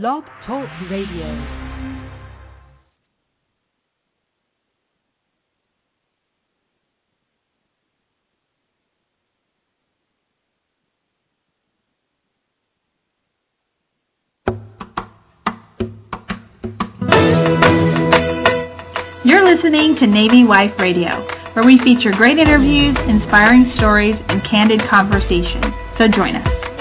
Blog 0.00 0.24
Talk 0.46 0.66
Radio. 0.90 1.28
You're 19.26 19.44
listening 19.44 19.96
to 20.00 20.06
Navy 20.06 20.46
Wife 20.46 20.70
Radio, 20.78 21.20
where 21.52 21.66
we 21.66 21.76
feature 21.84 22.12
great 22.16 22.38
interviews, 22.38 22.96
inspiring 23.06 23.70
stories, 23.76 24.14
and 24.30 24.40
candid 24.50 24.80
conversation. 24.88 25.60
So 26.00 26.06
join 26.08 26.36
us. 26.36 26.71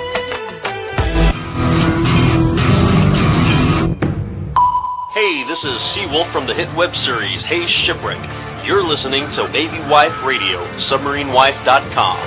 This 6.11 6.17
is 6.17 6.25
Seawolf 6.25 6.31
from 6.33 6.47
the 6.47 6.53
hit 6.53 6.67
web 6.75 6.89
series 7.05 7.41
Hey 7.49 7.66
Shipwreck. 7.86 8.19
You're 8.66 8.83
listening 8.83 9.23
to 9.23 9.47
Navy 9.52 9.80
Wife 9.89 10.11
Radio, 10.25 10.59
submarinewife.com. 10.91 12.17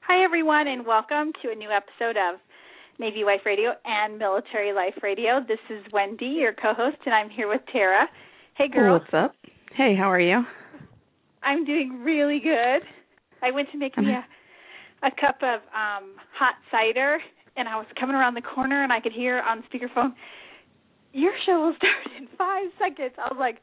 Hi, 0.00 0.24
everyone, 0.24 0.68
and 0.68 0.86
welcome 0.86 1.32
to 1.42 1.50
a 1.50 1.54
new 1.54 1.70
episode 1.70 2.16
of 2.16 2.40
Navy 2.98 3.24
Wife 3.24 3.42
Radio 3.44 3.72
and 3.84 4.18
Military 4.18 4.72
Life 4.72 5.02
Radio. 5.02 5.40
This 5.46 5.58
is 5.70 5.84
Wendy, 5.92 6.26
your 6.26 6.52
co 6.52 6.72
host, 6.74 6.98
and 7.04 7.14
I'm 7.14 7.30
here 7.30 7.48
with 7.48 7.62
Tara. 7.72 8.06
Hey, 8.56 8.68
girl. 8.68 8.98
What's 8.98 9.12
up? 9.12 9.34
Hey, 9.76 9.94
how 9.96 10.10
are 10.10 10.20
you? 10.20 10.42
I'm 11.42 11.64
doing 11.64 12.02
really 12.02 12.40
good. 12.40 12.82
I 13.42 13.50
went 13.52 13.70
to 13.72 13.78
make 13.78 13.96
me 13.98 14.10
a, 14.10 15.06
a 15.06 15.10
cup 15.10 15.36
of 15.42 15.60
um 15.74 16.14
hot 16.36 16.54
cider, 16.70 17.18
and 17.56 17.68
I 17.68 17.76
was 17.76 17.86
coming 17.98 18.16
around 18.16 18.34
the 18.34 18.42
corner, 18.42 18.82
and 18.82 18.92
I 18.92 19.00
could 19.00 19.12
hear 19.12 19.40
on 19.40 19.62
speakerphone, 19.72 20.12
Your 21.12 21.32
show 21.46 21.60
will 21.60 21.74
start 21.76 22.16
in 22.18 22.28
five 22.36 22.66
seconds. 22.78 23.14
I 23.18 23.32
was 23.32 23.36
like, 23.38 23.58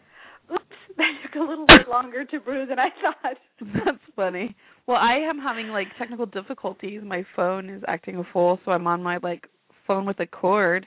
oops, 0.52 0.64
that 0.98 1.12
took 1.24 1.36
a 1.36 1.44
little 1.44 1.66
bit 1.68 1.88
longer 1.88 2.26
to 2.26 2.40
brew 2.40 2.66
than 2.66 2.80
I 2.80 2.90
thought. 3.02 3.38
That's 3.86 4.04
funny. 4.16 4.56
Well, 4.88 4.98
I 4.98 5.18
am 5.30 5.40
having 5.40 5.68
like 5.70 5.88
technical 5.98 6.26
difficulties. 6.26 7.02
My 7.06 7.24
phone 7.36 7.70
is 7.70 7.84
acting 7.88 8.18
a 8.18 8.24
fool, 8.34 8.60
so 8.66 8.72
I'm 8.72 8.88
on 8.88 9.02
my 9.02 9.18
like 9.24 9.48
phone 9.88 10.06
with 10.06 10.20
a 10.20 10.26
cord. 10.26 10.86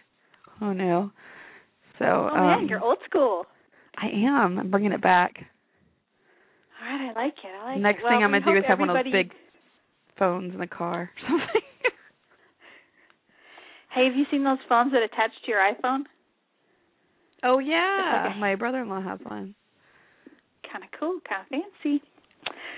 Oh 0.60 0.72
no. 0.72 1.10
So 1.98 2.04
Oh, 2.04 2.28
um 2.36 2.46
man, 2.46 2.68
you're 2.68 2.82
old 2.82 2.98
school. 3.08 3.46
I 3.96 4.08
am. 4.08 4.58
I'm 4.58 4.70
bringing 4.70 4.92
it 4.92 5.00
back. 5.02 5.34
All 6.82 6.86
right, 6.88 7.10
I 7.10 7.24
like 7.24 7.34
it. 7.42 7.48
I 7.48 7.72
like 7.72 7.80
Next 7.80 7.98
it. 8.00 8.02
Well, 8.04 8.12
thing 8.12 8.24
I'm 8.24 8.30
gonna 8.32 8.44
do 8.44 8.58
is 8.58 8.64
have 8.68 8.78
one 8.78 8.90
of 8.90 8.96
those 8.96 9.10
big 9.12 9.32
phones 10.18 10.52
in 10.52 10.60
the 10.60 10.66
car 10.66 11.02
or 11.02 11.10
something. 11.28 11.62
Hey, 13.96 14.04
have 14.04 14.14
you 14.14 14.26
seen 14.30 14.44
those 14.44 14.58
phones 14.68 14.92
that 14.92 15.02
attach 15.02 15.30
to 15.44 15.50
your 15.50 15.60
iPhone? 15.60 16.02
oh 17.42 17.58
yeah, 17.58 18.24
like 18.26 18.36
a- 18.36 18.38
my 18.38 18.54
brother-in-law 18.54 19.00
has 19.00 19.18
one. 19.22 19.54
Kind 20.70 20.84
of 20.84 20.90
cool, 21.00 21.18
kind 21.26 21.42
of 21.42 21.48
fancy. 21.48 22.02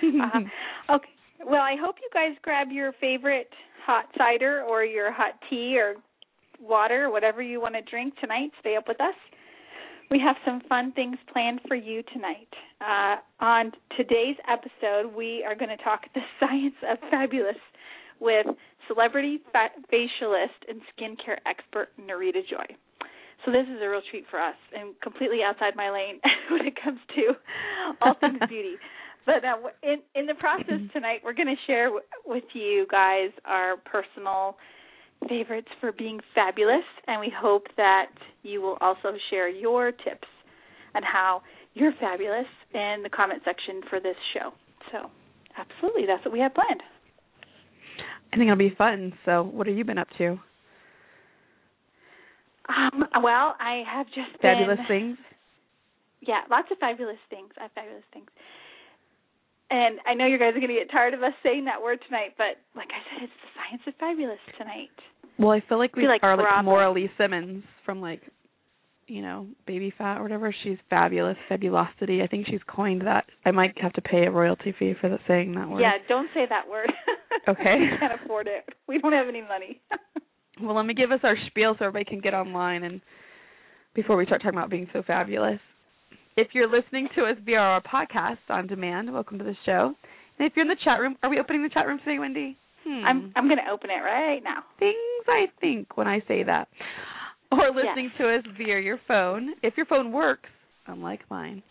uh, 0.22 0.94
okay. 0.94 1.08
Well, 1.44 1.62
I 1.62 1.74
hope 1.80 1.96
you 2.00 2.08
guys 2.14 2.36
grab 2.42 2.68
your 2.70 2.92
favorite 3.00 3.50
hot 3.84 4.04
cider 4.16 4.62
or 4.62 4.84
your 4.84 5.10
hot 5.10 5.32
tea 5.50 5.76
or 5.76 5.96
water, 6.60 7.10
whatever 7.10 7.42
you 7.42 7.60
want 7.60 7.74
to 7.74 7.82
drink 7.82 8.14
tonight. 8.20 8.50
Stay 8.60 8.76
up 8.76 8.86
with 8.86 9.00
us. 9.00 9.14
We 10.12 10.20
have 10.20 10.36
some 10.44 10.60
fun 10.68 10.92
things 10.92 11.16
planned 11.32 11.60
for 11.66 11.74
you 11.74 12.02
tonight. 12.12 12.48
Uh, 12.80 13.16
on 13.44 13.72
today's 13.96 14.36
episode, 14.48 15.12
we 15.14 15.44
are 15.44 15.56
going 15.56 15.76
to 15.76 15.82
talk 15.82 16.02
the 16.14 16.20
science 16.38 16.76
of 16.88 16.98
fabulous 17.10 17.56
with 18.20 18.46
celebrity 18.86 19.40
fa- 19.52 19.74
facialist 19.92 20.58
and 20.68 20.80
skincare 20.94 21.38
expert 21.46 21.88
Nerida 22.00 22.46
Joy. 22.48 22.66
So 23.44 23.52
this 23.52 23.66
is 23.68 23.80
a 23.82 23.88
real 23.88 24.02
treat 24.10 24.24
for 24.30 24.40
us 24.40 24.56
and 24.76 24.94
completely 25.00 25.38
outside 25.44 25.76
my 25.76 25.90
lane 25.90 26.20
when 26.50 26.66
it 26.66 26.74
comes 26.82 26.98
to 27.14 27.32
all 28.02 28.14
things 28.20 28.38
beauty. 28.48 28.74
But 29.26 29.44
uh, 29.44 29.68
in 29.82 29.98
in 30.14 30.26
the 30.26 30.34
process 30.34 30.80
tonight, 30.92 31.20
we're 31.22 31.34
going 31.34 31.48
to 31.48 31.62
share 31.66 31.84
w- 31.86 32.04
with 32.24 32.44
you 32.54 32.86
guys 32.90 33.30
our 33.44 33.76
personal 33.76 34.56
favorites 35.28 35.68
for 35.80 35.92
being 35.92 36.18
fabulous, 36.34 36.84
and 37.06 37.20
we 37.20 37.32
hope 37.34 37.66
that 37.76 38.06
you 38.42 38.62
will 38.62 38.78
also 38.80 39.12
share 39.30 39.48
your 39.48 39.92
tips 39.92 40.28
on 40.94 41.02
how 41.02 41.42
you're 41.74 41.92
fabulous 42.00 42.46
in 42.72 43.02
the 43.02 43.10
comment 43.10 43.42
section 43.44 43.82
for 43.90 44.00
this 44.00 44.16
show. 44.32 44.50
So, 44.92 45.10
absolutely, 45.58 46.06
that's 46.06 46.24
what 46.24 46.32
we 46.32 46.40
have 46.40 46.54
planned. 46.54 46.82
I 48.32 48.36
think 48.36 48.48
it'll 48.48 48.56
be 48.56 48.74
fun. 48.76 49.12
So, 49.24 49.42
what 49.42 49.66
have 49.66 49.76
you 49.76 49.84
been 49.84 49.98
up 49.98 50.08
to? 50.18 50.38
Um, 52.68 53.04
well, 53.22 53.56
I 53.58 53.82
have 53.90 54.06
just 54.08 54.40
Fabulous 54.42 54.76
been, 54.76 54.86
things. 54.86 55.18
Yeah, 56.20 56.40
lots 56.50 56.68
of 56.70 56.78
fabulous 56.78 57.16
things. 57.30 57.50
I 57.58 57.62
have 57.62 57.72
fabulous 57.72 58.04
things. 58.12 58.28
And 59.70 59.98
I 60.06 60.14
know 60.14 60.26
you 60.26 60.38
guys 60.38 60.50
are 60.50 60.60
going 60.60 60.68
to 60.68 60.74
get 60.74 60.90
tired 60.90 61.14
of 61.14 61.22
us 61.22 61.32
saying 61.42 61.66
that 61.66 61.80
word 61.80 61.98
tonight, 62.06 62.34
but 62.38 62.56
like 62.74 62.88
I 62.88 63.00
said, 63.10 63.24
it's 63.24 63.32
the 63.42 63.48
science 63.56 63.82
of 63.86 63.94
fabulous 64.00 64.40
tonight. 64.58 64.88
Well, 65.38 65.50
I 65.50 65.62
feel 65.68 65.78
like 65.78 65.94
we 65.94 66.02
feel 66.02 66.10
like 66.10 66.22
are 66.22 66.36
like 66.36 66.46
Bravo. 66.46 66.70
Kimora 66.70 66.94
Lee 66.94 67.10
Simmons 67.18 67.62
from 67.84 68.00
like, 68.00 68.22
you 69.08 69.22
know, 69.22 69.46
Baby 69.66 69.92
Phat 69.96 70.18
or 70.18 70.22
whatever. 70.22 70.54
She's 70.62 70.78
fabulous, 70.90 71.36
fabulosity. 71.48 72.22
I 72.22 72.26
think 72.26 72.46
she's 72.46 72.60
coined 72.68 73.02
that. 73.06 73.24
I 73.44 73.50
might 73.50 73.76
have 73.80 73.92
to 73.94 74.02
pay 74.02 74.24
a 74.26 74.30
royalty 74.30 74.74
fee 74.78 74.94
for 75.00 75.08
that, 75.08 75.20
saying 75.26 75.54
that 75.54 75.68
word. 75.68 75.80
Yeah, 75.80 75.92
don't 76.08 76.28
say 76.34 76.44
that 76.48 76.68
word. 76.68 76.92
Okay. 77.46 77.76
we 77.80 77.98
can't 77.98 78.20
afford 78.22 78.46
it. 78.46 78.64
We 78.88 78.98
don't 78.98 79.12
have 79.12 79.28
any 79.28 79.42
money. 79.42 79.80
Well, 80.60 80.74
let 80.74 80.86
me 80.86 80.94
give 80.94 81.12
us 81.12 81.20
our 81.22 81.36
spiel 81.46 81.76
so 81.78 81.84
everybody 81.84 82.04
can 82.04 82.20
get 82.20 82.34
online 82.34 82.82
and 82.82 83.00
before 83.94 84.16
we 84.16 84.26
start 84.26 84.42
talking 84.42 84.58
about 84.58 84.70
being 84.70 84.88
so 84.92 85.02
fabulous. 85.06 85.60
If 86.36 86.48
you're 86.52 86.68
listening 86.68 87.08
to 87.14 87.22
us 87.22 87.36
via 87.44 87.58
our 87.58 87.80
podcast 87.82 88.38
on 88.48 88.66
demand, 88.66 89.12
welcome 89.12 89.38
to 89.38 89.44
the 89.44 89.56
show. 89.64 89.94
And 90.38 90.46
if 90.46 90.54
you're 90.56 90.64
in 90.64 90.68
the 90.68 90.76
chat 90.84 90.98
room, 91.00 91.16
are 91.22 91.30
we 91.30 91.38
opening 91.38 91.62
the 91.62 91.68
chat 91.68 91.86
room 91.86 91.98
today, 91.98 92.18
Wendy? 92.18 92.56
Hmm. 92.84 93.04
I'm 93.04 93.32
I'm 93.36 93.46
going 93.46 93.58
to 93.64 93.70
open 93.72 93.90
it 93.90 94.02
right 94.02 94.40
now. 94.42 94.64
things 94.78 94.94
I 95.28 95.46
think 95.60 95.96
when 95.96 96.06
I 96.08 96.20
say 96.26 96.42
that. 96.44 96.68
Or 97.50 97.70
listening 97.74 98.10
to 98.18 98.28
us 98.34 98.44
via 98.58 98.78
your 98.78 99.00
phone. 99.08 99.54
If 99.62 99.76
your 99.76 99.86
phone 99.86 100.12
works, 100.12 100.50
unlike 100.86 101.20
mine, 101.30 101.62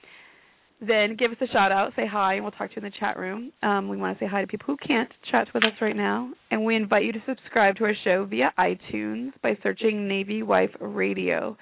then 0.80 1.16
give 1.18 1.32
us 1.32 1.38
a 1.42 1.48
shout 1.48 1.72
out, 1.72 1.94
say 1.96 2.08
hi, 2.08 2.36
and 2.36 2.44
we'll 2.44 2.52
talk 2.52 2.70
to 2.70 2.76
you 2.76 2.86
in 2.86 2.92
the 2.92 2.98
chat 3.00 3.18
room. 3.18 3.52
Um, 3.64 3.88
we 3.88 3.98
want 3.98 4.18
to 4.18 4.26
say 4.26 4.30
hi 4.30 4.42
to 4.42 4.48
people 4.48 4.66
who 4.68 4.78
can't 4.78 5.10
chat 5.32 5.48
with 5.54 5.64
us 5.64 5.74
right 5.82 5.96
now. 5.96 6.32
And 6.52 6.66
we 6.66 6.76
invite 6.76 7.04
you 7.04 7.14
to 7.14 7.24
subscribe 7.28 7.76
to 7.78 7.86
our 7.86 7.94
show 8.04 8.26
via 8.26 8.54
iTunes 8.60 9.34
by 9.42 9.58
searching 9.64 10.08
Navy 10.08 10.44
Wife 10.44 10.72
Radio. 10.80 11.58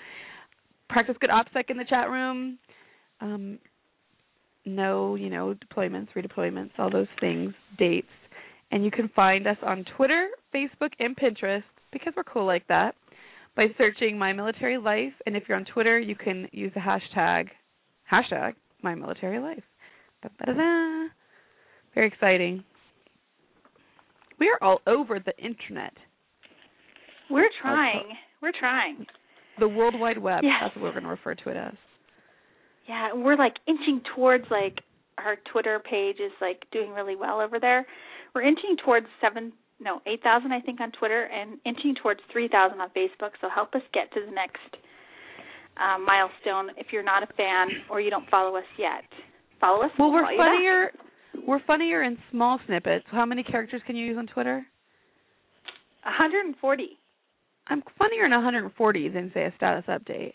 Practice 0.89 1.15
good 1.19 1.29
OPSEC 1.29 1.69
in 1.69 1.77
the 1.77 1.85
chat 1.85 2.09
room. 2.09 2.57
Um, 3.21 3.59
no, 4.65 5.15
you 5.15 5.29
know, 5.29 5.55
deployments, 5.55 6.07
redeployments, 6.15 6.71
all 6.77 6.89
those 6.89 7.07
things, 7.19 7.53
dates. 7.77 8.07
And 8.71 8.83
you 8.83 8.91
can 8.91 9.09
find 9.15 9.47
us 9.47 9.57
on 9.61 9.85
Twitter, 9.95 10.27
Facebook, 10.53 10.91
and 10.99 11.15
Pinterest 11.15 11.63
because 11.91 12.13
we're 12.17 12.23
cool 12.23 12.45
like 12.45 12.67
that 12.67 12.95
by 13.55 13.67
searching 13.77 14.17
My 14.17 14.33
Military 14.33 14.77
Life. 14.77 15.13
And 15.25 15.35
if 15.35 15.43
you're 15.47 15.57
on 15.57 15.65
Twitter, 15.65 15.99
you 15.99 16.15
can 16.15 16.47
use 16.51 16.71
the 16.73 16.81
hashtag 16.81 17.47
hashtag 18.11 18.53
My 18.81 18.95
Military 18.95 19.39
Life. 19.39 19.63
Da-da-da-da. 20.21 21.07
Very 21.93 22.07
exciting. 22.07 22.63
We 24.39 24.49
are 24.49 24.61
all 24.67 24.81
over 24.85 25.19
the 25.19 25.35
internet, 25.37 25.93
We're 27.29 27.49
trying. 27.61 28.03
We're 28.41 28.51
trying. 28.59 29.05
the 29.59 29.67
World 29.67 29.95
Wide 29.97 30.17
Web. 30.17 30.41
Yes. 30.43 30.53
That's 30.61 30.75
what 30.75 30.83
we're 30.83 30.91
going 30.91 31.03
to 31.03 31.09
refer 31.09 31.35
to 31.35 31.49
it 31.49 31.57
as. 31.57 31.73
Yeah, 32.87 33.13
we're 33.13 33.37
like 33.37 33.53
inching 33.65 34.01
towards 34.13 34.43
like 34.51 34.79
our 35.17 35.37
Twitter 35.51 35.81
page 35.89 36.17
is 36.17 36.33
like 36.41 36.65
doing 36.71 36.91
really 36.91 37.15
well 37.15 37.39
over 37.39 37.59
there. 37.59 37.87
We're 38.35 38.43
inching 38.43 38.75
towards 38.83 39.07
seven, 39.21 39.53
no, 39.79 40.01
eight 40.07 40.23
thousand 40.23 40.51
I 40.51 40.61
think 40.61 40.79
on 40.79 40.91
Twitter, 40.91 41.23
and 41.23 41.59
inching 41.65 41.95
towards 42.01 42.21
three 42.31 42.47
thousand 42.47 42.79
on 42.79 42.89
Facebook. 42.89 43.31
So 43.41 43.49
help 43.53 43.75
us 43.75 43.81
get 43.93 44.11
to 44.13 44.21
the 44.25 44.31
next 44.31 44.77
um, 45.77 46.05
milestone. 46.05 46.71
If 46.77 46.87
you're 46.91 47.03
not 47.03 47.23
a 47.23 47.27
fan 47.33 47.67
or 47.89 47.99
you 47.99 48.09
don't 48.09 48.29
follow 48.29 48.55
us 48.57 48.69
yet, 48.77 49.03
follow 49.59 49.83
us. 49.83 49.91
Well, 49.99 50.11
we'll 50.11 50.23
we're 50.23 50.23
follow 50.23 50.31
you 50.31 50.37
back. 50.37 50.47
funnier. 50.47 50.91
We're 51.47 51.65
funnier 51.67 52.03
in 52.03 52.17
small 52.31 52.59
snippets. 52.65 53.05
How 53.11 53.25
many 53.25 53.43
characters 53.43 53.81
can 53.85 53.95
you 53.95 54.05
use 54.05 54.17
on 54.17 54.27
Twitter? 54.27 54.65
140. 56.03 56.97
I'm 57.67 57.83
funnier 57.97 58.25
in 58.25 58.31
140 58.31 59.09
than 59.09 59.31
say 59.33 59.45
a 59.45 59.53
status 59.57 59.85
update. 59.89 60.33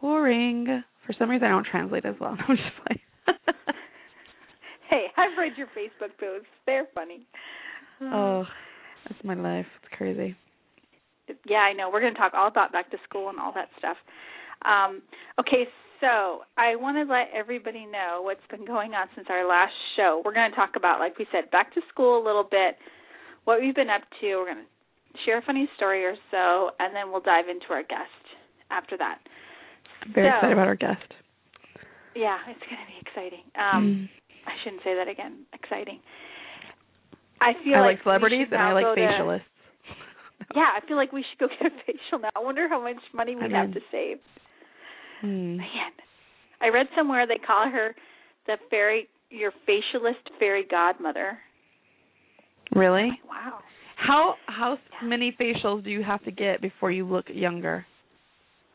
Boring. 0.00 0.82
For 1.06 1.14
some 1.18 1.28
reason, 1.28 1.46
I 1.46 1.50
don't 1.50 1.66
translate 1.66 2.06
as 2.06 2.14
well. 2.20 2.36
I'm 2.48 2.56
just 2.56 2.70
playing. 2.86 3.00
hey, 4.90 5.06
I've 5.16 5.36
read 5.36 5.52
your 5.56 5.66
Facebook 5.68 6.16
posts. 6.18 6.48
They're 6.66 6.88
funny. 6.94 7.26
Oh, 8.02 8.44
that's 9.08 9.22
my 9.24 9.34
life. 9.34 9.66
It's 9.82 9.94
crazy. 9.96 10.36
Yeah, 11.46 11.58
I 11.58 11.72
know. 11.72 11.90
We're 11.92 12.00
going 12.00 12.14
to 12.14 12.18
talk 12.18 12.32
all 12.34 12.48
about 12.48 12.72
back 12.72 12.90
to 12.90 12.96
school 13.08 13.28
and 13.28 13.38
all 13.38 13.52
that 13.54 13.68
stuff. 13.78 13.96
Um, 14.64 15.02
okay, 15.38 15.68
so 16.00 16.42
I 16.56 16.76
want 16.76 16.96
to 16.96 17.12
let 17.12 17.28
everybody 17.34 17.86
know 17.86 18.20
what's 18.22 18.44
been 18.50 18.66
going 18.66 18.94
on 18.94 19.06
since 19.14 19.26
our 19.30 19.46
last 19.46 19.72
show. 19.96 20.22
We're 20.24 20.34
going 20.34 20.50
to 20.50 20.56
talk 20.56 20.70
about, 20.76 20.98
like 20.98 21.18
we 21.18 21.26
said, 21.30 21.50
back 21.50 21.72
to 21.74 21.80
school 21.92 22.20
a 22.20 22.24
little 22.24 22.44
bit, 22.44 22.76
what 23.44 23.60
we've 23.60 23.74
been 23.74 23.90
up 23.90 24.02
to. 24.20 24.26
We're 24.36 24.52
going 24.52 24.64
to 24.64 24.70
share 25.24 25.38
a 25.38 25.42
funny 25.42 25.68
story 25.76 26.04
or 26.04 26.14
so, 26.30 26.70
and 26.78 26.94
then 26.94 27.12
we'll 27.12 27.20
dive 27.20 27.48
into 27.48 27.70
our 27.70 27.82
guest 27.82 28.24
after 28.70 28.96
that. 28.96 29.18
I'm 30.02 30.12
Very 30.14 30.28
so, 30.28 30.36
excited 30.36 30.52
about 30.52 30.68
our 30.68 30.76
guest. 30.76 31.08
Yeah, 32.16 32.38
it's 32.48 32.64
going 32.64 32.80
to 32.80 32.90
be 32.90 32.98
exciting. 33.00 33.44
Um, 33.54 33.84
mm. 33.86 34.48
I 34.48 34.56
shouldn't 34.64 34.82
say 34.82 34.94
that 34.96 35.08
again. 35.08 35.44
Exciting. 35.52 36.00
I 37.40 37.52
feel 37.64 37.76
I 37.76 37.80
like, 37.80 37.86
like 37.96 38.02
celebrities 38.02 38.48
and 38.50 38.60
I 38.60 38.72
like 38.72 38.86
facialists. 38.96 39.38
To, 39.38 40.54
yeah, 40.54 40.68
I 40.76 40.86
feel 40.86 40.96
like 40.96 41.12
we 41.12 41.24
should 41.28 41.38
go 41.38 41.48
get 41.48 41.72
a 41.72 41.76
facial 41.86 42.18
now. 42.20 42.30
I 42.36 42.40
wonder 42.40 42.68
how 42.68 42.82
much 42.82 42.96
money 43.14 43.36
we'd 43.36 43.52
have 43.52 43.72
to 43.72 43.80
save. 43.90 44.18
Hmm. 45.20 45.56
Man, 45.56 45.92
I 46.60 46.68
read 46.68 46.86
somewhere 46.96 47.26
they 47.26 47.38
call 47.38 47.70
her 47.70 47.94
the 48.46 48.56
fairy, 48.70 49.08
your 49.30 49.52
facialist 49.68 50.38
fairy 50.38 50.66
godmother. 50.70 51.38
Really? 52.74 53.08
Like, 53.08 53.28
wow. 53.28 53.58
How 53.96 54.34
how 54.46 54.78
yeah. 55.02 55.08
many 55.08 55.36
facials 55.38 55.84
do 55.84 55.90
you 55.90 56.02
have 56.02 56.24
to 56.24 56.30
get 56.30 56.62
before 56.62 56.90
you 56.90 57.06
look 57.06 57.26
younger? 57.28 57.86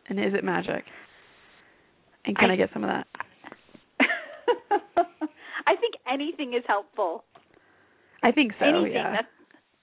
And 0.07 0.19
is 0.19 0.33
it 0.33 0.43
magic? 0.43 0.83
And 2.25 2.37
can 2.37 2.51
I, 2.51 2.53
I 2.53 2.57
get 2.57 2.69
some 2.73 2.83
of 2.83 2.89
that? 2.89 3.07
I 5.67 5.75
think 5.75 5.95
anything 6.11 6.53
is 6.53 6.63
helpful. 6.67 7.23
I 8.25 8.31
think 8.31 8.53
so. 8.59 8.65
Anything 8.65 8.93
yeah. 8.93 9.21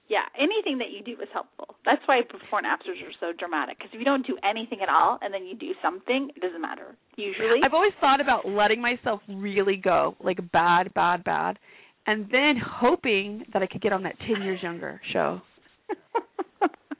Yeah, 0.09 0.27
anything 0.37 0.77
that 0.79 0.91
you 0.91 1.01
do 1.01 1.19
is 1.21 1.29
helpful. 1.33 1.75
That's 1.85 2.01
why 2.05 2.21
before 2.29 2.59
and 2.59 2.67
afters 2.67 2.97
are 3.01 3.15
so 3.19 3.31
dramatic. 3.37 3.77
Because 3.79 3.91
if 3.93 3.99
you 3.99 4.05
don't 4.05 4.27
do 4.27 4.37
anything 4.43 4.79
at 4.83 4.89
all 4.89 5.17
and 5.21 5.33
then 5.33 5.45
you 5.45 5.55
do 5.55 5.71
something, 5.81 6.29
it 6.35 6.41
doesn't 6.41 6.61
matter. 6.61 6.95
Usually, 7.15 7.61
I've 7.63 7.73
always 7.73 7.93
thought 8.01 8.19
about 8.21 8.45
letting 8.45 8.81
myself 8.81 9.21
really 9.29 9.77
go, 9.77 10.15
like 10.19 10.37
bad, 10.51 10.93
bad, 10.93 11.23
bad, 11.23 11.57
and 12.05 12.27
then 12.31 12.55
hoping 12.63 13.45
that 13.53 13.63
I 13.63 13.67
could 13.67 13.81
get 13.81 13.93
on 13.93 14.03
that 14.03 14.15
ten 14.27 14.43
years 14.43 14.61
younger 14.61 14.99
show. 15.13 15.41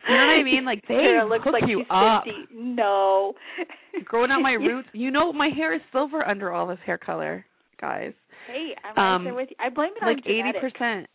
You 0.06 0.16
know 0.16 0.25
what 0.25 0.40
I 0.40 0.44
mean? 0.44 0.66
Like 0.66 0.81
they 0.88 0.95
Sarah 0.95 1.25
looks 1.28 1.44
hook 1.45 1.54
like 1.54 1.63
you 1.69 1.81
up. 1.90 2.25
50. 2.25 2.54
No. 2.54 3.34
Growing 4.06 4.31
out 4.31 4.42
my 4.42 4.51
roots. 4.60 4.90
You 4.92 5.12
know 5.12 5.31
my 5.31 5.48
hair 5.56 5.74
is 5.74 5.81
silver 5.94 6.28
under 6.28 6.51
all 6.51 6.68
this 6.68 6.80
hair 6.86 6.98
color, 6.98 7.45
guys. 7.80 8.12
Hey, 8.48 8.75
I'm 8.84 8.95
right 8.98 9.16
Um, 9.16 9.24
there 9.24 9.34
with 9.34 9.50
you. 9.51 9.56
I 9.60 9.69
blame 9.69 9.92
it 9.95 10.04
on 10.04 10.10
like 10.13 10.25
on 10.25 10.31
eighty 10.31 10.60
percent. 10.60 11.07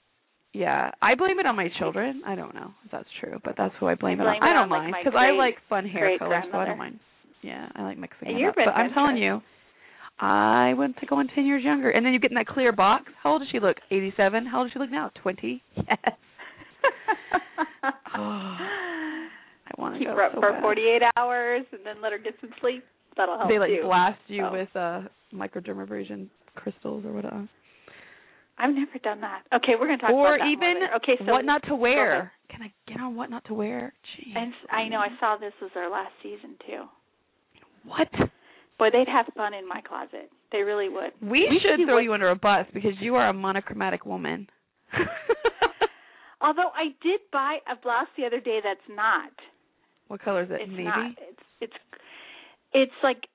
Yeah, 0.55 0.91
I 1.03 1.15
blame 1.15 1.39
it 1.39 1.47
on 1.47 1.57
my 1.57 1.69
children. 1.79 2.23
I 2.27 2.35
don't 2.35 2.55
know 2.55 2.73
if 2.85 2.91
that's 2.91 3.09
true, 3.21 3.39
but 3.45 3.55
that's 3.57 3.75
who 3.79 3.87
I 3.87 3.95
blame, 3.95 4.21
I 4.21 4.25
it 4.25 4.27
on. 4.27 4.33
blame 4.39 4.43
I 4.43 4.53
don't 4.55 4.63
on, 4.63 4.69
mind 4.71 4.95
because 5.05 5.19
I 5.19 5.31
like 5.33 5.57
fun 5.69 5.87
hair 5.87 6.19
colors, 6.19 6.45
so 6.51 6.59
I 6.59 6.65
don't 6.65 6.79
mind. 6.79 6.99
Yeah, 7.43 7.69
I 7.77 7.83
like 7.83 7.99
mixing 7.99 8.29
And 8.29 8.39
them 8.39 8.49
up. 8.49 8.55
But 8.57 8.69
I'm 8.71 8.93
telling 8.93 9.17
you, 9.19 9.41
I 10.19 10.75
went 10.77 10.97
to 10.99 11.07
going 11.07 11.29
ten 11.35 11.45
years 11.47 11.63
younger, 11.63 11.91
and 11.91 12.05
then 12.05 12.13
you 12.13 12.19
get 12.19 12.31
in 12.31 12.35
that 12.37 12.47
clear 12.47 12.73
box. 12.73 13.05
How 13.23 13.33
old 13.33 13.43
does 13.43 13.49
she 13.53 13.61
look? 13.61 13.77
Eighty-seven. 13.91 14.47
How 14.47 14.61
old 14.61 14.67
does 14.69 14.73
she 14.73 14.79
look 14.81 14.91
now? 14.91 15.11
Twenty. 15.23 15.63
Yes. 15.77 15.87
Oh, 18.15 18.57
I 18.59 19.29
want 19.77 19.95
to 19.95 19.99
Keep 20.01 20.09
go 20.09 20.15
her 20.15 20.25
up 20.25 20.33
so 20.35 20.41
for 20.41 20.53
bad. 20.53 20.63
48 20.63 21.03
hours 21.17 21.63
and 21.73 21.81
then 21.85 22.03
let 22.03 22.13
her 22.13 22.19
get 22.19 22.35
some 22.41 22.51
sleep. 22.61 22.83
That'll 23.17 23.37
help 23.39 23.49
They 23.49 23.59
like 23.59 23.71
too. 23.71 23.83
blast 23.85 24.19
you 24.27 24.45
Oh. 24.45 24.53
with 24.53 24.69
uh 24.75 25.03
microdermabrasion 25.33 26.29
crystals 26.57 27.05
or 27.05 27.13
whatever. 27.13 27.49
I've 28.59 28.75
never 28.75 28.99
done 29.03 29.21
that. 29.21 29.43
Okay, 29.55 29.73
we're 29.79 29.87
going 29.87 29.99
to 29.99 30.07
talk 30.07 30.13
or 30.13 30.35
about 30.35 30.45
that 30.45 30.47
Or 30.47 30.51
even. 30.51 30.83
Okay, 30.97 31.17
so 31.25 31.33
what 31.33 31.45
not 31.45 31.63
to 31.69 31.75
wear. 31.75 32.33
Can 32.51 32.63
I 32.63 32.73
get 32.89 33.01
on 33.01 33.15
what 33.15 33.31
not 33.31 33.45
to 33.47 33.55
wear? 33.55 33.93
Jeez. 34.19 34.37
And 34.37 34.53
I 34.71 34.89
know 34.89 34.99
I 34.99 35.09
saw 35.21 35.37
this 35.37 35.53
was 35.63 35.71
our 35.77 35.91
last 35.91 36.13
season 36.23 36.57
too. 36.67 36.85
what? 37.85 38.09
Boy, 38.79 38.89
they'd 38.93 39.09
have 39.09 39.27
fun 39.37 39.55
in 39.55 39.67
my 39.69 39.81
closet. 39.81 40.31
They 40.53 40.63
really 40.63 40.89
would. 40.89 41.11
We, 41.21 41.47
We 41.51 41.61
should 41.63 41.85
throw 41.87 41.97
what- 41.97 42.05
you 42.05 42.13
under 42.15 42.31
a 42.31 42.37
bus 42.37 42.67
because 42.73 42.93
you 43.01 43.15
are 43.17 43.29
a 43.29 43.33
monochromatic 43.33 44.07
woman. 44.07 44.49
Although 46.41 46.71
I 46.75 46.95
did 47.03 47.21
buy 47.33 47.59
a 47.71 47.75
blouse 47.83 48.07
the 48.17 48.25
other 48.25 48.41
day 48.41 48.61
that's 48.63 48.81
not. 48.97 49.31
what 50.07 50.23
color 50.23 50.45
is 50.45 50.51
it? 50.51 50.61
It's 50.63 50.71
Navy. 50.71 50.85
not. 50.85 51.11
It's 51.19 51.43
it's 51.61 51.73
it's 52.73 52.93
like 53.03 53.27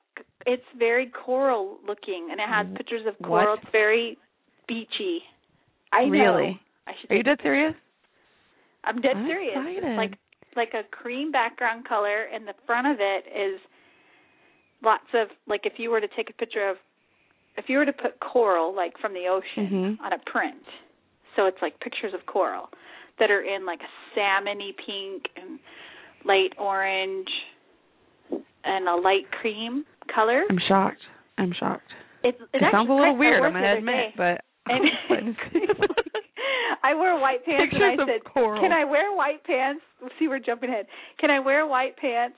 it's 0.46 0.64
very 0.80 1.08
coral 1.26 1.78
looking 1.86 2.30
and 2.32 2.40
it 2.40 2.48
has 2.48 2.66
pictures 2.78 3.02
of 3.06 3.16
what? 3.20 3.28
coral. 3.28 3.54
It's 3.62 3.72
very 3.74 4.18
beachy. 4.68 5.20
I 5.92 6.06
know. 6.06 6.12
Really? 6.12 6.60
I 6.88 6.92
should 7.00 7.12
Are 7.12 7.16
you 7.16 7.24
dead 7.24 7.40
serious? 7.42 7.74
I'm 8.84 9.00
dead 9.02 9.16
I'm 9.16 9.26
serious. 9.28 9.56
excited. 9.56 9.84
It's 9.84 9.98
like 9.98 10.14
like 10.56 10.74
a 10.76 10.84
cream 10.96 11.32
background 11.32 11.88
color, 11.88 12.24
and 12.34 12.48
the 12.48 12.54
front 12.66 12.86
of 12.88 12.98
it 13.00 13.26
is 13.34 13.60
lots 14.84 15.08
of 15.14 15.30
like 15.48 15.62
if 15.66 15.74
you 15.78 15.90
were 15.90 16.02
to 16.02 16.08
take 16.16 16.30
a 16.30 16.34
picture 16.34 16.70
of 16.70 16.78
if 17.58 17.66
you 17.70 17.78
were 17.78 17.86
to 17.86 17.94
put 17.94 18.20
coral 18.20 18.76
like 18.76 18.94
from 19.00 19.14
the 19.14 19.28
ocean 19.28 19.98
Mhm. 20.00 20.06
on 20.06 20.14
a 20.14 20.20
print, 20.26 20.64
so 21.36 21.46
it's 21.46 21.58
like 21.62 21.80
pictures 21.80 22.14
of 22.14 22.26
coral 22.26 22.70
that 23.20 23.32
are 23.32 23.42
in 23.42 23.66
like 23.66 23.80
a 23.82 24.20
salmony 24.20 24.76
pink 24.86 25.24
and 25.38 25.60
light 26.26 26.54
orange 26.58 27.30
and 28.64 28.88
a 28.88 28.96
light 28.96 29.30
cream 29.32 29.86
color. 30.14 30.44
I'm 30.50 30.60
shocked. 30.68 31.02
I'm 31.38 31.54
shocked. 31.54 31.92
It's, 32.24 32.40
it, 32.54 32.62
It 32.62 32.72
sounds 32.72 32.90
a 32.90 32.94
little 32.94 33.16
weird, 33.18 33.44
I'm 33.44 33.54
gonna 33.54 33.78
admit, 33.78 33.96
day. 33.96 34.14
but 34.18 34.42
And 34.68 34.84
I 36.84 36.96
wore 36.96 37.20
white 37.20 37.46
pants 37.46 37.72
Pictures 37.72 37.82
and 37.82 38.02
I 38.02 38.06
said, 38.06 38.24
coral. 38.26 38.62
"Can 38.62 38.72
I 38.72 38.84
wear 38.86 39.16
white 39.16 39.44
pants?" 39.46 39.82
See, 40.20 40.28
we're 40.28 40.40
jumping 40.40 40.70
ahead. 40.70 40.86
Can 41.20 41.30
I 41.32 41.40
wear 41.40 41.66
white 41.68 41.98
pants 41.98 42.38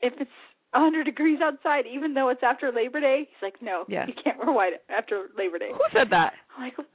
if 0.00 0.12
it's 0.20 0.30
a 0.74 0.78
100 0.80 1.04
degrees 1.04 1.38
outside, 1.42 1.84
even 1.92 2.14
though 2.14 2.28
it's 2.30 2.42
after 2.42 2.72
Labor 2.72 3.00
Day? 3.00 3.28
He's 3.28 3.42
like, 3.42 3.60
"No, 3.62 3.84
Yeah. 3.88 4.06
you 4.06 4.14
can't 4.22 4.38
wear 4.38 4.52
white 4.52 4.72
after 4.88 5.28
Labor 5.36 5.58
Day." 5.58 5.70
who 5.72 5.80
said 5.92 6.08
that? 6.10 6.32
I'm 6.56 6.64
like, 6.64 6.76
"That's 6.76 6.88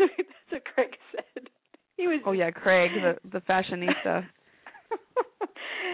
what 0.00 0.10
that's 0.16 0.52
what 0.52 0.64
Craig 0.74 0.96
said." 1.12 1.48
He 1.96 2.06
was. 2.06 2.20
Oh 2.24 2.32
yeah, 2.32 2.50
Craig, 2.50 2.90
the 2.94 3.18
the 3.28 3.40
fashionista. 3.40 4.24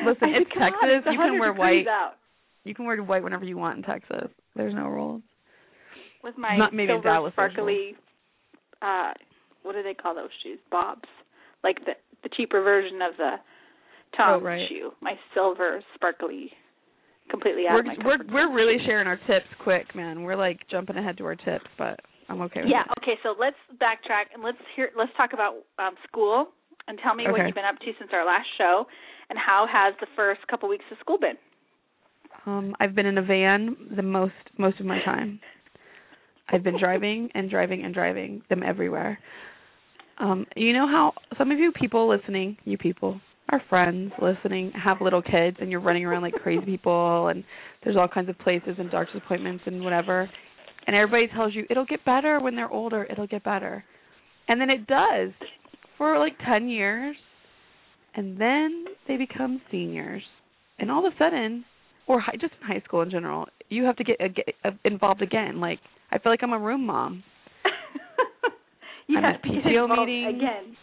Listen, 0.04 0.28
I 0.34 0.38
it's 0.38 0.50
"Come 0.52 0.62
on, 0.62 0.72
Texas. 0.72 1.02
It's 1.06 1.06
You 1.12 1.18
can 1.18 1.38
wear 1.38 1.52
white. 1.52 1.86
Out. 1.88 2.14
You 2.64 2.74
can 2.74 2.84
wear 2.86 3.02
white 3.02 3.22
whenever 3.22 3.44
you 3.44 3.56
want 3.56 3.78
in 3.78 3.82
Texas. 3.84 4.28
There's 4.56 4.74
no 4.74 4.86
rules. 4.88 5.22
With 6.24 6.38
my 6.38 6.56
Not 6.56 6.72
maybe 6.72 6.88
silver 6.88 7.28
sparkly, 7.32 7.94
uh, 8.80 9.12
what 9.62 9.74
do 9.74 9.82
they 9.82 9.92
call 9.92 10.14
those 10.14 10.30
shoes? 10.42 10.58
Bobs, 10.70 11.08
like 11.62 11.84
the 11.84 11.92
the 12.22 12.30
cheaper 12.34 12.62
version 12.62 13.02
of 13.02 13.12
the 13.18 13.36
Tom 14.16 14.40
Oh, 14.40 14.44
right. 14.44 14.66
shoe. 14.68 14.92
My 15.02 15.14
silver 15.34 15.82
sparkly, 15.94 16.50
completely 17.28 17.66
out 17.68 17.74
We're 17.74 17.80
of 17.80 17.86
my 17.86 17.96
we're 18.04 18.24
we're 18.32 18.54
really 18.54 18.78
sharing 18.86 19.06
our 19.06 19.18
tips 19.26 19.52
quick, 19.62 19.94
man. 19.94 20.22
We're 20.22 20.36
like 20.36 20.60
jumping 20.70 20.96
ahead 20.96 21.18
to 21.18 21.24
our 21.26 21.36
tips, 21.36 21.66
but 21.76 22.00
I'm 22.30 22.40
okay 22.42 22.62
with 22.62 22.70
Yeah. 22.70 22.82
it. 22.88 23.02
Okay. 23.02 23.18
So 23.22 23.34
let's 23.38 23.60
backtrack 23.76 24.32
and 24.32 24.42
let's 24.42 24.56
hear. 24.76 24.90
Let's 24.96 25.12
talk 25.18 25.34
about 25.34 25.56
um, 25.78 25.94
school 26.08 26.48
and 26.88 26.98
tell 27.02 27.14
me 27.14 27.24
what 27.28 27.44
you've 27.44 27.54
been 27.54 27.64
up 27.64 27.78
to 27.80 27.92
since 27.98 28.10
our 28.14 28.24
last 28.24 28.46
show, 28.56 28.86
and 29.28 29.38
how 29.38 29.66
has 29.70 29.94
the 30.00 30.06
first 30.16 30.40
couple 30.48 30.70
weeks 30.70 30.84
of 30.90 30.96
school 31.00 31.18
been? 31.18 31.36
Um, 32.46 32.74
I've 32.80 32.94
been 32.94 33.06
in 33.06 33.18
a 33.18 33.22
van 33.22 33.76
the 33.94 34.02
most 34.02 34.34
most 34.56 34.80
of 34.80 34.86
my 34.86 35.02
time. 35.04 35.40
I've 36.48 36.62
been 36.62 36.78
driving 36.78 37.30
and 37.34 37.50
driving 37.50 37.84
and 37.84 37.94
driving 37.94 38.42
them 38.48 38.62
everywhere. 38.62 39.18
Um, 40.18 40.46
you 40.56 40.72
know 40.72 40.86
how 40.86 41.12
some 41.38 41.50
of 41.50 41.58
you 41.58 41.72
people 41.72 42.08
listening, 42.08 42.56
you 42.64 42.78
people, 42.78 43.20
our 43.50 43.62
friends 43.68 44.12
listening, 44.22 44.72
have 44.72 45.00
little 45.00 45.22
kids 45.22 45.56
and 45.60 45.70
you're 45.70 45.80
running 45.80 46.04
around 46.04 46.22
like 46.22 46.34
crazy 46.34 46.64
people 46.64 47.28
and 47.28 47.42
there's 47.82 47.96
all 47.96 48.08
kinds 48.08 48.28
of 48.28 48.38
places 48.38 48.76
and 48.78 48.90
doctor's 48.90 49.20
appointments 49.24 49.64
and 49.66 49.82
whatever. 49.82 50.30
And 50.86 50.94
everybody 50.94 51.28
tells 51.28 51.54
you 51.54 51.64
it'll 51.70 51.86
get 51.86 52.04
better 52.04 52.40
when 52.40 52.54
they're 52.54 52.70
older, 52.70 53.04
it'll 53.04 53.26
get 53.26 53.42
better. 53.42 53.84
And 54.48 54.60
then 54.60 54.70
it 54.70 54.86
does 54.86 55.30
for 55.98 56.18
like 56.18 56.34
10 56.46 56.68
years. 56.68 57.16
And 58.14 58.40
then 58.40 58.84
they 59.08 59.16
become 59.16 59.60
seniors. 59.70 60.22
And 60.78 60.90
all 60.90 61.06
of 61.06 61.12
a 61.12 61.16
sudden, 61.18 61.64
or 62.06 62.20
high, 62.20 62.36
just 62.40 62.52
in 62.60 62.66
high 62.66 62.82
school 62.84 63.02
in 63.02 63.10
general, 63.10 63.46
you 63.70 63.84
have 63.84 63.96
to 63.96 64.04
get, 64.04 64.20
uh, 64.20 64.28
get 64.28 64.54
uh, 64.64 64.70
involved 64.84 65.22
again. 65.22 65.60
Like 65.60 65.80
I 66.14 66.18
feel 66.18 66.32
like 66.32 66.42
I'm 66.42 66.52
a 66.52 66.58
room 66.58 66.86
mom. 66.86 67.24
you 69.08 69.18
I'm 69.18 69.24
have 69.24 69.34
at 69.34 69.42
to 69.42 69.48
get 69.48 69.64
PTO 69.64 70.06
meetings. 70.06 70.40
again. 70.40 70.76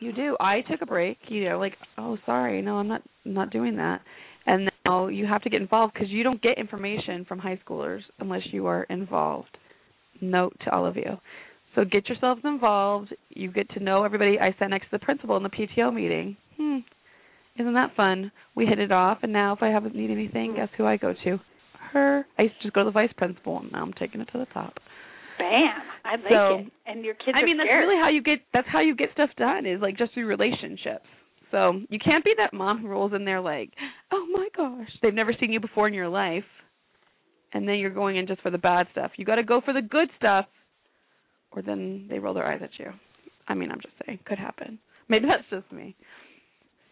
You 0.00 0.12
do. 0.12 0.36
I 0.40 0.62
took 0.62 0.82
a 0.82 0.86
break. 0.86 1.18
You 1.28 1.48
know, 1.48 1.58
like 1.60 1.74
oh 1.96 2.18
sorry, 2.26 2.60
no, 2.60 2.76
I'm 2.76 2.88
not 2.88 3.02
not 3.24 3.50
doing 3.50 3.76
that. 3.76 4.00
And 4.44 4.68
now 4.84 5.06
you 5.06 5.26
have 5.26 5.42
to 5.42 5.50
get 5.50 5.60
involved 5.62 5.94
because 5.94 6.08
you 6.10 6.24
don't 6.24 6.42
get 6.42 6.58
information 6.58 7.24
from 7.24 7.38
high 7.38 7.60
schoolers 7.64 8.00
unless 8.18 8.42
you 8.50 8.66
are 8.66 8.82
involved. 8.84 9.56
Note 10.20 10.54
to 10.64 10.74
all 10.74 10.84
of 10.84 10.96
you. 10.96 11.18
So 11.76 11.84
get 11.84 12.08
yourselves 12.08 12.40
involved. 12.44 13.14
You 13.30 13.52
get 13.52 13.70
to 13.70 13.80
know 13.80 14.02
everybody. 14.04 14.38
I 14.40 14.54
sat 14.58 14.70
next 14.70 14.86
to 14.86 14.98
the 14.98 15.04
principal 15.04 15.36
in 15.36 15.44
the 15.44 15.48
PTO 15.50 15.94
meeting. 15.94 16.36
Hmm. 16.58 16.78
Isn't 17.58 17.74
that 17.74 17.94
fun? 17.96 18.32
We 18.56 18.66
hit 18.66 18.78
it 18.80 18.90
off, 18.90 19.18
and 19.22 19.32
now 19.32 19.52
if 19.54 19.62
I 19.62 19.68
haven't 19.68 19.94
need 19.94 20.10
anything, 20.10 20.54
guess 20.56 20.68
who 20.76 20.84
I 20.86 20.96
go 20.96 21.14
to? 21.24 21.38
Her. 21.92 22.26
I 22.38 22.42
used 22.42 22.54
to 22.58 22.62
just 22.62 22.74
go 22.74 22.80
to 22.82 22.86
the 22.86 22.90
vice 22.90 23.12
principal, 23.16 23.58
and 23.60 23.70
now 23.72 23.82
I'm 23.82 23.92
taking 23.94 24.20
it 24.20 24.28
to 24.32 24.38
the 24.38 24.46
top. 24.46 24.74
Bam! 25.38 25.70
I 26.04 26.10
like 26.16 26.22
So, 26.30 26.54
it. 26.58 26.72
And 26.86 27.04
your 27.04 27.14
kids 27.14 27.36
I 27.40 27.44
mean, 27.44 27.56
that's 27.56 27.68
scared. 27.68 27.88
really 27.88 28.00
how 28.00 28.08
you 28.08 28.22
get. 28.22 28.40
That's 28.52 28.68
how 28.70 28.80
you 28.80 28.94
get 28.96 29.10
stuff 29.12 29.30
done. 29.36 29.66
Is 29.66 29.80
like 29.80 29.96
just 29.98 30.14
through 30.14 30.26
relationships. 30.26 31.06
So 31.50 31.80
you 31.90 31.98
can't 31.98 32.24
be 32.24 32.32
that 32.38 32.54
mom 32.54 32.80
who 32.80 32.88
rolls 32.88 33.12
in 33.14 33.24
there 33.26 33.40
like, 33.40 33.70
oh 34.10 34.26
my 34.32 34.48
gosh, 34.56 34.88
they've 35.02 35.12
never 35.12 35.34
seen 35.38 35.52
you 35.52 35.60
before 35.60 35.86
in 35.86 35.92
your 35.94 36.08
life, 36.08 36.44
and 37.52 37.68
then 37.68 37.76
you're 37.76 37.90
going 37.90 38.16
in 38.16 38.26
just 38.26 38.40
for 38.40 38.50
the 38.50 38.56
bad 38.58 38.86
stuff. 38.92 39.10
You 39.16 39.26
got 39.26 39.34
to 39.36 39.42
go 39.42 39.60
for 39.62 39.74
the 39.74 39.82
good 39.82 40.08
stuff, 40.16 40.46
or 41.50 41.60
then 41.60 42.06
they 42.08 42.18
roll 42.18 42.32
their 42.32 42.46
eyes 42.46 42.60
at 42.62 42.70
you. 42.78 42.90
I 43.48 43.54
mean, 43.54 43.70
I'm 43.70 43.80
just 43.82 43.92
saying, 44.06 44.20
could 44.24 44.38
happen. 44.38 44.78
Maybe 45.08 45.26
that's 45.26 45.44
just 45.50 45.70
me. 45.72 45.94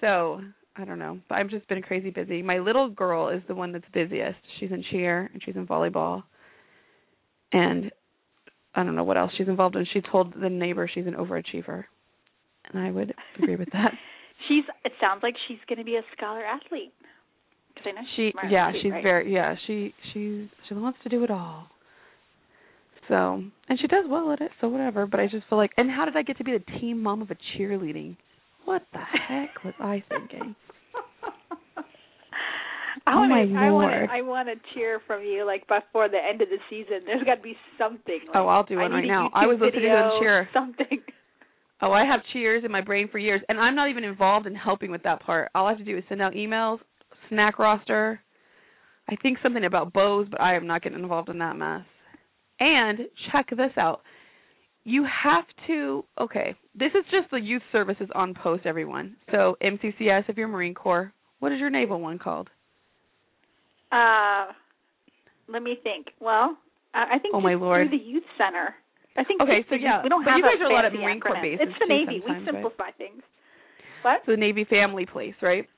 So 0.02 0.40
I 0.76 0.84
don't 0.84 0.98
know, 0.98 1.18
but 1.28 1.36
I've 1.38 1.50
just 1.50 1.68
been 1.68 1.82
crazy 1.82 2.10
busy. 2.10 2.42
My 2.42 2.58
little 2.58 2.88
girl 2.88 3.28
is 3.28 3.42
the 3.48 3.54
one 3.54 3.72
that's 3.72 3.84
busiest. 3.92 4.38
She's 4.58 4.70
in 4.70 4.84
cheer 4.90 5.28
and 5.32 5.42
she's 5.44 5.56
in 5.56 5.66
volleyball, 5.66 6.22
and 7.52 7.90
I 8.74 8.84
don't 8.84 8.94
know 8.94 9.04
what 9.04 9.16
else 9.16 9.32
she's 9.36 9.48
involved 9.48 9.76
in. 9.76 9.84
She 9.92 10.00
told 10.00 10.32
the 10.40 10.48
neighbor 10.48 10.88
she's 10.92 11.06
an 11.06 11.14
overachiever, 11.14 11.84
and 12.72 12.82
I 12.82 12.90
would 12.90 13.12
agree 13.38 13.56
with 13.56 13.68
that. 13.72 13.92
She's. 14.48 14.64
It 14.86 14.92
sounds 15.00 15.22
like 15.22 15.34
she's 15.48 15.58
going 15.68 15.78
to 15.80 15.84
be 15.84 15.96
a 15.96 16.02
scholar 16.16 16.42
athlete. 16.42 16.94
'Cause 17.74 17.84
I 17.86 17.90
know 17.92 18.00
she's 18.16 18.32
She, 18.32 18.48
yeah, 18.50 18.72
she's 18.82 18.90
right? 18.92 19.02
very, 19.02 19.32
yeah, 19.34 19.54
she, 19.66 19.94
she's, 20.12 20.48
she 20.66 20.74
wants 20.74 20.98
to 21.02 21.08
do 21.10 21.22
it 21.24 21.30
all. 21.30 21.66
So, 23.08 23.42
and 23.68 23.78
she 23.80 23.86
does 23.86 24.06
well 24.08 24.32
at 24.32 24.40
it, 24.40 24.50
so 24.60 24.68
whatever. 24.68 25.06
But 25.06 25.20
I 25.20 25.26
just 25.26 25.46
feel 25.48 25.58
like, 25.58 25.72
and 25.76 25.90
how 25.90 26.04
did 26.06 26.16
I 26.16 26.22
get 26.22 26.38
to 26.38 26.44
be 26.44 26.52
the 26.52 26.78
team 26.80 27.02
mom 27.02 27.20
of 27.22 27.30
a 27.30 27.36
cheerleading? 27.58 28.16
What 28.64 28.82
the 28.92 28.98
heck 28.98 29.64
was 29.64 29.74
I 29.80 30.02
thinking? 30.08 30.54
I 33.06 33.12
Oh, 33.14 33.16
want 33.18 33.30
my 33.30 33.44
to. 33.46 33.54
I 33.54 33.70
want 33.70 33.92
Lord. 33.92 34.10
I 34.10 34.22
want 34.22 34.48
to 34.48 34.54
cheer 34.74 35.00
from 35.06 35.22
you, 35.22 35.44
like 35.46 35.66
before 35.66 36.08
the 36.08 36.18
end 36.18 36.42
of 36.42 36.48
the 36.48 36.58
season. 36.68 37.00
There's 37.06 37.24
got 37.24 37.36
to 37.36 37.42
be 37.42 37.56
something. 37.78 38.20
Oh, 38.22 38.26
like, 38.28 38.36
Oh, 38.36 38.48
I'll 38.48 38.64
do 38.64 38.76
one 38.76 38.92
right 38.92 39.06
now. 39.06 39.30
I 39.34 39.46
was 39.46 39.58
listening 39.60 39.72
to 39.72 39.88
video, 39.88 39.94
them 39.96 40.10
cheer. 40.20 40.48
Something. 40.52 41.02
Oh, 41.82 41.92
I 41.92 42.04
have 42.04 42.20
cheers 42.34 42.62
in 42.62 42.70
my 42.70 42.82
brain 42.82 43.08
for 43.10 43.16
years, 43.16 43.40
and 43.48 43.58
I'm 43.58 43.74
not 43.74 43.88
even 43.88 44.04
involved 44.04 44.46
in 44.46 44.54
helping 44.54 44.90
with 44.90 45.02
that 45.04 45.22
part. 45.22 45.50
All 45.54 45.64
I 45.64 45.70
have 45.70 45.78
to 45.78 45.84
do 45.84 45.96
is 45.96 46.04
send 46.10 46.20
out 46.20 46.34
emails, 46.34 46.78
snack 47.30 47.58
roster. 47.58 48.20
I 49.08 49.16
think 49.22 49.38
something 49.42 49.64
about 49.64 49.94
bows, 49.94 50.26
but 50.30 50.42
I 50.42 50.56
am 50.56 50.66
not 50.66 50.82
getting 50.82 50.98
involved 51.00 51.30
in 51.30 51.38
that 51.38 51.56
mess. 51.56 51.86
And 52.60 52.98
check 53.32 53.48
this 53.48 53.72
out. 53.78 54.02
You 54.90 55.04
have 55.24 55.44
to, 55.68 56.04
okay, 56.20 56.56
this 56.74 56.90
is 56.98 57.04
just 57.12 57.30
the 57.30 57.38
youth 57.40 57.62
services 57.70 58.08
on 58.14 58.34
post, 58.34 58.66
everyone. 58.66 59.14
So, 59.30 59.56
MCCS 59.62 60.24
if 60.28 60.36
you're 60.36 60.48
Marine 60.48 60.74
Corps. 60.74 61.12
What 61.38 61.52
is 61.52 61.60
your 61.60 61.70
naval 61.70 62.00
one 62.00 62.18
called? 62.18 62.48
Uh, 63.92 64.46
let 65.48 65.62
me 65.62 65.76
think. 65.82 66.08
Well, 66.20 66.56
I 66.92 67.18
think 67.20 67.34
Oh, 67.36 67.40
my 67.40 67.54
Lord. 67.54 67.88
through 67.88 67.96
the 67.98 68.04
youth 68.04 68.24
center. 68.36 68.74
I 69.16 69.22
think 69.24 69.40
Okay, 69.40 69.64
so 69.68 69.76
yeah, 69.76 70.02
we 70.02 70.08
don't 70.08 70.24
but 70.24 70.30
have 70.30 70.38
you 70.38 70.44
guys 70.44 70.60
a 70.60 70.64
are 70.64 70.70
a 70.70 70.74
lot 70.74 70.84
of 70.84 70.92
Marine 70.92 71.20
Corps 71.20 71.38
bases 71.40 71.68
It's 71.68 71.78
the 71.78 71.86
Navy. 71.86 72.20
we 72.24 72.32
right? 72.32 72.42
simplify 72.44 72.90
things. 72.98 73.22
What? 74.02 74.22
So 74.26 74.32
the 74.32 74.36
Navy 74.38 74.64
Family 74.64 75.06
Place, 75.06 75.34
right? 75.40 75.68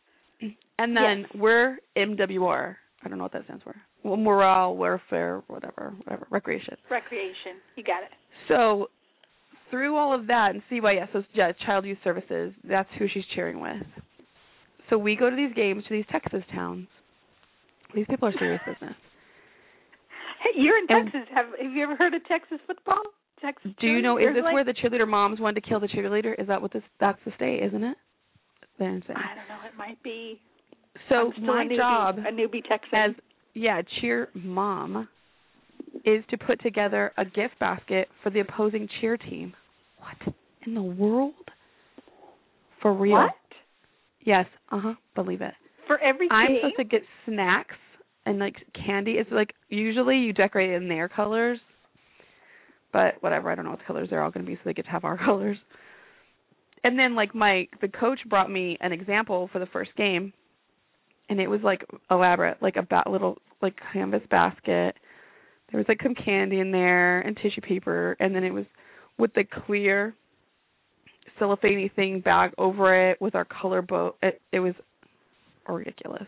And 0.79 0.97
then 0.97 1.21
Yes. 1.21 1.31
we're 1.35 1.79
MWR. 1.97 2.77
I 3.05 3.09
don't 3.09 3.19
know 3.19 3.25
what 3.25 3.33
that 3.33 3.45
stands 3.45 3.63
for. 3.63 3.75
Well, 4.05 4.17
morale, 4.17 4.75
welfare, 4.77 5.43
whatever, 5.49 5.93
whatever, 6.05 6.27
recreation. 6.31 6.77
Recreation. 6.91 7.61
You 7.77 7.85
got 7.85 8.03
it. 8.05 8.11
So 8.49 8.89
through 9.73 9.97
all 9.97 10.15
of 10.15 10.29
that 10.29 10.51
and 10.55 10.63
CYS, 10.71 11.09
so 11.13 11.25
yeah, 11.35 11.51
Child 11.67 11.87
Youth 11.87 11.99
Services, 12.05 12.53
that's 12.63 12.89
who 12.99 13.07
she's 13.13 13.25
cheering 13.35 13.59
with. 13.59 13.83
So 14.91 14.99
we 14.99 15.17
go 15.17 15.31
to 15.31 15.35
these 15.35 15.55
games 15.57 15.83
to 15.89 15.95
these 15.95 16.05
Texas 16.13 16.43
towns. 16.55 16.87
These 17.95 18.07
people 18.09 18.29
are 18.29 18.33
serious 18.39 18.61
business. 18.67 18.95
Hey, 20.43 20.61
you're 20.61 20.77
in 20.77 20.87
And- 20.89 21.05
Texas. 21.13 21.29
Have 21.35 21.47
Have 21.63 21.73
you 21.73 21.85
ever 21.85 21.95
heard 21.95 22.15
of 22.15 22.25
Texas 22.27 22.59
football? 22.67 23.01
Texas. 23.41 23.71
Do 23.81 23.87
you 23.87 24.03
know 24.03 24.19
is 24.19 24.35
this 24.35 24.43
like, 24.43 24.53
where 24.55 24.65
the 24.65 24.73
cheerleader 24.75 25.07
moms 25.07 25.39
wanted 25.41 25.63
to 25.63 25.69
kill 25.69 25.79
the 25.81 25.87
cheerleader? 25.87 26.35
Is 26.41 26.49
that 26.49 26.61
what 26.61 26.73
this 26.73 26.83
that's 27.01 27.19
the 27.25 27.33
state, 27.37 27.63
isn't 27.63 27.83
it? 27.85 27.97
I 28.81 28.85
don't 28.85 29.07
know. 29.09 29.61
It 29.65 29.77
might 29.79 30.03
be. 30.03 30.41
So 31.09 31.33
my 31.41 31.63
a 31.63 31.67
newbie, 31.67 31.77
job 31.77 32.19
a 32.19 32.33
newbie 32.33 32.63
Texan. 32.69 32.99
as 32.99 33.11
yeah, 33.55 33.83
cheer 34.01 34.29
mom 34.35 35.09
is 36.05 36.25
to 36.31 36.37
put 36.39 36.61
together 36.61 37.13
a 37.17 37.25
gift 37.25 37.59
basket 37.61 38.09
for 38.25 38.31
the 38.31 38.41
opposing 38.41 38.89
cheer 39.01 39.17
team. 39.17 39.55
What 40.03 40.35
in 40.67 40.75
the 40.75 40.83
world? 40.83 41.35
For 42.81 42.93
real? 42.93 43.15
what? 43.15 43.31
Yes, 44.25 44.47
uh-huh, 44.71 44.95
believe 45.15 45.41
it. 45.41 45.55
For 45.87 45.99
every 45.99 46.29
I'm 46.31 46.57
supposed 46.61 46.77
to 46.77 46.85
get 46.85 47.03
snacks 47.27 47.77
and 48.25 48.39
like 48.39 48.55
candy. 48.75 49.13
It's 49.13 49.31
like 49.33 49.55
usually 49.69 50.19
you 50.19 50.33
decorate 50.33 50.71
it 50.71 50.75
in 50.75 50.89
their 50.89 51.09
colors. 51.09 51.59
But 52.93 53.15
whatever, 53.21 53.51
I 53.51 53.55
don't 53.55 53.65
know 53.65 53.73
what 53.73 53.87
colors 53.87 54.09
they're 54.11 54.23
all 54.23 54.31
going 54.31 54.45
to 54.45 54.51
be 54.51 54.57
so 54.57 54.61
they 54.65 54.75
get 54.75 54.85
to 54.85 54.91
have 54.91 55.05
our 55.05 55.19
colors. 55.25 55.57
And 56.85 56.99
then 56.99 57.15
like 57.15 57.35
my 57.35 57.69
the 57.81 57.89
coach 57.89 58.21
brought 58.29 58.51
me 58.51 58.77
an 58.81 58.93
example 58.93 59.49
for 59.53 59.59
the 59.59 59.67
first 59.67 59.95
game 59.97 60.33
and 61.29 61.41
it 61.41 61.49
was 61.49 61.61
like 61.63 61.87
elaborate, 62.11 62.63
like 62.63 62.77
a 62.77 62.83
ba- 62.83 63.11
little 63.11 63.39
like 63.61 63.75
canvas 63.93 64.23
basket. 64.31 64.95
There 65.71 65.79
was 65.79 65.87
like 65.89 66.01
some 66.03 66.15
candy 66.15 66.61
in 66.61 66.73
there 66.73 67.21
and 67.21 67.37
tissue 67.37 67.63
paper, 67.63 68.17
and 68.21 68.35
then 68.35 68.45
it 68.45 68.53
was 68.53 68.67
with 69.19 69.33
the 69.35 69.45
clear 69.67 70.15
cellophane 71.39 71.91
thing 71.95 72.21
bag 72.21 72.53
over 72.59 73.11
it 73.11 73.21
with 73.21 73.35
our 73.35 73.45
color 73.45 73.83
bow. 73.83 74.15
It, 74.23 74.41
it 74.53 74.61
was 74.61 74.75
ridiculous. 75.69 76.27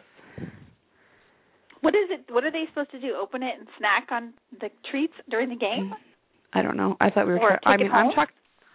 What 1.80 1.94
is 1.94 2.08
it? 2.10 2.32
What 2.32 2.44
are 2.44 2.50
they 2.50 2.64
supposed 2.70 2.90
to 2.92 3.00
do? 3.00 3.14
Open 3.20 3.42
it 3.42 3.54
and 3.58 3.68
snack 3.78 4.08
on 4.10 4.32
the 4.60 4.70
treats 4.90 5.12
during 5.28 5.50
the 5.50 5.56
game? 5.56 5.92
I 6.54 6.62
don't 6.62 6.76
know. 6.76 6.96
I 7.00 7.10
thought 7.10 7.26
we 7.26 7.34
were. 7.34 7.40
Or 7.40 7.58
try- 7.62 7.74
I 7.74 7.76
mean, 7.76 7.90
I'm. 7.92 8.10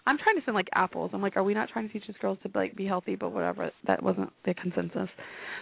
I'm 0.07 0.17
trying 0.17 0.37
to 0.37 0.41
send 0.43 0.55
like 0.55 0.69
apples. 0.73 1.11
I'm 1.13 1.21
like, 1.21 1.37
are 1.37 1.43
we 1.43 1.53
not 1.53 1.69
trying 1.69 1.87
to 1.87 1.93
teach 1.93 2.07
these 2.07 2.15
girls 2.19 2.39
to 2.43 2.49
like 2.55 2.75
be 2.75 2.85
healthy? 2.85 3.15
But 3.15 3.31
whatever. 3.31 3.71
That 3.85 4.01
wasn't 4.01 4.31
the 4.43 4.55
consensus. 4.55 5.09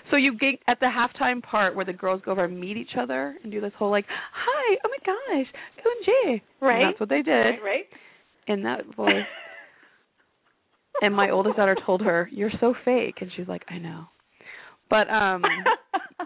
So 0.10 0.16
you 0.16 0.38
get 0.38 0.60
at 0.68 0.80
the 0.80 0.86
halftime 0.86 1.44
part 1.44 1.76
where 1.76 1.84
the 1.84 1.94
girls 1.94 2.22
go 2.24 2.32
over 2.32 2.46
and 2.46 2.60
meet 2.60 2.78
each 2.78 2.96
other 2.98 3.36
and 3.44 3.52
do 3.52 3.60
this 3.60 3.74
whole 3.78 3.92
like, 3.92 4.06
hi, 4.08 4.78
oh 4.86 4.90
my 4.90 5.06
gosh, 5.06 5.48
OMG. 5.86 6.42
Right. 6.62 6.82
And 6.82 6.94
that's 6.94 7.00
what 7.00 7.10
they 7.10 7.22
did 7.22 7.32
Right, 7.32 7.60
right. 7.64 7.86
In 8.48 8.64
that 8.64 8.86
voice. 8.96 9.26
and 11.02 11.16
my 11.16 11.30
oldest 11.30 11.58
daughter 11.58 11.76
told 11.86 12.02
her, 12.02 12.30
"You're 12.32 12.52
so 12.60 12.74
fake," 12.86 13.16
and 13.22 13.32
she's 13.36 13.48
like, 13.48 13.64
"I 13.70 13.78
know." 13.78 14.06
But 14.90 15.10
um, 15.10 15.44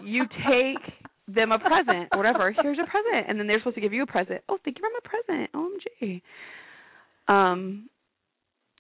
you 0.03 0.25
take 0.49 0.93
them 1.27 1.51
a 1.51 1.59
present 1.59 2.09
or 2.11 2.17
whatever. 2.17 2.51
Here's 2.61 2.77
a 2.77 2.89
present, 2.89 3.29
and 3.29 3.39
then 3.39 3.47
they're 3.47 3.59
supposed 3.59 3.75
to 3.75 3.81
give 3.81 3.93
you 3.93 4.03
a 4.03 4.07
present. 4.07 4.41
Oh, 4.49 4.57
thank 4.63 4.77
you 4.77 4.83
for 4.83 4.89
my 4.91 4.99
present. 5.03 5.51
OMG. 5.53 6.21
Um, 7.27 7.89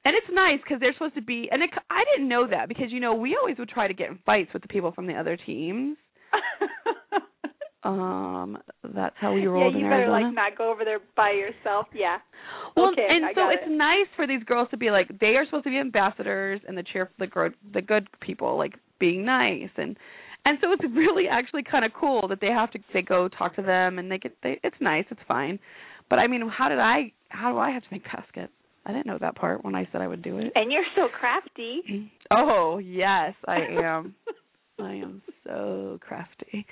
and 0.03 0.15
it's 0.15 0.27
nice 0.31 0.59
because 0.63 0.79
they're 0.79 0.93
supposed 0.93 1.15
to 1.15 1.21
be. 1.21 1.47
And 1.51 1.61
it, 1.61 1.69
I 1.89 2.03
didn't 2.13 2.27
know 2.27 2.47
that 2.47 2.67
because 2.67 2.87
you 2.89 2.99
know 2.99 3.13
we 3.13 3.37
always 3.39 3.57
would 3.57 3.69
try 3.69 3.87
to 3.87 3.93
get 3.93 4.09
in 4.09 4.19
fights 4.25 4.49
with 4.53 4.61
the 4.61 4.67
people 4.67 4.91
from 4.91 5.07
the 5.07 5.13
other 5.13 5.37
teams. 5.37 5.97
Um, 7.83 8.57
that's 8.93 9.15
how 9.19 9.33
we 9.33 9.47
rolled 9.47 9.73
yeah, 9.73 9.79
you 9.79 9.85
in 9.85 9.89
better 9.91 10.03
Arizona. 10.03 10.25
like 10.27 10.35
not 10.35 10.57
go 10.57 10.71
over 10.71 10.85
there 10.85 10.99
by 11.15 11.31
yourself. 11.31 11.87
Yeah. 11.95 12.17
Well, 12.75 12.91
okay, 12.91 13.07
and 13.09 13.25
I 13.25 13.33
so 13.33 13.49
it's 13.49 13.63
it. 13.65 13.71
nice 13.71 14.07
for 14.15 14.27
these 14.27 14.43
girls 14.43 14.67
to 14.71 14.77
be 14.77 14.91
like 14.91 15.07
they 15.19 15.35
are 15.35 15.45
supposed 15.45 15.63
to 15.63 15.71
be 15.71 15.79
ambassadors 15.79 16.61
and 16.67 16.77
the 16.77 16.83
cheer 16.83 17.09
the 17.17 17.27
good 17.27 17.53
the 17.73 17.81
good 17.81 18.07
people 18.19 18.57
like 18.57 18.73
being 18.99 19.25
nice 19.25 19.69
and 19.77 19.97
and 20.45 20.57
so 20.61 20.71
it's 20.71 20.83
really 20.95 21.25
actually 21.27 21.63
kind 21.63 21.83
of 21.85 21.91
cool 21.99 22.27
that 22.27 22.39
they 22.39 22.47
have 22.47 22.71
to 22.71 22.79
they 22.93 23.01
go 23.01 23.27
talk 23.27 23.55
to 23.55 23.61
them 23.63 23.97
and 23.99 24.11
they 24.11 24.17
get 24.19 24.35
they 24.43 24.59
it's 24.63 24.75
nice 24.79 25.05
it's 25.09 25.19
fine 25.27 25.57
but 26.09 26.19
I 26.19 26.27
mean 26.27 26.47
how 26.49 26.69
did 26.69 26.79
I 26.79 27.11
how 27.29 27.51
do 27.51 27.57
I 27.57 27.71
have 27.71 27.81
to 27.81 27.87
make 27.91 28.03
baskets 28.03 28.53
I 28.85 28.91
didn't 28.91 29.07
know 29.07 29.17
that 29.21 29.35
part 29.35 29.63
when 29.65 29.73
I 29.75 29.87
said 29.91 30.01
I 30.01 30.07
would 30.07 30.21
do 30.21 30.37
it 30.37 30.51
And 30.55 30.71
you're 30.71 30.83
so 30.95 31.07
crafty. 31.19 32.11
oh 32.31 32.77
yes 32.77 33.33
I 33.47 33.57
am 33.81 34.15
I 34.79 34.93
am 34.93 35.21
so 35.45 35.99
crafty 36.01 36.65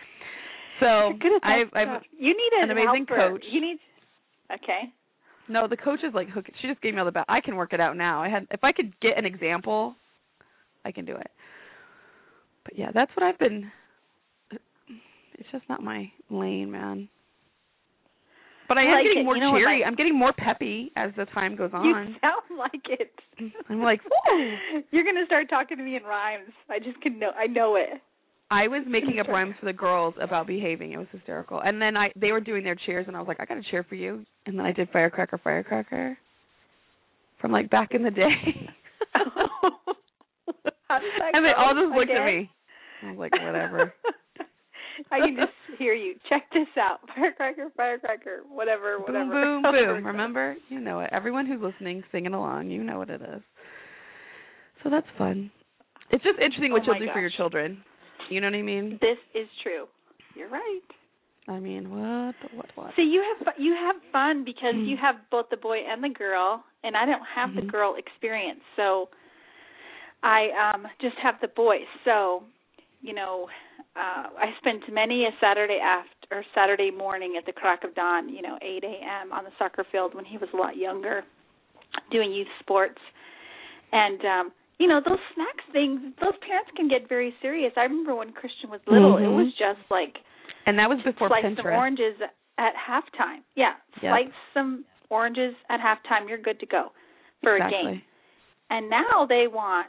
so 0.79 0.86
You're 0.86 1.17
good 1.17 1.36
at 1.36 1.41
that 1.41 1.50
I've 1.50 1.88
I've. 1.88 2.01
You 2.17 2.36
need 2.36 2.63
an 2.63 2.71
amazing 2.71 3.05
helper. 3.07 3.31
coach. 3.31 3.43
You 3.51 3.62
need. 3.62 3.77
Okay. 4.51 4.91
No, 5.48 5.67
the 5.67 5.77
coach 5.77 6.00
is 6.03 6.13
like 6.13 6.29
hook. 6.29 6.45
She 6.62 6.67
just 6.67 6.81
gave 6.81 6.93
me 6.93 7.00
all 7.00 7.05
the 7.05 7.12
best. 7.12 7.25
I 7.29 7.41
can 7.41 7.55
work 7.55 7.74
it 7.74 7.79
out 7.79 7.98
now. 7.98 8.21
I 8.21 8.29
had 8.29 8.48
if 8.51 8.63
I 8.63 8.71
could 8.71 9.00
get 9.00 9.17
an 9.17 9.25
example, 9.25 9.95
I 10.86 10.91
can 10.91 11.05
do 11.05 11.15
it. 11.15 11.31
But 12.63 12.77
yeah, 12.77 12.91
that's 12.93 13.12
what 13.15 13.24
I've 13.24 13.39
been. 13.39 13.71
It's 14.51 15.50
just 15.51 15.63
not 15.69 15.81
my 15.81 16.12
lane, 16.29 16.69
man. 16.71 17.09
But 18.67 18.77
I, 18.77 18.81
I 18.81 18.83
am 18.83 18.91
like 18.91 19.03
getting 19.05 19.21
it. 19.21 19.25
more 19.25 19.36
You 19.36 19.41
know 19.41 19.57
cheery. 19.57 19.83
I'm 19.83 19.95
getting 19.95 20.17
more 20.17 20.33
peppy 20.33 20.91
as 20.95 21.12
the 21.17 21.25
time 21.25 21.55
goes 21.55 21.71
on. 21.74 21.86
You 21.86 21.93
sound 22.21 22.59
like 22.59 22.86
it. 22.88 23.12
I'm 23.69 23.81
like! 23.81 24.01
You're 24.91 25.03
gonna 25.05 25.25
start 25.25 25.50
talking 25.50 25.77
to 25.77 25.83
me 25.83 25.95
in 25.95 26.03
rhymes. 26.03 26.51
I 26.69 26.77
just 26.77 27.01
can 27.01 27.17
know. 27.17 27.31
I 27.31 27.48
know 27.48 27.75
it. 27.75 28.00
I 28.51 28.68
was 28.68 28.84
making 28.88 29.20
up 29.20 29.27
rhymes 29.27 29.53
for 29.60 29.68
the 29.68 29.74
girls 29.74 30.15
about 30.20 30.48
behaving. 30.48 30.94
It 30.94 30.98
was 30.98 31.08
hysterical. 31.12 31.62
And 31.63 31.82
then 31.82 31.96
I 31.96 32.12
they 32.15 32.32
were 32.32 32.41
doing 32.41 32.63
their 32.63 32.77
cheers, 32.86 33.06
and 33.08 33.15
I 33.15 33.20
was 33.20 33.27
like, 33.27 33.39
I 33.39 33.46
got 33.46 33.58
a 33.58 33.63
cheer 33.70 33.84
for 33.84 33.96
you. 33.96 34.25
And 34.46 34.58
then 34.58 34.65
I 34.65 34.72
did 34.72 34.89
firecracker, 34.91 35.39
firecracker. 35.44 36.18
from 37.39 37.51
like 37.51 37.70
back 37.70 37.89
in 37.94 38.03
the 38.03 38.12
day. 38.12 38.29
How 40.89 40.98
does 40.98 41.12
that 41.20 41.36
and 41.36 41.46
they 41.46 41.51
all 41.56 41.75
just 41.75 41.96
looked 41.96 42.10
at 42.12 42.25
me. 42.25 42.50
I 43.03 43.12
was 43.12 43.20
like, 43.20 43.32
whatever. 43.34 43.94
I 45.12 45.20
can 45.20 45.36
just 45.38 45.53
hear 45.77 45.94
you. 45.94 46.15
Check 46.27 46.44
this 46.51 46.68
out. 46.77 47.00
Firecracker, 47.15 47.70
firecracker, 47.77 48.41
whatever, 48.50 49.00
whatever. 49.00 49.29
boom, 49.32 49.62
boom, 49.63 49.72
boom. 49.72 50.06
Remember? 50.06 50.56
You 50.68 50.79
know 50.79 51.00
it. 51.00 51.10
Everyone 51.13 51.46
who's 51.46 51.62
listening, 51.62 52.03
singing 52.12 52.34
along, 52.34 52.70
you 52.70 52.84
know 52.84 52.98
what 52.98 53.10
it 53.10 53.22
is. 53.22 53.41
So 54.84 54.89
that's 54.89 55.08
fun. 55.18 55.51
It's 56.12 56.24
just 56.24 56.39
interesting 56.39 56.72
what 56.72 56.82
Oh 56.82 56.94
you'll 56.94 57.08
do 57.08 57.13
for 57.13 57.22
your 57.22 57.32
children. 57.38 57.84
You 58.29 58.41
know 58.41 58.48
what 58.48 58.55
I 58.55 58.62
mean? 58.62 58.98
This 59.01 59.17
is 59.33 59.48
true. 59.63 59.86
You're 60.36 60.50
right. 60.50 60.81
I 61.48 61.59
mean, 61.59 61.89
what, 61.89 62.36
what, 62.53 62.67
what? 62.75 62.93
So 62.95 63.01
you 63.01 63.24
have 63.24 63.55
fu- 63.55 63.62
you 63.63 63.74
have 63.74 63.95
fun 64.12 64.43
because 64.45 64.75
Mm. 64.75 64.88
you 64.88 64.98
have 64.98 65.15
both 65.31 65.50
the 65.50 65.57
boy 65.57 65.79
and 65.79 66.03
the 66.03 66.09
girl, 66.09 66.63
and 66.83 66.95
I 66.95 67.05
don't 67.05 67.25
have 67.25 67.55
the 67.55 67.62
Mhm. 67.62 67.71
girl 67.71 67.95
experience. 67.95 68.62
So 68.75 69.09
I 70.24 70.50
um 70.74 70.88
just 71.01 71.15
have 71.17 71.39
the 71.41 71.48
boy. 71.48 71.79
So 72.05 72.43
you 73.01 73.13
know, 73.13 73.50
uh 73.95 74.27
I 74.38 74.53
spent 74.59 74.83
many 74.91 75.25
a 75.25 75.31
Saturday 75.39 75.79
after 75.79 76.09
or 76.31 76.43
Saturday 76.53 76.91
morning 76.91 77.36
at 77.38 77.45
the 77.45 77.53
crack 77.53 77.83
of 77.83 77.95
dawn, 77.95 78.29
you 78.29 78.41
know, 78.43 78.57
8 78.62 78.83
a.m. 78.83 79.31
on 79.33 79.43
the 79.45 79.51
soccer 79.57 79.83
field 79.91 80.13
when 80.13 80.25
he 80.25 80.38
was 80.38 80.50
a 80.53 80.57
lot 80.57 80.77
younger, 80.77 81.24
doing 82.12 82.31
youth 82.31 82.48
sports, 82.59 83.00
and 83.91 84.24
um 84.25 84.51
you 84.79 84.88
know 84.88 85.01
those 85.05 85.19
snacks 85.36 85.63
things 85.71 86.00
those 86.21 86.36
parents 86.45 86.71
can 86.75 86.88
get 86.88 87.07
very 87.07 87.33
serious 87.41 87.71
i 87.77 87.83
remember 87.83 88.15
when 88.15 88.31
christian 88.31 88.69
was 88.69 88.79
little 88.88 89.17
it 89.17 89.24
Mhm. 89.29 89.36
was 89.45 89.53
just 89.59 89.79
like 89.91 90.17
and 90.65 90.77
that 90.79 90.89
was 90.89 91.00
before 91.03 91.27
slice 91.29 91.43
Pinterest. 91.45 91.63
some 91.63 91.74
oranges 91.74 92.15
at 92.59 92.74
halftime. 92.75 93.41
Yeah, 93.55 93.75
Yep. 94.01 94.12
slice 94.12 94.33
some 94.53 94.86
oranges 95.09 95.55
at 95.69 95.79
halftime. 95.79 96.27
You're 96.27 96.38
good 96.38 96.59
to 96.59 96.65
go 96.67 96.91
for 97.41 97.55
exactly. 97.55 97.79
a 97.79 97.83
game. 97.95 98.01
And 98.69 98.89
now 98.89 99.25
they 99.25 99.48
want. 99.48 99.88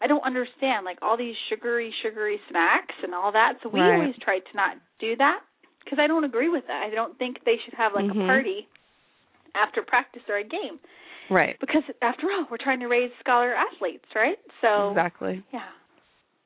I 0.00 0.06
don't 0.08 0.24
understand 0.24 0.84
like 0.86 0.98
all 1.02 1.16
these 1.16 1.36
sugary, 1.48 1.92
sugary 2.02 2.40
snacks 2.48 2.94
and 3.04 3.14
all 3.14 3.30
that. 3.32 3.60
So 3.62 3.68
we 3.68 3.80
Right. 3.80 3.92
always 3.92 4.16
try 4.18 4.38
to 4.40 4.56
not 4.56 4.78
do 4.98 5.14
that 5.16 5.40
because 5.84 5.98
I 6.00 6.06
don't 6.08 6.24
agree 6.24 6.48
with 6.48 6.66
that. 6.66 6.82
I 6.82 6.90
don't 6.90 7.16
think 7.18 7.44
they 7.44 7.58
should 7.58 7.74
have 7.74 7.92
like 7.94 8.06
Mhm. 8.06 8.24
a 8.24 8.26
party 8.26 8.66
after 9.54 9.82
practice 9.82 10.22
or 10.28 10.36
a 10.36 10.42
game 10.44 10.80
Right. 11.30 11.56
because 11.60 11.82
after 12.02 12.26
all, 12.30 12.46
we're 12.50 12.58
trying 12.58 12.80
to 12.80 12.86
raise 12.86 13.10
scholar 13.20 13.54
athletes, 13.54 14.04
right? 14.14 14.36
So 14.60 14.90
Exactly. 14.90 15.42
yeah. 15.52 15.60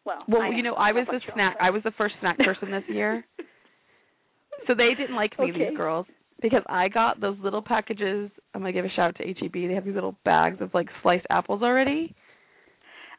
Well, 0.04 0.25
Well, 0.28 0.42
I 0.42 0.49
you 0.50 0.62
know, 0.62 0.75
I 0.75 0.92
was 0.92 1.06
the 1.11 1.20
snack. 1.35 1.56
I 1.61 1.70
was 1.70 1.82
the 1.82 1.90
first 1.92 2.14
snack 2.20 2.38
person 2.38 2.70
this 2.70 2.85
year, 2.88 3.25
so 4.66 4.75
they 4.75 4.94
didn't 4.97 5.16
like 5.16 5.38
me. 5.38 5.50
Okay. 5.50 5.68
These 5.70 5.76
girls 5.76 6.06
because 6.40 6.62
I 6.68 6.88
got 6.88 7.20
those 7.20 7.37
little 7.42 7.61
packages. 7.62 8.30
I'm 8.54 8.61
gonna 8.62 8.73
give 8.73 8.85
a 8.85 8.88
shout 8.90 9.08
out 9.08 9.16
to 9.16 9.25
HEB. 9.26 9.52
They 9.52 9.75
have 9.75 9.85
these 9.85 9.94
little 9.94 10.16
bags 10.25 10.58
of 10.61 10.73
like 10.73 10.88
sliced 11.02 11.26
apples 11.30 11.62
already, 11.62 12.14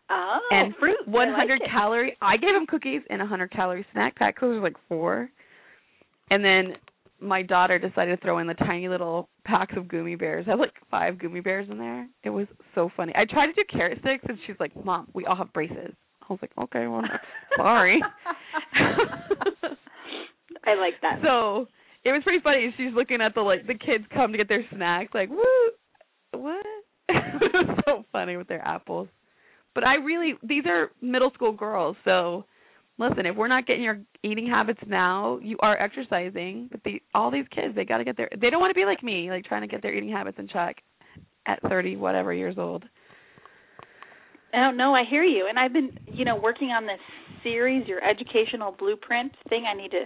Oh, 0.10 0.40
and 0.52 0.74
fruit. 0.80 0.98
I 1.08 1.10
100 1.12 1.36
like 1.60 1.62
it. 1.62 1.70
calorie. 1.72 2.18
I 2.22 2.38
gave 2.38 2.54
them 2.54 2.66
cookies 2.66 3.02
and 3.10 3.22
a 3.22 3.26
100 3.26 3.52
calorie 3.52 3.86
snack 3.92 4.16
pack. 4.16 4.36
'cause 4.36 4.48
there 4.50 4.60
was 4.60 4.64
like 4.64 4.78
four, 4.88 5.30
and 6.32 6.44
then 6.44 6.76
my 7.22 7.42
daughter 7.42 7.80
decided 7.80 8.20
to 8.20 8.26
throw 8.26 8.40
in 8.40 8.48
the 8.48 8.54
tiny 8.54 8.88
little 8.88 9.30
packs 9.46 9.74
of 9.78 9.88
gummy 9.88 10.16
bears. 10.16 10.46
I 10.48 10.52
had 10.52 10.60
like 10.60 10.74
five 10.90 11.20
gummy 11.20 11.42
bears 11.42 11.68
in 11.70 11.78
there. 11.78 12.08
It 12.24 12.30
was 12.30 12.48
so 12.76 12.90
funny. 12.96 13.14
I 13.16 13.26
tried 13.26 13.48
to 13.48 13.54
do 13.54 13.64
carrot 13.70 14.00
sticks, 14.00 14.24
and 14.28 14.38
she's 14.46 14.56
like, 14.60 14.76
"Mom, 14.84 15.08
we 15.14 15.26
all 15.26 15.36
have 15.36 15.54
braces." 15.54 15.94
I 16.22 16.26
was 16.34 16.40
like, 16.42 16.52
"Okay, 16.58 16.88
well, 16.88 17.04
sorry." 17.58 18.02
I 20.66 20.76
like 20.76 20.96
that. 21.02 21.20
So 21.24 21.68
it 22.04 22.12
was 22.12 22.22
pretty 22.24 22.42
funny. 22.44 22.74
She's 22.78 22.94
looking 22.94 23.22
at 23.22 23.34
the 23.36 23.42
like 23.42 23.68
the 23.68 23.74
kids 23.76 24.06
come 24.14 24.32
to 24.32 24.38
get 24.38 24.48
their 24.48 24.66
snacks, 24.74 25.14
like 25.14 25.30
woo, 25.30 25.72
what? 26.32 26.66
it 27.10 27.54
was 27.54 27.80
so 27.86 28.06
funny 28.12 28.38
with 28.38 28.48
their 28.48 28.66
apples. 28.66 29.08
But 29.76 29.84
I 29.84 29.96
really, 29.96 30.34
these 30.44 30.64
are 30.66 30.92
middle 31.02 31.32
school 31.34 31.54
girls, 31.54 31.96
so 32.04 32.46
listen. 33.00 33.26
If 33.26 33.36
we're 33.36 33.48
not 33.48 33.66
getting 33.66 33.84
your 33.84 34.00
eating 34.24 34.48
habits 34.48 34.82
now, 34.86 35.40
you 35.42 35.58
are 35.62 35.80
exercising. 35.82 36.70
But 36.72 36.84
the 36.84 37.02
all 37.16 37.32
these 37.32 37.46
kids, 37.54 37.76
they 37.76 37.86
got 37.86 37.98
to 37.98 38.04
get 38.04 38.18
their. 38.18 38.30
They 38.40 38.50
don't 38.50 38.60
want 38.60 38.72
to 38.72 38.80
be 38.80 38.86
like 38.86 39.02
me, 39.02 39.32
like 39.32 39.46
trying 39.46 39.62
to 39.62 39.68
get 39.68 39.82
their 39.82 39.94
eating 39.94 40.12
habits 40.12 40.38
in 40.40 40.48
check 40.48 40.78
at 41.48 41.60
thirty 41.68 41.96
whatever 41.96 42.34
years 42.34 42.56
old. 42.58 42.84
I 44.54 44.58
don't 44.58 44.78
know. 44.78 44.94
I 44.94 45.04
hear 45.10 45.24
you, 45.24 45.48
and 45.48 45.60
I've 45.60 45.74
been, 45.74 45.92
you 46.12 46.26
know, 46.26 46.36
working 46.36 46.70
on 46.70 46.86
this 46.86 47.00
series, 47.44 47.88
your 47.88 48.04
educational 48.04 48.76
blueprint 48.78 49.32
thing. 49.48 49.66
I 49.72 49.76
need 49.76 49.92
to 49.92 50.06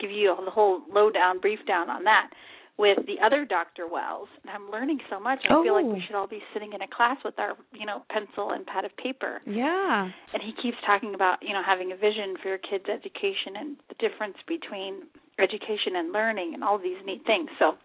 give 0.00 0.10
you 0.10 0.34
the 0.44 0.50
whole 0.50 0.82
lowdown, 0.92 1.40
brief 1.40 1.58
down 1.66 1.90
on 1.90 2.04
that 2.04 2.30
with 2.76 2.98
the 3.06 3.20
other 3.24 3.44
Dr. 3.44 3.86
Wells, 3.86 4.28
and 4.42 4.50
I'm 4.50 4.68
learning 4.70 4.98
so 5.08 5.20
much. 5.20 5.38
I 5.44 5.62
feel 5.62 5.74
like 5.74 5.84
Oh. 5.86 5.94
we 5.94 6.00
should 6.00 6.16
all 6.16 6.26
be 6.26 6.42
sitting 6.52 6.72
in 6.72 6.82
a 6.82 6.88
class 6.88 7.16
with 7.24 7.38
our, 7.38 7.56
you 7.72 7.86
know, 7.86 8.02
pencil 8.10 8.50
and 8.50 8.66
pad 8.66 8.84
of 8.84 8.96
paper. 8.96 9.40
Yeah. 9.46 10.10
And 10.32 10.42
he 10.42 10.52
keeps 10.60 10.76
talking 10.84 11.14
about, 11.14 11.40
you 11.42 11.52
know, 11.52 11.62
having 11.62 11.92
a 11.92 11.96
vision 11.96 12.36
for 12.42 12.48
your 12.48 12.58
kids' 12.58 12.88
education 12.88 13.54
and 13.56 13.76
the 13.88 13.94
difference 14.02 14.36
between 14.48 15.02
education 15.38 15.94
and 15.96 16.12
learning 16.12 16.54
and 16.54 16.64
all 16.64 16.78
these 16.78 16.98
neat 17.06 17.24
things. 17.24 17.48
So 17.60 17.76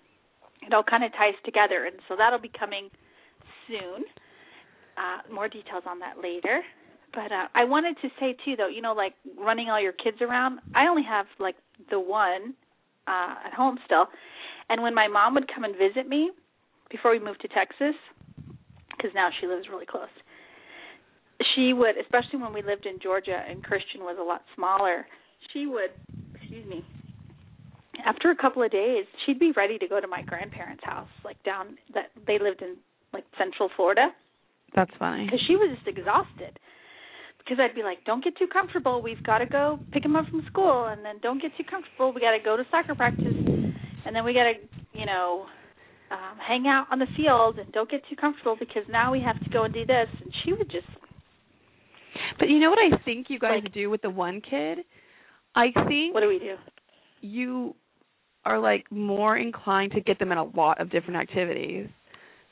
it 0.66 0.74
all 0.74 0.84
kind 0.84 1.04
of 1.04 1.12
ties 1.14 1.36
together, 1.46 1.86
and 1.86 1.96
so 2.08 2.16
that'll 2.18 2.40
be 2.42 2.50
coming 2.50 2.90
soon. 3.68 4.06
Uh, 4.98 5.22
more 5.32 5.48
details 5.48 5.84
on 5.88 6.00
that 6.00 6.18
later. 6.22 6.62
But 7.14 7.32
uh, 7.32 7.48
I 7.56 7.64
wanted 7.64 7.96
to 8.02 8.10
say 8.20 8.36
too, 8.44 8.56
though, 8.58 8.68
you 8.68 8.82
know, 8.82 8.94
like 8.94 9.14
running 9.38 9.70
all 9.70 9.80
your 9.82 9.94
kids 9.94 10.18
around. 10.22 10.60
I 10.76 10.88
only 10.88 11.04
have 11.04 11.26
like 11.40 11.56
the 11.90 12.00
one 12.00 12.54
uh, 13.08 13.36
at 13.48 13.54
home 13.54 13.80
still, 13.86 14.06
and 14.70 14.82
when 14.82 14.94
my 14.94 15.08
mom 15.08 15.34
would 15.36 15.50
come 15.54 15.64
and 15.64 15.76
visit 15.76 16.08
me 16.08 16.32
before 16.92 17.12
we 17.12 17.20
moved 17.20 17.42
to 17.42 17.48
Texas, 17.48 17.96
because 18.96 19.12
now 19.16 19.30
she 19.40 19.48
lives 19.48 19.68
really 19.70 19.86
close, 19.86 20.10
she 21.56 21.74
would, 21.74 21.98
especially 21.98 22.40
when 22.42 22.54
we 22.54 22.62
lived 22.62 22.86
in 22.86 23.00
Georgia 23.02 23.42
and 23.50 23.64
Christian 23.64 24.02
was 24.02 24.18
a 24.20 24.24
lot 24.24 24.42
smaller, 24.56 25.06
she 25.54 25.66
would, 25.66 25.92
excuse 26.36 26.68
me, 26.68 26.84
after 28.06 28.32
a 28.32 28.36
couple 28.36 28.64
of 28.64 28.72
days, 28.72 29.06
she'd 29.26 29.40
be 29.40 29.52
ready 29.56 29.78
to 29.78 29.88
go 29.88 30.00
to 30.00 30.08
my 30.08 30.22
grandparents' 30.22 30.84
house, 30.84 31.10
like 31.24 31.42
down 31.44 31.78
that 31.94 32.12
they 32.28 32.40
lived 32.40 32.62
in 32.62 32.78
like 33.14 33.26
Central 33.38 33.70
Florida 33.76 34.10
That's 34.76 34.92
funny. 35.00 35.26
because 35.26 35.42
she 35.48 35.56
was 35.56 35.76
just 35.76 35.88
exhausted. 35.88 36.60
Because 37.40 37.58
I'd 37.60 37.74
be 37.74 37.82
like, 37.82 38.06
"Don't 38.06 38.24
get 38.24 38.38
too 38.38 38.46
comfortable. 38.48 39.02
We've 39.02 39.24
got 39.24 39.40
to 39.40 39.48
go 39.48 39.80
pick 39.92 40.06
him 40.06 40.16
up 40.16 40.28
from 40.30 40.44
school, 40.46 40.86
and 40.86 41.04
then 41.04 41.16
don't 41.24 41.42
get 41.42 41.52
too 41.58 41.64
comfortable. 41.64 42.14
We 42.14 42.22
got 42.22 42.38
to 42.38 42.44
go 42.44 42.56
to 42.56 42.64
soccer 42.70 42.94
practice, 42.94 43.34
and 44.06 44.16
then 44.16 44.24
we 44.24 44.34
got 44.34 44.44
to, 44.44 44.54
you 44.94 45.06
know, 45.06 45.46
um, 46.12 46.38
hang 46.40 46.68
out 46.68 46.88
on 46.92 47.00
the 47.00 47.08
field, 47.16 47.60
and 47.60 47.72
don't 47.72 47.90
get 47.90 48.02
too 48.10 48.16
comfortable 48.16 48.56
because 48.58 48.84
now 48.90 49.12
we 49.12 49.22
have 49.22 49.40
to 49.44 49.50
go 49.50 49.64
and 49.64 49.74
do 49.74 49.86
this." 49.86 50.10
And 50.22 50.34
she 50.44 50.54
would 50.54 50.70
just, 50.70 50.88
But 52.40 52.50
you 52.50 52.60
know 52.60 52.70
what 52.70 52.80
I 52.80 52.98
think 53.06 53.30
you 53.30 53.40
guys 53.40 53.64
Like- 53.64 53.74
do 53.74 53.90
with 53.90 54.02
the 54.02 54.10
one 54.10 54.42
kid? 54.42 54.86
I 55.56 55.72
think 55.88 56.14
"What 56.14 56.22
do 56.22 56.28
we 56.28 56.40
do?" 56.40 56.58
you 57.22 57.76
are 58.46 58.60
like 58.60 58.90
more 58.92 59.36
inclined 59.38 59.92
to 59.92 60.02
get 60.02 60.18
them 60.20 60.32
in 60.32 60.38
a 60.38 60.44
lot 60.44 60.80
of 60.80 60.90
different 60.90 61.20
activities. 61.20 61.88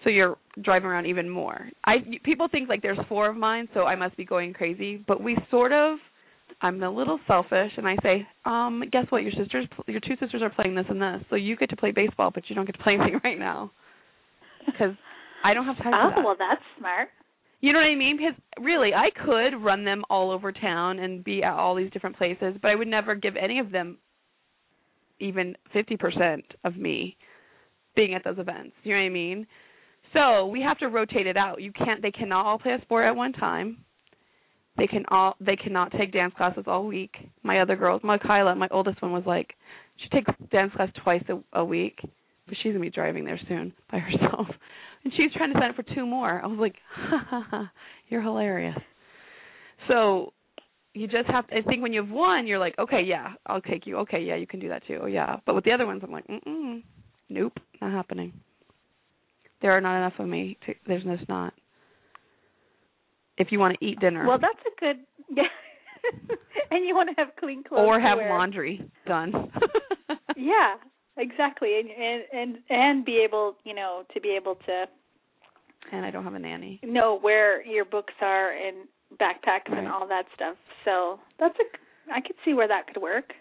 So 0.03 0.09
you're 0.09 0.37
driving 0.61 0.89
around 0.89 1.05
even 1.07 1.29
more. 1.29 1.69
I 1.85 1.99
people 2.23 2.47
think 2.47 2.69
like 2.69 2.81
there's 2.81 2.99
four 3.07 3.29
of 3.29 3.35
mine, 3.35 3.67
so 3.73 3.85
I 3.85 3.95
must 3.95 4.15
be 4.17 4.25
going 4.25 4.53
crazy, 4.53 4.97
but 4.97 5.21
we 5.21 5.37
sort 5.49 5.71
of 5.71 5.97
I'm 6.61 6.81
a 6.81 6.89
little 6.89 7.19
selfish 7.27 7.71
and 7.77 7.87
I 7.87 7.95
say, 8.01 8.27
"Um, 8.45 8.83
guess 8.91 9.05
what? 9.09 9.23
Your 9.23 9.31
sisters 9.33 9.67
your 9.87 9.99
two 9.99 10.15
sisters 10.19 10.41
are 10.41 10.49
playing 10.49 10.75
this 10.75 10.85
and 10.89 11.01
this. 11.01 11.21
So 11.29 11.35
you 11.35 11.55
get 11.55 11.69
to 11.69 11.75
play 11.75 11.91
baseball, 11.91 12.31
but 12.33 12.49
you 12.49 12.55
don't 12.55 12.65
get 12.65 12.75
to 12.77 12.83
play 12.83 12.93
anything 12.99 13.21
right 13.23 13.37
now." 13.39 13.71
Cuz 14.77 14.95
I 15.43 15.53
don't 15.53 15.65
have 15.65 15.77
time 15.77 15.93
Oh, 15.93 16.09
for 16.09 16.15
that. 16.15 16.25
well, 16.25 16.35
that's 16.37 16.63
smart. 16.77 17.09
You 17.61 17.73
know 17.73 17.79
what 17.79 17.85
I 17.87 17.95
mean? 17.95 18.17
Because 18.17 18.35
really, 18.59 18.93
I 18.93 19.09
could 19.11 19.55
run 19.63 19.83
them 19.83 20.03
all 20.09 20.31
over 20.31 20.51
town 20.51 20.99
and 20.99 21.23
be 21.23 21.43
at 21.43 21.53
all 21.53 21.73
these 21.75 21.89
different 21.91 22.15
places, 22.17 22.55
but 22.61 22.69
I 22.69 22.75
would 22.75 22.87
never 22.87 23.15
give 23.15 23.35
any 23.35 23.59
of 23.59 23.71
them 23.71 23.97
even 25.19 25.55
50% 25.73 26.43
of 26.63 26.75
me 26.77 27.17
being 27.95 28.13
at 28.13 28.23
those 28.23 28.37
events. 28.37 28.75
You 28.83 28.93
know 28.93 28.99
what 29.01 29.05
I 29.07 29.09
mean? 29.09 29.47
So, 30.13 30.45
we 30.47 30.61
have 30.61 30.77
to 30.79 30.87
rotate 30.87 31.25
it 31.27 31.35
out. 31.35 31.61
You 31.61 31.71
can't 31.71 32.01
they 32.01 32.11
cannot 32.11 32.45
all 32.45 32.59
play 32.59 32.73
a 32.73 32.81
sport 32.81 33.05
at 33.05 33.15
one 33.15 33.33
time. 33.33 33.79
They 34.77 34.87
can 34.87 35.05
all 35.09 35.35
they 35.39 35.55
cannot 35.55 35.91
take 35.91 36.13
dance 36.13 36.33
classes 36.37 36.65
all 36.67 36.85
week. 36.85 37.15
My 37.43 37.61
other 37.61 37.75
girls, 37.75 38.01
my 38.03 38.17
Kyla, 38.17 38.55
my 38.55 38.67
oldest 38.71 39.01
one 39.01 39.11
was 39.11 39.23
like 39.25 39.55
she 39.97 40.09
takes 40.09 40.31
dance 40.51 40.71
class 40.75 40.89
twice 41.03 41.23
a, 41.29 41.59
a 41.59 41.65
week, 41.65 41.99
but 42.47 42.57
she's 42.61 42.73
to 42.73 42.79
be 42.79 42.89
driving 42.89 43.25
there 43.25 43.39
soon 43.47 43.73
by 43.91 43.99
herself. 43.99 44.47
And 45.03 45.13
she's 45.15 45.31
trying 45.35 45.53
to 45.53 45.59
sign 45.59 45.69
up 45.69 45.75
for 45.75 45.95
two 45.95 46.05
more. 46.05 46.41
I 46.43 46.47
was 46.47 46.59
like, 46.59 46.75
ha, 46.93 47.25
ha, 47.29 47.47
ha, 47.49 47.71
you're 48.09 48.21
hilarious. 48.21 48.77
So 49.87 50.33
you 50.93 51.07
just 51.07 51.27
have 51.29 51.47
to, 51.47 51.55
I 51.55 51.61
think 51.61 51.81
when 51.81 51.93
you 51.93 52.01
have 52.03 52.11
one, 52.11 52.47
you're 52.47 52.59
like, 52.59 52.75
okay, 52.79 53.01
yeah, 53.05 53.33
I'll 53.45 53.61
take 53.61 53.85
you. 53.85 53.97
Okay, 53.97 54.21
yeah, 54.21 54.35
you 54.35 54.47
can 54.47 54.59
do 54.59 54.69
that 54.69 54.85
too. 54.87 54.99
Oh, 55.03 55.05
yeah. 55.05 55.37
But 55.45 55.55
with 55.55 55.63
the 55.63 55.71
other 55.71 55.85
ones, 55.85 56.01
I'm 56.03 56.11
like, 56.11 56.27
mm-mm, 56.27 56.83
nope, 57.29 57.53
not 57.81 57.91
happening. 57.91 58.33
There 59.61 59.71
are 59.71 59.81
not 59.81 59.97
enough 59.97 60.19
of 60.19 60.27
me. 60.27 60.57
To, 60.65 60.73
there's 60.87 61.03
just 61.03 61.29
not. 61.29 61.53
If 63.37 63.51
you 63.51 63.59
want 63.59 63.77
to 63.79 63.85
eat 63.85 63.99
dinner 63.99 64.25
Well, 64.27 64.39
that's 64.39 64.59
a 64.65 64.79
good. 64.79 64.97
Yeah. 65.35 65.43
and 66.71 66.85
you 66.85 66.95
want 66.95 67.09
to 67.09 67.15
have 67.21 67.35
clean 67.37 67.63
clothes 67.63 67.83
or 67.85 67.99
have 67.99 68.17
laundry 68.17 68.89
done. 69.05 69.51
Yeah, 70.37 70.75
exactly, 71.17 71.79
and 71.79 71.89
and 71.89 72.23
and 72.31 72.57
and 72.69 73.05
be 73.05 73.23
able, 73.27 73.55
you 73.63 73.73
know, 73.73 74.03
to 74.13 74.21
be 74.21 74.37
able 74.39 74.55
to 74.67 74.85
and 75.91 76.05
I 76.05 76.11
don't 76.11 76.23
have 76.23 76.35
a 76.35 76.39
nanny. 76.39 76.79
know 76.83 77.17
where 77.19 77.65
your 77.65 77.85
books 77.85 78.13
are 78.21 78.51
and 78.51 78.87
backpacks 79.19 79.75
and 79.75 79.87
all 79.87 80.07
that 80.07 80.25
stuff. 80.35 80.55
So 80.85 81.19
that's 81.39 81.55
a 81.59 82.13
I 82.13 82.21
could 82.21 82.35
see 82.45 82.53
where 82.53 82.67
that 82.67 82.87
could 82.87 83.01
work. 83.01 83.33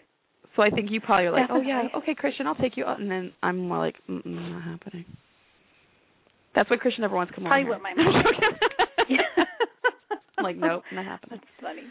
So 0.55 0.63
I 0.63 0.71
think 0.71 0.89
you 0.89 0.99
probably 0.99 1.27
are 1.27 1.31
like, 1.31 1.49
oh 1.51 1.61
yeah, 1.61 1.83
okay, 1.97 2.15
Christian, 2.15 2.47
I'll 2.47 2.55
take 2.55 2.77
you 2.77 2.85
out, 2.85 2.99
and 2.99 3.09
then 3.11 3.31
I'm 3.43 3.59
more 3.67 3.77
like, 3.77 3.95
mm 4.09 4.25
not 4.25 4.63
happening. 4.63 5.05
That's 6.55 6.69
what 6.69 6.79
Christian 6.79 7.03
never 7.03 7.15
wants 7.15 7.29
to 7.31 7.35
come 7.35 7.45
Probably 7.45 7.63
on. 7.65 7.69
what 7.69 7.81
my 7.83 7.93
mom. 7.93 8.23
Like, 10.47 10.55
nope, 10.55 10.83
not 10.93 11.05
happening. 11.05 11.39
That's 11.43 11.61
funny. 11.61 11.81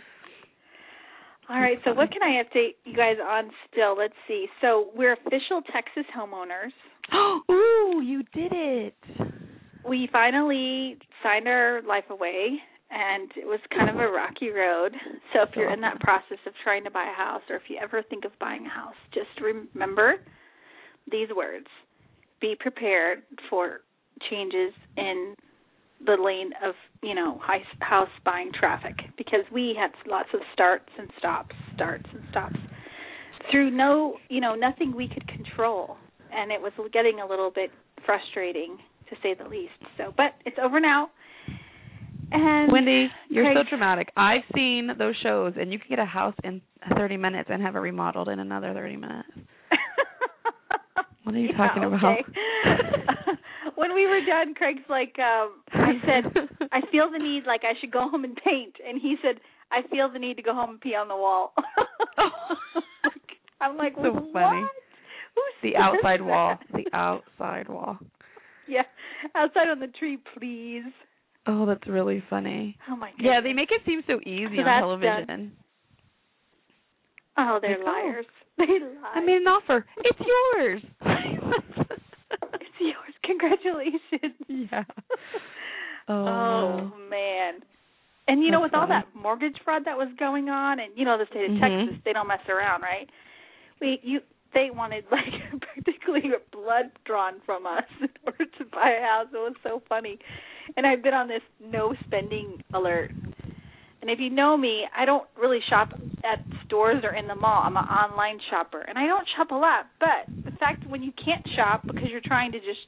All 1.49 1.61
right, 1.61 1.79
so 1.85 1.93
what 1.93 2.11
can 2.11 2.23
I 2.23 2.43
update 2.43 2.75
you 2.85 2.97
guys 2.97 3.17
on 3.23 3.51
still? 3.71 3.97
Let's 3.97 4.15
see. 4.27 4.47
So 4.61 4.89
we're 4.97 5.13
official 5.13 5.63
Texas 5.73 6.05
homeowners. 6.17 6.73
Ooh, 7.51 8.01
you 8.03 8.23
did 8.35 8.53
it. 8.53 8.95
We 9.89 10.09
finally 10.11 10.97
signed 11.23 11.47
our 11.47 11.83
life 11.83 12.07
away, 12.11 12.57
and 12.91 13.31
it 13.37 13.47
was 13.47 13.61
kind 13.77 13.91
of 13.91 13.97
a 13.97 14.09
rocky 14.09 14.49
road. 14.51 14.93
So 15.33 15.43
if 15.43 15.51
you're 15.55 15.73
in 15.73 15.81
that 15.83 16.01
process 16.01 16.39
of 16.47 16.55
trying 16.65 16.83
to 16.85 16.91
buy 16.91 17.09
a 17.09 17.15
house, 17.15 17.43
or 17.49 17.57
if 17.57 17.63
you 17.69 17.79
ever 17.81 18.03
think 18.09 18.25
of 18.25 18.33
buying 18.41 18.67
a 18.67 18.71
house, 18.71 18.97
just 19.15 19.29
remember 19.41 20.15
these 21.13 21.29
words: 21.37 21.67
be 22.41 22.57
prepared 22.59 23.23
for 23.51 23.83
changes 24.31 24.73
in 24.97 25.37
the 26.05 26.17
lane 26.23 26.51
of 26.67 26.75
you 27.03 27.15
know 27.15 27.39
high, 27.43 27.63
house 27.81 28.09
buying 28.25 28.51
traffic 28.59 28.95
because 29.17 29.45
we 29.53 29.77
had 29.79 29.91
lots 30.11 30.29
of 30.35 30.41
starts 30.53 30.91
and 30.99 31.09
stops, 31.19 31.55
starts 31.75 32.07
and 32.13 32.23
stops 32.31 32.57
through 33.51 33.71
no 33.71 34.17
you 34.29 34.41
know 34.41 34.55
nothing 34.55 34.95
we 34.95 35.09
could 35.09 35.27
control, 35.29 35.97
and 36.33 36.53
it 36.53 36.61
was 36.61 36.73
getting 36.93 37.21
a 37.21 37.27
little 37.27 37.51
bit 37.51 37.71
frustrating 38.05 38.79
to 39.11 39.17
say 39.23 39.35
the 39.35 39.49
least. 39.49 39.73
So, 39.97 40.13
but 40.17 40.35
it's 40.45 40.57
over 40.63 40.81
now. 40.81 41.11
And 42.33 42.73
Wendy, 42.73 43.09
you're 43.29 43.45
Craig- 43.45 43.57
so 43.57 43.69
dramatic. 43.69 44.09
I've 44.17 44.43
seen 44.55 44.91
those 44.99 45.15
shows, 45.23 45.55
and 45.57 45.73
you 45.73 45.79
can 45.79 45.89
get 45.89 45.99
a 46.01 46.05
house 46.05 46.35
in 46.43 46.61
30 46.97 47.17
minutes 47.17 47.49
and 47.53 47.63
have 47.63 47.77
it 47.77 47.81
remodeled 47.81 48.29
in 48.29 48.41
another 48.41 48.73
30 48.75 48.97
minutes. 48.97 49.29
What 51.27 51.35
are 51.35 51.39
you 51.39 51.49
Yeah, 51.51 51.57
talking 51.57 51.83
about? 51.83 52.19
okay. 52.21 52.33
when 53.75 53.93
we 53.95 54.07
were 54.07 54.21
done, 54.25 54.55
Craig's 54.55 54.87
like, 54.89 55.17
um, 55.19 55.55
I 55.73 55.95
said, 56.07 56.33
I 56.71 56.83
feel 56.93 57.11
the 57.11 57.19
need, 57.19 57.47
like 57.47 57.63
I 57.65 57.73
should 57.81 57.91
go 57.91 58.09
home 58.09 58.23
and 58.23 58.37
paint, 58.37 58.77
and 58.87 59.01
he 59.03 59.17
said, 59.21 59.41
I 59.73 59.83
feel 59.91 60.09
the 60.13 60.21
need 60.21 60.37
to 60.37 60.43
go 60.45 60.55
home 60.55 60.71
and 60.71 60.81
pee 60.81 60.95
on 60.95 61.09
the 61.09 61.17
wall. 61.17 61.53
I'm 63.61 63.77
like, 63.77 63.95
So 63.97 64.13
what? 64.13 64.33
funny. 64.33 64.63
Who 65.35 65.43
the 65.69 65.77
outside 65.77 66.21
that? 66.21 66.25
wall. 66.27 66.59
The 66.73 66.85
outside 66.93 67.69
wall. 67.69 67.99
Yeah, 68.69 68.83
outside 69.35 69.67
on 69.69 69.81
the 69.81 69.89
tree, 69.89 70.19
please. 70.39 70.85
Oh, 71.49 71.67
that's 71.67 71.89
really 71.89 72.23
funny. 72.31 72.79
Oh 72.89 72.95
my 72.95 73.11
god. 73.11 73.19
Yeah, 73.21 73.41
they 73.43 73.53
make 73.53 73.73
it 73.73 73.81
seem 73.85 74.03
so 74.07 74.21
easy 74.21 74.59
So 74.59 74.63
on 74.63 74.81
television. 74.81 75.53
Oh, 77.39 77.59
they're 77.61 77.79
Like, 77.79 77.87
oh. 77.87 77.91
liars. 77.91 78.27
They 78.59 78.65
lie. 78.65 79.13
I 79.15 79.21
made 79.21 79.37
an 79.43 79.49
offer. 79.49 79.85
It's 79.99 80.19
yours. 80.21 80.83
it's 82.55 82.81
yours. 82.81 83.15
Congratulations. 83.25 84.35
yeah. 84.49 84.85
Oh, 86.09 86.15
Oh 86.29 86.93
man. 87.11 87.55
And 88.29 88.43
you 88.43 88.51
know, 88.53 88.61
with 88.61 88.75
all 88.75 88.87
that 88.87 89.07
mortgage 89.15 89.57
fraud 89.65 89.83
that 89.87 89.97
was 89.97 90.09
going 90.21 90.49
on, 90.49 90.79
and 90.81 90.93
you 90.97 91.05
know, 91.05 91.19
the 91.19 91.27
state 91.27 91.47
of 91.47 91.51
Mhm. 91.57 91.61
Texas, 91.87 92.03
they 92.05 92.13
don't 92.13 92.29
mess 92.29 92.41
around, 92.49 92.83
right? 92.83 93.09
We 93.81 93.99
you 94.05 94.21
they 94.55 94.71
wanted 94.73 95.05
like 95.11 95.61
practically 95.61 96.31
blood 96.53 96.93
drawn 97.05 97.41
from 97.45 97.67
us 97.67 97.83
in 98.01 98.09
order 98.25 98.45
to 98.47 98.65
buy 98.67 98.91
a 98.99 99.03
house. 99.03 99.27
It 99.33 99.37
was 99.37 99.55
so 99.65 99.83
funny. 99.89 100.19
And 100.77 100.87
I've 100.87 101.03
been 101.03 101.13
on 101.15 101.27
this 101.29 101.43
no 101.61 101.93
spending 102.07 102.63
alert. 102.73 103.11
And 104.07 104.15
if 104.15 104.21
you 104.21 104.31
know 104.31 104.57
me, 104.57 104.85
I 104.97 105.05
don't 105.05 105.25
really 105.37 105.59
shop 105.69 105.89
at 106.23 106.39
stores 106.65 107.03
or 107.03 107.13
in 107.13 107.27
the 107.27 107.35
mall. 107.35 107.63
I'm 107.65 107.77
an 107.77 107.87
online 107.87 108.39
shopper, 108.49 108.81
and 108.81 108.97
I 108.97 109.05
don't 109.09 109.27
shop 109.37 109.51
a 109.51 109.57
lot. 109.57 109.87
But 109.99 110.33
the 110.45 110.57
fact 110.59 110.87
when 110.89 111.03
you 111.03 111.11
can't 111.25 111.45
shop 111.57 111.83
because 111.85 112.05
you're 112.09 112.21
trying 112.25 112.53
to 112.53 112.59
just, 112.61 112.87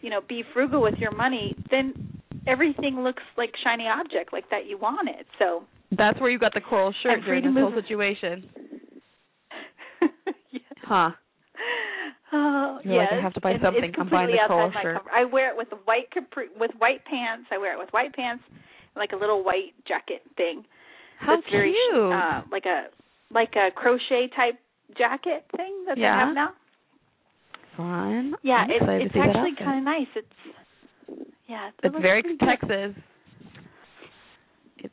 you 0.00 0.10
know, 0.10 0.20
be 0.28 0.42
frugal 0.52 0.82
with 0.82 0.96
your 0.98 1.12
money, 1.14 1.54
then 1.70 2.18
everything 2.48 2.98
looks 2.98 3.22
like 3.36 3.50
shiny 3.62 3.84
object, 3.86 4.32
like 4.32 4.50
that 4.50 4.66
you 4.66 4.76
want 4.76 5.08
it. 5.08 5.24
So 5.38 5.62
That's 5.96 6.18
where 6.18 6.30
you 6.30 6.40
got 6.40 6.52
the 6.52 6.62
coral 6.62 6.92
shirt 7.00 7.20
during 7.24 7.44
this 7.44 7.54
whole 7.54 7.80
situation. 7.80 8.50
yeah. 10.50 10.60
Huh. 10.82 11.10
Oh, 12.32 12.80
You're 12.82 12.96
like, 12.96 13.08
yes. 13.12 13.20
I 13.20 13.22
have 13.22 13.34
to 13.34 13.40
buy 13.40 13.52
something. 13.62 13.84
It's 13.84 13.94
I'm 13.96 14.10
buying 14.10 14.32
the 14.32 14.38
coral 14.48 14.72
shirt. 14.82 14.96
comfort. 14.96 15.12
I 15.14 15.26
wear 15.26 15.50
it 15.50 15.56
with 15.56 15.68
white 15.84 16.10
capri 16.12 16.48
with 16.58 16.72
white 16.78 17.04
pants. 17.04 17.46
I 17.52 17.58
wear 17.58 17.72
it 17.72 17.78
with 17.78 17.90
white 17.90 18.12
pants, 18.14 18.42
like 18.98 19.12
a 19.12 19.16
little 19.16 19.42
white 19.44 19.72
jacket 19.86 20.22
thing. 20.36 20.64
How 21.18 21.36
That's 21.36 21.48
very 21.50 21.74
cute. 21.92 22.12
uh 22.12 22.42
like 22.50 22.64
a 22.66 22.86
like 23.32 23.54
a 23.56 23.70
crochet 23.74 24.28
type 24.34 24.58
jacket 24.96 25.44
thing 25.56 25.84
that 25.86 25.96
Yeah. 25.98 26.14
they 26.16 26.24
have 26.26 26.34
now. 26.34 26.50
Fun. 27.76 28.34
Yeah, 28.42 28.64
it, 28.68 28.82
it's 28.82 29.14
actually 29.14 29.54
kind 29.58 29.78
of 29.78 29.84
nice. 29.84 30.08
It's 30.16 30.26
yeah, 31.48 31.68
it 31.68 31.74
It's 31.84 31.96
very. 32.02 32.22
Texas. 32.38 32.94
It's 34.78 34.92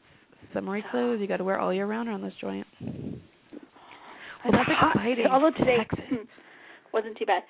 summery 0.53 0.83
clothes. 0.91 1.19
You 1.19 1.27
got 1.27 1.37
to 1.37 1.43
wear 1.43 1.59
all 1.59 1.73
year 1.73 1.85
round 1.87 2.07
around 2.09 2.21
this 2.21 2.33
joint. 2.39 2.67
Well, 2.81 4.51
that's 4.51 4.69
It's 4.69 4.95
exciting. 4.95 5.25
Although 5.31 5.51
today 5.57 5.77
Texas. 5.77 6.27
wasn't 6.93 7.17
too 7.17 7.25
bad. 7.25 7.43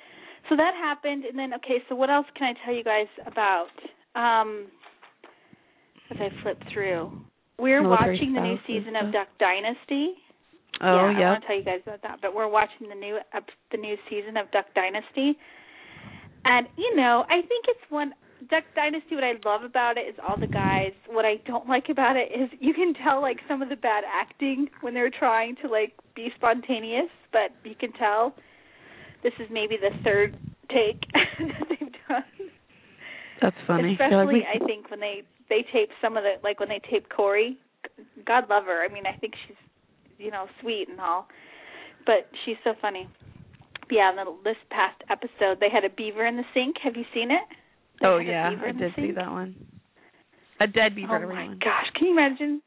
So 0.49 0.55
that 0.55 0.73
happened, 0.79 1.25
and 1.25 1.37
then 1.37 1.53
okay. 1.55 1.83
So 1.89 1.95
what 1.95 2.09
else 2.09 2.25
can 2.37 2.47
I 2.55 2.65
tell 2.65 2.73
you 2.73 2.83
guys 2.83 3.07
about? 3.27 3.67
Um, 4.15 4.67
as 6.11 6.17
I 6.19 6.29
flip 6.43 6.61
through, 6.73 7.11
we're 7.59 7.81
Military 7.81 8.17
watching 8.17 8.33
the 8.33 8.41
new 8.41 8.57
season 8.67 8.95
of. 8.95 9.11
Duck 9.11 9.27
Dynasty. 9.39 10.13
Oh, 10.81 10.95
yeah, 10.95 11.17
I 11.17 11.19
yeah. 11.19 11.29
want 11.31 11.41
to 11.41 11.47
tell 11.47 11.57
you 11.57 11.63
guys 11.63 11.79
about 11.85 12.01
that. 12.03 12.19
But 12.21 12.35
we're 12.35 12.49
watching 12.49 12.89
the 12.89 12.95
new 12.95 13.17
ep- 13.33 13.49
the 13.71 13.77
new 13.77 13.95
season 14.09 14.35
of 14.37 14.51
Duck 14.51 14.65
Dynasty, 14.75 15.37
and 16.43 16.67
you 16.77 16.95
know, 16.95 17.23
I 17.29 17.41
think 17.41 17.65
it's 17.67 17.85
one 17.89 18.13
Duck 18.49 18.63
Dynasty. 18.75 19.15
What 19.15 19.23
I 19.23 19.33
love 19.45 19.63
about 19.63 19.97
it 19.97 20.01
is 20.01 20.15
all 20.27 20.37
the 20.37 20.47
guys. 20.47 20.91
What 21.07 21.25
I 21.25 21.35
don't 21.47 21.67
like 21.67 21.87
about 21.89 22.17
it 22.17 22.29
is 22.31 22.49
you 22.59 22.73
can 22.73 22.93
tell 22.93 23.21
like 23.21 23.37
some 23.47 23.61
of 23.61 23.69
the 23.69 23.77
bad 23.77 24.03
acting 24.05 24.67
when 24.81 24.93
they're 24.93 25.11
trying 25.11 25.55
to 25.63 25.69
like 25.69 25.93
be 26.13 26.29
spontaneous, 26.35 27.09
but 27.31 27.51
you 27.63 27.75
can 27.75 27.93
tell 27.93 28.35
this 29.23 29.33
is 29.39 29.47
maybe 29.49 29.77
the 29.77 29.91
third 30.03 30.37
take 30.69 31.01
that 31.39 31.39
they've 31.39 31.39
done. 31.39 31.64
That's 33.41 33.55
funny. 33.67 33.89
Like, 33.89 33.99
Especially, 33.99 34.41
I 34.45 34.63
think 34.65 34.89
when 34.89 34.99
they 34.99 35.23
they 35.49 35.63
tape 35.73 35.89
some 36.01 36.17
of 36.17 36.23
the 36.23 36.35
like 36.43 36.59
when 36.59 36.69
they 36.69 36.81
tape 36.89 37.07
Korie. 37.09 37.57
God 38.25 38.49
love 38.49 38.65
her. 38.65 38.83
I 38.83 38.91
mean, 38.91 39.03
I 39.05 39.15
think 39.19 39.33
she's 39.47 39.57
you 40.17 40.31
know 40.31 40.47
sweet 40.61 40.87
and 40.89 40.99
all, 40.99 41.27
but 42.05 42.27
she's 42.45 42.55
so 42.63 42.73
funny. 42.81 43.07
Yeah, 43.91 44.09
in 44.09 44.15
the, 44.15 44.25
this 44.43 44.55
past 44.71 44.99
episode, 45.11 45.59
they 45.59 45.69
had 45.71 45.85
a 45.85 45.89
beaver 45.93 46.25
in 46.25 46.37
the 46.37 46.43
sink. 46.55 46.77
Have 46.83 46.95
you 46.95 47.03
seen 47.13 47.29
it? 47.29 47.43
They 48.01 48.07
oh 48.07 48.17
yeah, 48.17 48.49
I 48.65 48.71
did 48.71 48.91
see 48.95 49.11
that 49.11 49.29
one. 49.29 49.55
A 50.59 50.65
dead 50.67 50.95
beaver. 50.95 51.15
Oh 51.17 51.19
my 51.19 51.23
everyone. 51.43 51.59
gosh, 51.61 51.85
can 51.95 52.07
you 52.07 52.13
imagine 52.13 52.61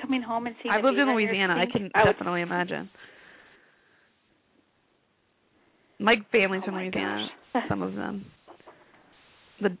coming 0.00 0.20
home 0.20 0.46
and 0.46 0.56
seeing? 0.62 0.74
A 0.74 0.78
lived 0.84 0.98
in 0.98 1.08
Louisiana. 1.08 1.54
I 1.54 1.64
can 1.70 1.90
I 1.94 2.04
would- 2.04 2.12
definitely 2.12 2.42
imagine. 2.42 2.90
My 5.98 6.16
family's 6.30 6.60
Oh 6.64 6.66
from 6.66 6.74
Louisiana. 6.76 7.28
gosh. 7.54 7.62
Some 7.68 7.82
of 7.82 7.94
them. 7.94 8.26
The 9.60 9.76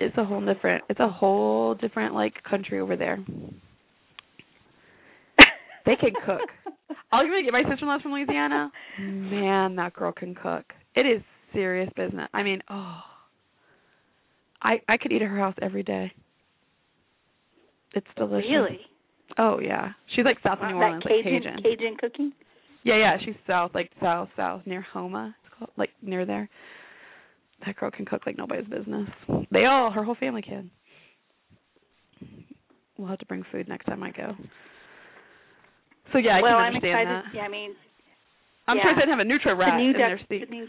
it's 0.00 0.16
a 0.18 0.24
whole 0.24 0.44
different. 0.44 0.84
It's 0.88 1.00
a 1.00 1.08
whole 1.08 1.74
different 1.74 2.14
like 2.14 2.42
country 2.42 2.80
over 2.80 2.96
there. 2.96 3.18
They 5.86 5.96
can 5.96 6.12
cook. 6.24 6.48
I'll 7.12 7.26
even 7.26 7.44
get 7.44 7.52
my 7.52 7.62
sister-in-law's 7.62 8.02
from 8.02 8.12
Louisiana. 8.12 8.72
Man, 8.98 9.76
that 9.76 9.92
girl 9.94 10.12
can 10.12 10.34
cook. 10.34 10.64
It 10.94 11.02
is 11.02 11.22
serious 11.52 11.90
business. 11.94 12.28
I 12.32 12.42
mean, 12.42 12.60
oh, 12.70 13.00
I 14.62 14.80
I 14.88 14.96
could 14.96 15.12
eat 15.12 15.22
at 15.22 15.28
her 15.28 15.38
house 15.38 15.54
every 15.60 15.82
day. 15.82 16.12
It's 17.94 18.06
delicious. 18.16 18.50
Really? 18.50 18.80
Oh 19.38 19.60
yeah, 19.60 19.92
she's 20.14 20.24
like 20.24 20.38
south 20.42 20.58
of 20.60 20.68
New 20.68 20.76
Orleans, 20.76 21.04
like 21.04 21.24
Cajun 21.24 21.42
Cajun. 21.42 21.62
Cajun 21.62 21.96
cooking. 22.00 22.32
Yeah, 22.82 22.98
yeah, 22.98 23.16
she's 23.24 23.34
south, 23.46 23.70
like 23.74 23.90
south, 24.00 24.28
south 24.36 24.62
near 24.66 24.84
Houma. 24.92 25.34
It's 25.44 25.54
called 25.58 25.70
like 25.76 25.90
near 26.02 26.26
there. 26.26 26.48
That 27.66 27.76
girl 27.76 27.90
can 27.90 28.04
cook 28.04 28.22
like 28.26 28.36
nobody's 28.36 28.66
business. 28.66 29.08
They 29.50 29.64
all, 29.64 29.90
her 29.90 30.04
whole 30.04 30.16
family 30.16 30.42
can. 30.42 30.70
We'll 32.98 33.08
have 33.08 33.18
to 33.18 33.26
bring 33.26 33.44
food 33.50 33.68
next 33.68 33.86
time 33.86 34.02
I 34.02 34.10
go. 34.10 34.34
So 36.12 36.18
yeah, 36.18 36.38
I 36.38 36.42
well, 36.42 36.52
can 36.52 36.60
I'm 36.60 36.74
understand 36.74 37.00
excited. 37.00 37.24
that. 37.24 37.34
Yeah, 37.34 37.42
I 37.42 37.48
mean, 37.48 37.74
I'm 38.68 38.76
yeah. 38.76 38.82
sure 38.84 38.94
they 39.04 39.10
have 39.10 39.18
a 39.18 39.24
nutria 39.24 39.54
rat 39.54 39.80
in 39.80 39.92
their 39.92 40.20
The 40.28 40.40
seat. 40.40 40.50
new. 40.50 40.66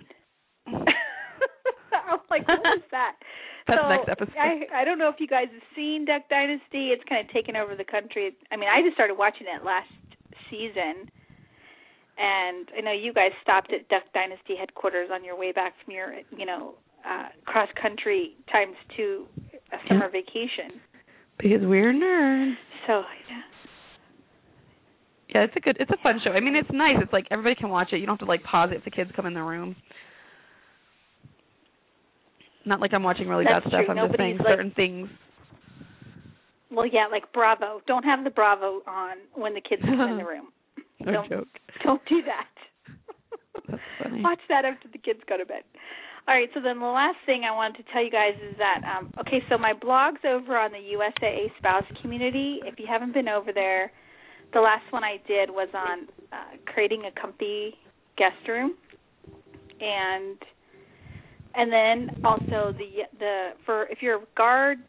I'm 0.68 2.20
like, 2.30 2.48
what 2.48 2.60
is 2.78 2.84
that? 2.92 3.14
That's 3.68 3.82
so, 3.82 3.90
next 3.90 4.10
episode. 4.10 4.38
I 4.38 4.82
I 4.82 4.86
don't 4.86 4.98
know 4.98 5.10
if 5.10 5.16
you 5.20 5.28
guys 5.28 5.48
have 5.52 5.68
seen 5.76 6.06
Duck 6.06 6.24
Dynasty. 6.30 6.94
It's 6.94 7.04
kind 7.10 7.26
of 7.28 7.34
taken 7.34 7.56
over 7.56 7.76
the 7.76 7.84
country. 7.84 8.36
I 8.52 8.58
mean, 8.58 8.70
I 8.70 8.82
just 8.82 8.94
started 8.94 9.18
watching 9.18 9.48
it 9.48 9.66
last 9.66 9.90
season, 10.50 11.10
and 12.18 12.70
I 12.78 12.82
know 12.82 12.92
you 12.92 13.14
guys 13.14 13.32
stopped 13.42 13.74
at 13.74 13.90
Duck 13.90 14.04
Dynasty 14.14 14.56
headquarters 14.58 15.10
on 15.12 15.24
your 15.24 15.38
way 15.38 15.52
back 15.52 15.74
from 15.84 15.94
your, 15.94 16.14
you 16.38 16.46
know, 16.46 16.76
uh 17.08 17.28
cross 17.46 17.70
country 17.82 18.32
times 18.52 18.76
two 18.96 19.26
a 19.72 19.78
summer 19.88 20.10
vacation. 20.10 20.80
Because 21.38 21.62
we're 21.64 21.94
nerds. 21.94 22.54
So 22.88 23.04
yeah. 23.30 23.42
Yeah, 25.34 25.42
it's 25.44 25.54
a 25.56 25.60
good 25.60 25.78
it's 25.80 25.92
a 25.92 25.98
fun 26.04 26.20
show. 26.24 26.32
I 26.32 26.40
mean 26.40 26.56
it's 26.56 26.70
nice. 26.72 26.96
It's 27.02 27.12
like 27.14 27.26
everybody 27.32 27.56
can 27.56 27.70
watch 27.70 27.90
it. 27.92 27.98
You 27.98 28.06
don't 28.06 28.14
have 28.20 28.26
to 28.26 28.32
like 28.32 28.44
pause 28.44 28.70
it 28.72 28.78
if 28.78 28.84
the 28.86 28.92
kids 28.92 29.12
come 29.16 29.26
in 29.26 29.34
the 29.34 29.42
room. 29.44 29.76
Not 32.66 32.80
like 32.80 32.94
I'm 32.94 33.04
watching 33.04 33.28
really 33.28 33.44
That's 33.46 33.64
bad 33.66 33.70
stuff. 33.70 33.86
true. 33.86 33.96
I'm 33.96 34.08
just 34.10 34.18
saying 34.18 34.38
Nobody's, 34.38 34.46
like- 34.46 34.54
certain 34.58 34.72
things. 34.72 35.10
Well, 36.72 36.88
yeah, 36.88 37.06
like 37.10 37.32
Bravo. 37.32 37.82
Don't 37.88 38.04
have 38.04 38.24
the 38.24 38.32
Bravo 38.32 38.82
on 38.88 39.18
when 39.34 39.54
the 39.54 39.62
kids 39.62 39.82
come 39.84 40.00
in 40.02 40.18
the 40.18 40.26
room. 40.34 40.48
No 41.00 41.12
Don't- 41.14 41.30
joke. 41.30 41.48
Don't 41.84 42.02
do 42.10 42.22
that. 42.24 42.48
That's 43.70 43.82
funny. 44.02 44.22
Watch 44.24 44.40
that 44.50 44.66
after 44.66 44.88
the 44.92 44.98
kids 44.98 45.20
go 45.30 45.38
to 45.38 45.46
bed. 45.46 45.62
All 46.28 46.34
right, 46.34 46.50
so 46.56 46.60
then 46.60 46.80
the 46.80 46.86
last 46.86 47.18
thing 47.28 47.44
I 47.44 47.54
wanted 47.54 47.86
to 47.86 47.92
tell 47.94 48.04
you 48.04 48.10
guys 48.10 48.34
is 48.50 48.58
that 48.58 48.82
um 48.84 49.14
okay, 49.20 49.44
so 49.48 49.60
my 49.60 49.74
blog's 49.74 50.22
over 50.28 50.58
on 50.58 50.72
the 50.72 50.80
USAA 50.98 51.56
spouse 51.58 51.84
community. 52.02 52.60
If 52.66 52.80
you 52.80 52.86
haven't 52.90 53.14
been 53.14 53.28
over 53.28 53.54
there, 53.54 53.92
the 54.52 54.60
last 54.60 54.92
one 54.92 55.04
I 55.04 55.18
did 55.28 55.52
was 55.52 55.70
on 55.76 56.08
uh 56.34 56.58
creating 56.66 57.04
a 57.06 57.20
comfy 57.20 57.76
guest 58.18 58.48
room. 58.48 58.76
And 59.80 60.38
and 61.54 61.72
then 61.72 62.22
also 62.26 62.74
the 62.76 63.06
the 63.20 63.50
for 63.64 63.84
if 63.92 64.00
you're 64.02 64.18
a 64.18 64.26
guard 64.36 64.80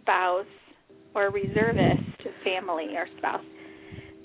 spouse 0.00 0.46
or 1.14 1.30
reservist 1.30 2.22
family 2.44 2.94
or 2.96 3.06
spouse, 3.18 3.44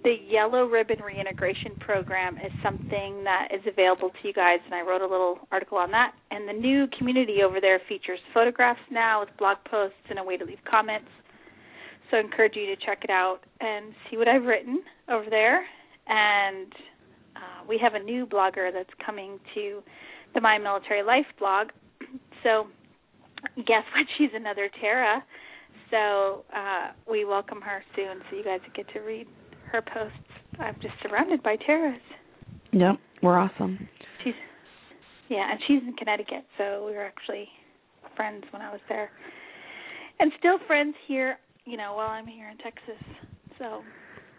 the 0.03 0.15
Yellow 0.27 0.65
Ribbon 0.65 0.99
Reintegration 0.99 1.75
Program 1.79 2.37
is 2.37 2.51
something 2.63 3.23
that 3.23 3.49
is 3.53 3.61
available 3.67 4.09
to 4.09 4.27
you 4.27 4.33
guys, 4.33 4.59
and 4.65 4.73
I 4.73 4.81
wrote 4.81 5.01
a 5.01 5.07
little 5.07 5.39
article 5.51 5.77
on 5.77 5.91
that. 5.91 6.13
And 6.31 6.47
the 6.47 6.53
new 6.53 6.87
community 6.97 7.39
over 7.45 7.59
there 7.59 7.81
features 7.89 8.19
photographs 8.33 8.79
now 8.91 9.21
with 9.21 9.29
blog 9.37 9.57
posts 9.69 9.97
and 10.09 10.19
a 10.19 10.23
way 10.23 10.37
to 10.37 10.45
leave 10.45 10.59
comments. 10.69 11.09
So 12.09 12.17
I 12.17 12.21
encourage 12.21 12.55
you 12.55 12.65
to 12.67 12.75
check 12.85 13.03
it 13.03 13.09
out 13.09 13.39
and 13.59 13.93
see 14.09 14.17
what 14.17 14.27
I've 14.27 14.43
written 14.43 14.81
over 15.09 15.29
there. 15.29 15.65
And 16.07 16.71
uh, 17.35 17.65
we 17.67 17.77
have 17.81 17.93
a 17.93 18.03
new 18.03 18.25
blogger 18.25 18.71
that's 18.73 18.89
coming 19.05 19.39
to 19.55 19.81
the 20.33 20.41
My 20.41 20.57
Military 20.57 21.03
Life 21.03 21.27
blog. 21.37 21.67
So 22.41 22.67
guess 23.57 23.83
what? 23.93 24.07
She's 24.17 24.29
another 24.33 24.69
Tara. 24.79 25.21
So 25.91 26.45
uh, 26.55 26.93
we 27.11 27.25
welcome 27.25 27.59
her 27.59 27.83
soon, 27.93 28.21
so 28.29 28.37
you 28.37 28.45
guys 28.45 28.61
get 28.73 28.87
to 28.93 29.01
read 29.01 29.27
her 29.71 29.81
posts. 29.81 30.17
I'm 30.59 30.75
just 30.81 30.93
surrounded 31.01 31.41
by 31.43 31.55
Taras. 31.65 31.99
Yep, 32.71 32.95
we're 33.23 33.37
awesome. 33.37 33.87
She's 34.23 34.33
yeah, 35.29 35.51
and 35.51 35.59
she's 35.67 35.81
in 35.87 35.93
Connecticut, 35.93 36.45
so 36.57 36.85
we 36.85 36.93
were 36.93 37.05
actually 37.05 37.47
friends 38.15 38.43
when 38.51 38.61
I 38.61 38.71
was 38.71 38.81
there, 38.89 39.09
and 40.19 40.31
still 40.39 40.57
friends 40.67 40.95
here. 41.07 41.37
You 41.65 41.77
know, 41.77 41.93
while 41.93 42.09
I'm 42.09 42.25
here 42.25 42.49
in 42.49 42.57
Texas. 42.57 42.99
So, 43.59 43.83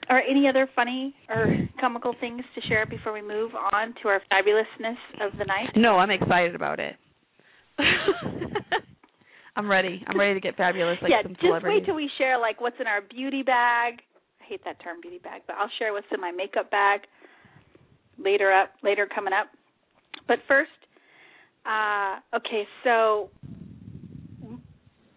are 0.09 0.21
any 0.29 0.49
other 0.49 0.69
funny 0.75 1.15
or 1.29 1.47
comical 1.81 2.15
things 2.19 2.43
to 2.55 2.61
share 2.69 2.87
before 2.87 3.13
we 3.13 3.23
move 3.23 3.53
on 3.55 3.95
to 4.03 4.09
our 4.09 4.21
fabulousness 4.33 4.97
of 5.21 5.39
the 5.39 5.45
night? 5.45 5.71
No, 5.77 5.97
I'm 5.97 6.11
excited 6.11 6.55
about 6.57 6.81
it. 6.81 6.97
I'm 9.57 9.71
ready. 9.71 10.03
I'm 10.07 10.19
ready 10.19 10.35
to 10.35 10.41
get 10.41 10.57
fabulous 10.57 10.99
like 11.03 11.11
yeah, 11.11 11.23
some 11.23 11.35
just 11.35 11.65
wait 11.65 11.85
till 11.85 11.95
we 11.95 12.11
share 12.19 12.39
like 12.39 12.61
what's 12.61 12.77
in 12.81 12.87
our 12.87 13.01
beauty 13.03 13.43
bag. 13.43 14.01
Hate 14.51 14.65
that 14.65 14.83
term 14.83 15.01
beauty 15.01 15.19
bag, 15.19 15.43
but 15.47 15.55
I'll 15.55 15.71
share 15.79 15.93
what's 15.93 16.09
in 16.13 16.21
my 16.21 16.33
makeup 16.33 16.73
bag 16.73 17.03
later 18.19 18.53
up 18.53 18.73
later 18.83 19.07
coming 19.07 19.33
up. 19.33 19.47
But 20.27 20.39
first, 20.49 20.71
uh 21.65 22.19
okay, 22.35 22.65
so 22.83 23.31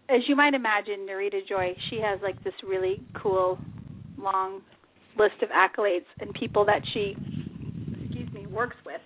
as 0.08 0.20
you 0.28 0.36
might 0.36 0.54
imagine, 0.54 1.04
Nerida 1.08 1.46
Joy, 1.48 1.74
she 1.90 1.96
has 1.96 2.20
like 2.22 2.42
this 2.44 2.54
really 2.64 3.02
cool 3.20 3.58
long 4.16 4.62
list 5.18 5.42
of 5.42 5.48
accolades 5.48 6.06
and 6.20 6.32
people 6.34 6.64
that 6.66 6.82
she 6.92 7.16
excuse 8.04 8.32
me, 8.32 8.46
works 8.46 8.76
with. 8.86 9.00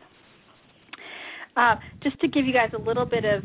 Uh, 1.56 1.76
just 2.02 2.20
to 2.20 2.28
give 2.28 2.44
you 2.44 2.52
guys 2.52 2.70
a 2.78 2.80
little 2.80 3.06
bit 3.06 3.24
of 3.24 3.42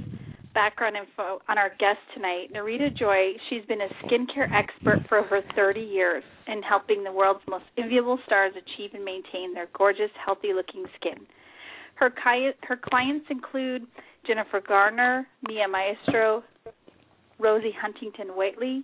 background 0.53 0.95
info 0.95 1.41
on 1.49 1.57
our 1.57 1.69
guest 1.79 1.99
tonight, 2.13 2.53
Nerida 2.53 2.95
Joy, 2.97 3.33
she's 3.49 3.65
been 3.65 3.81
a 3.81 3.89
skincare 4.05 4.51
expert 4.53 4.99
for 5.09 5.19
over 5.19 5.41
30 5.55 5.79
years 5.79 6.23
in 6.47 6.61
helping 6.61 7.03
the 7.03 7.11
world's 7.11 7.41
most 7.49 7.65
enviable 7.77 8.19
stars 8.25 8.53
achieve 8.55 8.91
and 8.93 9.03
maintain 9.03 9.53
their 9.53 9.67
gorgeous, 9.77 10.11
healthy 10.23 10.53
looking 10.53 10.85
skin. 10.99 11.25
Her, 11.95 12.09
ki- 12.09 12.57
her 12.67 12.79
clients 12.89 13.25
include 13.29 13.83
Jennifer 14.25 14.61
Garner, 14.61 15.27
Mia 15.47 15.67
Maestro, 15.67 16.43
Rosie 17.39 17.75
Huntington 17.79 18.29
Whiteley, 18.29 18.83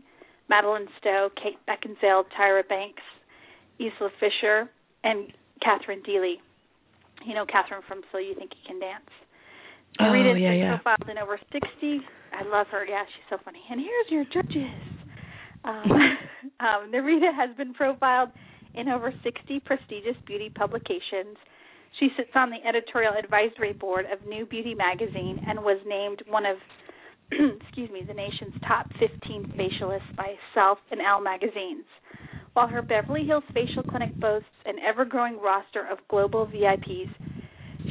Madeleine 0.50 0.88
Stowe, 1.00 1.30
Kate 1.42 1.60
Beckinsale, 1.68 2.24
Tyra 2.38 2.68
Banks, 2.68 3.04
Isla 3.80 4.10
Fisher, 4.20 4.70
and 5.04 5.28
Catherine 5.64 6.02
Deeley. 6.08 6.36
You 7.26 7.36
know 7.36 7.46
Catherine 7.46 7.82
from 7.88 8.02
So 8.12 8.18
You 8.18 8.34
Think 8.36 8.52
You 8.56 8.68
Can 8.68 8.80
Dance. 8.80 9.10
Oh, 10.00 10.04
Nerida's 10.06 10.42
yeah, 10.42 10.52
been 10.52 10.60
yeah. 10.60 10.78
profiled 10.78 11.10
in 11.10 11.18
over 11.18 11.40
60. 11.52 12.00
I 12.32 12.44
love 12.48 12.68
her. 12.72 12.86
Yeah, 12.86 13.04
she's 13.04 13.28
so 13.30 13.38
funny. 13.44 13.60
And 13.70 13.80
here's 13.80 14.10
your 14.10 14.26
judges. 14.32 15.00
Um, 15.64 15.92
um, 16.60 16.92
Nerida 16.92 17.36
has 17.36 17.56
been 17.58 17.74
profiled 17.74 18.30
in 18.76 18.88
over 18.88 19.14
60 19.24 19.60
prestigious 19.62 20.16
beauty 20.26 20.50
publications. 20.54 21.36
She 22.00 22.10
sits 22.16 22.30
on 22.36 22.50
the 22.50 22.66
editorial 22.68 23.14
advisory 23.18 23.74
board 23.74 24.06
of 24.12 24.26
New 24.28 24.46
Beauty 24.46 24.74
magazine 24.74 25.44
and 25.48 25.60
was 25.60 25.82
named 25.86 26.24
one 26.28 26.46
of, 26.46 26.58
excuse 27.32 27.90
me, 27.92 28.04
the 28.08 28.14
nation's 28.14 28.54
top 28.68 28.88
15 29.00 29.54
facialists 29.58 30.16
by 30.16 30.36
Self 30.54 30.78
and 30.92 31.02
Elle 31.02 31.22
magazines. 31.22 31.86
While 32.54 32.68
her 32.68 32.82
Beverly 32.82 33.26
Hills 33.26 33.44
facial 33.54 33.84
clinic 33.84 34.16
boasts 34.16 34.48
an 34.66 34.76
ever-growing 34.80 35.40
roster 35.40 35.86
of 35.92 36.00
global 36.10 36.48
VIPs, 36.48 37.10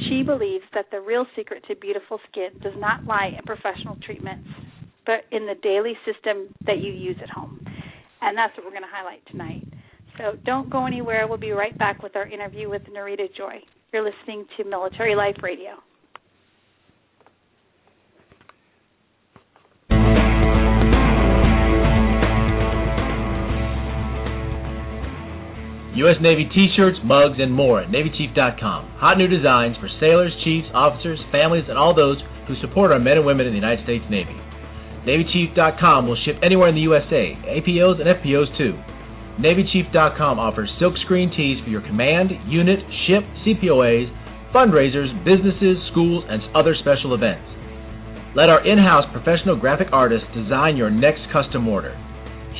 she 0.09 0.23
believes 0.23 0.65
that 0.73 0.85
the 0.91 0.99
real 0.99 1.25
secret 1.35 1.63
to 1.67 1.75
beautiful 1.75 2.19
skin 2.31 2.49
does 2.61 2.73
not 2.77 3.05
lie 3.05 3.31
in 3.37 3.43
professional 3.45 3.97
treatments, 4.05 4.47
but 5.05 5.25
in 5.31 5.45
the 5.45 5.55
daily 5.61 5.93
system 6.05 6.53
that 6.65 6.79
you 6.79 6.91
use 6.91 7.17
at 7.21 7.29
home. 7.29 7.59
And 8.21 8.37
that's 8.37 8.55
what 8.57 8.65
we're 8.65 8.71
going 8.71 8.83
to 8.83 8.89
highlight 8.91 9.25
tonight. 9.27 9.63
So 10.17 10.37
don't 10.45 10.69
go 10.69 10.85
anywhere. 10.85 11.27
We'll 11.27 11.37
be 11.37 11.51
right 11.51 11.77
back 11.77 12.03
with 12.03 12.15
our 12.15 12.27
interview 12.27 12.69
with 12.69 12.81
Nerida 12.93 13.33
Joy. 13.37 13.59
You're 13.93 14.03
listening 14.03 14.45
to 14.57 14.65
Military 14.65 15.15
Life 15.15 15.37
Radio. 15.41 15.77
U.S. 26.05 26.15
Navy 26.21 26.47
t-shirts, 26.47 26.99
mugs, 27.03 27.43
and 27.43 27.51
more 27.51 27.81
at 27.81 27.91
NavyChief.com. 27.91 29.03
Hot 29.03 29.17
new 29.17 29.27
designs 29.27 29.75
for 29.83 29.91
sailors, 29.99 30.31
chiefs, 30.43 30.71
officers, 30.71 31.19
families, 31.31 31.67
and 31.67 31.77
all 31.77 31.91
those 31.91 32.23
who 32.47 32.55
support 32.63 32.91
our 32.91 32.99
men 33.03 33.17
and 33.19 33.25
women 33.25 33.47
in 33.47 33.51
the 33.51 33.59
United 33.59 33.83
States 33.83 34.05
Navy. 34.07 34.35
NavyChief.com 35.03 36.07
will 36.07 36.15
ship 36.23 36.39
anywhere 36.43 36.69
in 36.71 36.75
the 36.75 36.87
USA, 36.87 37.35
APOs 37.51 37.99
and 37.99 38.07
FPOs 38.07 38.47
too. 38.55 38.79
NavyChief.com 39.43 40.39
offers 40.39 40.71
silkscreen 40.79 41.35
tees 41.35 41.59
for 41.63 41.69
your 41.69 41.83
command, 41.83 42.31
unit, 42.47 42.79
ship, 43.07 43.23
CPOAs, 43.43 44.07
fundraisers, 44.55 45.11
businesses, 45.27 45.77
schools, 45.91 46.23
and 46.27 46.39
other 46.55 46.75
special 46.79 47.11
events. 47.11 47.43
Let 48.35 48.47
our 48.47 48.63
in-house 48.65 49.11
professional 49.11 49.55
graphic 49.55 49.87
artists 49.91 50.27
design 50.35 50.77
your 50.77 50.89
next 50.89 51.27
custom 51.31 51.67
order. 51.67 51.91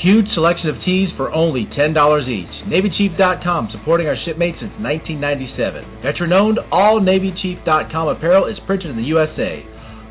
Huge 0.02 0.28
selection 0.34 0.70
of 0.70 0.76
tees 0.86 1.10
for 1.18 1.32
only 1.34 1.66
$10 1.78 1.92
each. 2.30 2.56
NavyChief.com, 2.72 3.70
supporting 3.72 4.08
our 4.08 4.16
shipmates 4.26 4.58
since 4.62 4.72
1997. 4.80 6.02
Veteran 6.02 6.34
owned, 6.34 6.60
all 6.72 7.02
NavyChief.com 7.02 8.08
apparel 8.08 8.48
is 8.48 8.58
printed 8.66 8.92
in 8.92 8.98
the 8.98 9.10
USA. 9.12 9.66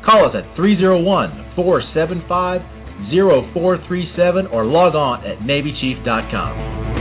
Call 0.05 0.29
us 0.29 0.35
at 0.35 0.55
301 0.55 1.55
475 1.55 2.61
0437 3.09 4.47
or 4.47 4.65
log 4.65 4.95
on 4.95 5.25
at 5.25 5.39
NavyChief.com. 5.39 6.98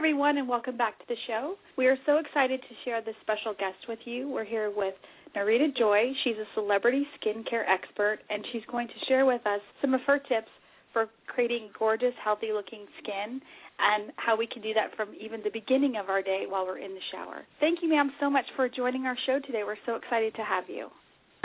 everyone, 0.00 0.38
and 0.38 0.48
welcome 0.48 0.78
back 0.78 0.98
to 0.98 1.04
the 1.10 1.16
show. 1.26 1.56
We 1.76 1.86
are 1.86 1.96
so 2.06 2.16
excited 2.16 2.62
to 2.62 2.74
share 2.86 3.02
this 3.02 3.14
special 3.20 3.52
guest 3.52 3.76
with 3.86 3.98
you. 4.06 4.30
We're 4.30 4.46
here 4.46 4.72
with 4.74 4.94
Nerida 5.36 5.76
Joy. 5.76 6.12
She's 6.24 6.36
a 6.40 6.48
celebrity 6.54 7.06
skincare 7.20 7.64
expert, 7.68 8.20
and 8.30 8.42
she's 8.50 8.62
going 8.72 8.88
to 8.88 8.94
share 9.08 9.26
with 9.26 9.46
us 9.46 9.60
some 9.82 9.92
of 9.92 10.00
her 10.06 10.18
tips 10.18 10.48
for 10.94 11.08
creating 11.26 11.68
gorgeous, 11.78 12.14
healthy 12.24 12.46
looking 12.50 12.86
skin 13.02 13.42
and 13.78 14.10
how 14.16 14.38
we 14.38 14.46
can 14.46 14.62
do 14.62 14.72
that 14.72 14.96
from 14.96 15.10
even 15.20 15.42
the 15.44 15.50
beginning 15.52 15.96
of 16.02 16.08
our 16.08 16.22
day 16.22 16.44
while 16.48 16.64
we're 16.64 16.78
in 16.78 16.94
the 16.94 17.04
shower. 17.12 17.42
Thank 17.60 17.80
you, 17.82 17.90
ma'am, 17.90 18.10
so 18.20 18.30
much 18.30 18.46
for 18.56 18.70
joining 18.70 19.04
our 19.04 19.18
show 19.26 19.38
today. 19.46 19.64
We're 19.66 19.76
so 19.84 19.96
excited 19.96 20.34
to 20.36 20.42
have 20.42 20.64
you. 20.68 20.88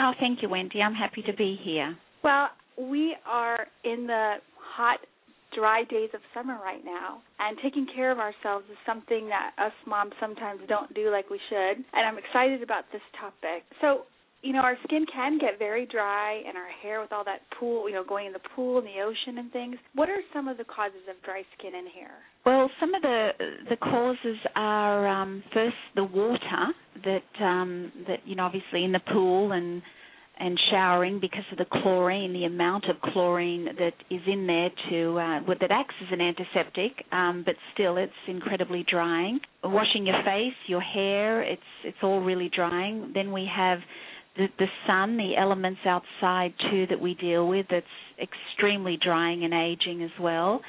Oh, 0.00 0.12
thank 0.18 0.40
you, 0.40 0.48
Wendy. 0.48 0.80
I'm 0.80 0.94
happy 0.94 1.20
to 1.26 1.34
be 1.34 1.58
here. 1.62 1.94
Well, 2.24 2.48
we 2.80 3.16
are 3.26 3.66
in 3.84 4.06
the 4.06 4.36
hot 4.58 5.00
dry 5.54 5.84
days 5.84 6.10
of 6.14 6.20
summer 6.34 6.58
right 6.62 6.84
now. 6.84 7.22
And 7.38 7.58
taking 7.62 7.86
care 7.94 8.10
of 8.10 8.18
ourselves 8.18 8.66
is 8.70 8.76
something 8.86 9.28
that 9.28 9.52
us 9.58 9.72
moms 9.86 10.12
sometimes 10.20 10.60
don't 10.68 10.92
do 10.94 11.10
like 11.10 11.30
we 11.30 11.40
should. 11.48 11.84
And 11.92 12.02
I'm 12.06 12.18
excited 12.18 12.62
about 12.62 12.84
this 12.92 13.02
topic. 13.20 13.64
So, 13.80 14.02
you 14.42 14.52
know, 14.52 14.60
our 14.60 14.76
skin 14.84 15.06
can 15.12 15.38
get 15.38 15.58
very 15.58 15.86
dry 15.86 16.42
and 16.46 16.56
our 16.56 16.68
hair 16.82 17.00
with 17.00 17.12
all 17.12 17.24
that 17.24 17.40
pool, 17.58 17.88
you 17.88 17.94
know, 17.94 18.04
going 18.04 18.26
in 18.26 18.32
the 18.32 18.44
pool 18.54 18.78
and 18.78 18.86
the 18.86 19.00
ocean 19.02 19.38
and 19.38 19.50
things. 19.52 19.76
What 19.94 20.08
are 20.08 20.20
some 20.32 20.46
of 20.46 20.56
the 20.56 20.64
causes 20.64 21.02
of 21.10 21.20
dry 21.24 21.42
skin 21.58 21.74
in 21.74 21.86
hair? 21.86 22.12
Well, 22.44 22.70
some 22.78 22.94
of 22.94 23.02
the 23.02 23.30
the 23.68 23.76
causes 23.76 24.38
are 24.54 25.08
um, 25.08 25.42
first 25.52 25.74
the 25.96 26.04
water 26.04 26.72
that 27.04 27.44
um, 27.44 27.90
that 28.06 28.20
you 28.24 28.36
know 28.36 28.44
obviously 28.44 28.84
in 28.84 28.92
the 28.92 29.00
pool 29.12 29.52
and 29.52 29.82
and 30.38 30.58
showering 30.70 31.18
because 31.20 31.44
of 31.50 31.58
the 31.58 31.64
chlorine, 31.64 32.32
the 32.32 32.44
amount 32.44 32.84
of 32.90 33.00
chlorine 33.12 33.64
that 33.78 33.94
is 34.10 34.20
in 34.26 34.46
there 34.46 34.68
to 34.90 35.18
uh, 35.18 35.54
that 35.60 35.70
acts 35.70 35.94
as 36.02 36.08
an 36.12 36.20
antiseptic, 36.20 37.04
um, 37.10 37.42
but 37.44 37.54
still 37.72 37.96
it's 37.96 38.12
incredibly 38.28 38.84
drying. 38.88 39.40
Washing 39.64 40.06
your 40.06 40.22
face, 40.24 40.54
your 40.66 40.82
hair, 40.82 41.42
it's 41.42 41.62
it's 41.84 41.96
all 42.02 42.20
really 42.20 42.50
drying. 42.54 43.12
Then 43.14 43.32
we 43.32 43.48
have 43.54 43.78
the, 44.36 44.46
the 44.58 44.66
sun, 44.86 45.16
the 45.16 45.36
elements 45.38 45.80
outside 45.86 46.52
too 46.70 46.86
that 46.90 47.00
we 47.00 47.14
deal 47.14 47.48
with. 47.48 47.66
That's 47.70 47.86
extremely 48.20 48.98
drying 49.02 49.44
and 49.44 49.54
aging 49.54 50.02
as 50.02 50.10
well, 50.20 50.60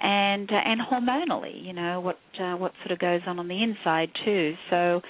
and 0.00 0.48
uh, 0.48 0.54
and 0.64 0.80
hormonally, 0.80 1.64
you 1.66 1.72
know 1.72 2.00
what 2.00 2.18
uh, 2.40 2.54
what 2.54 2.72
sort 2.84 2.92
of 2.92 3.00
goes 3.00 3.20
on 3.26 3.40
on 3.40 3.48
the 3.48 3.62
inside 3.62 4.10
too. 4.24 4.54
So 4.70 5.00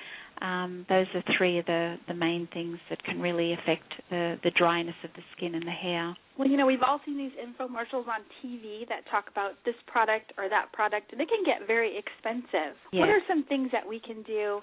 um, 0.41 0.87
those 0.89 1.07
are 1.15 1.23
three 1.37 1.59
of 1.59 1.67
the, 1.67 1.97
the 2.07 2.15
main 2.15 2.49
things 2.53 2.79
that 2.91 3.03
can 3.05 3.21
really 3.21 3.53
affect 3.53 3.93
the, 4.11 4.37
the 4.45 4.51
dryness 4.57 4.95
of 5.05 5.11
the 5.17 5.23
skin 5.37 5.55
and 5.55 5.67
the 5.67 5.73
hair. 5.73 6.17
Well, 6.39 6.49
you 6.49 6.57
know, 6.57 6.67
we've 6.67 6.83
all 6.87 7.01
seen 7.05 7.19
these 7.19 7.33
infomercials 7.35 8.07
on 8.07 8.23
TV 8.43 8.89
that 8.89 9.03
talk 9.11 9.25
about 9.31 9.53
this 9.65 9.75
product 9.87 10.33
or 10.39 10.49
that 10.49 10.73
product, 10.73 11.11
and 11.11 11.21
they 11.21 11.27
can 11.27 11.43
get 11.45 11.67
very 11.67 11.99
expensive. 11.99 12.79
Yes. 12.93 13.01
What 13.01 13.09
are 13.09 13.21
some 13.27 13.45
things 13.45 13.71
that 13.73 13.87
we 13.87 13.99
can 14.01 14.23
do 14.23 14.61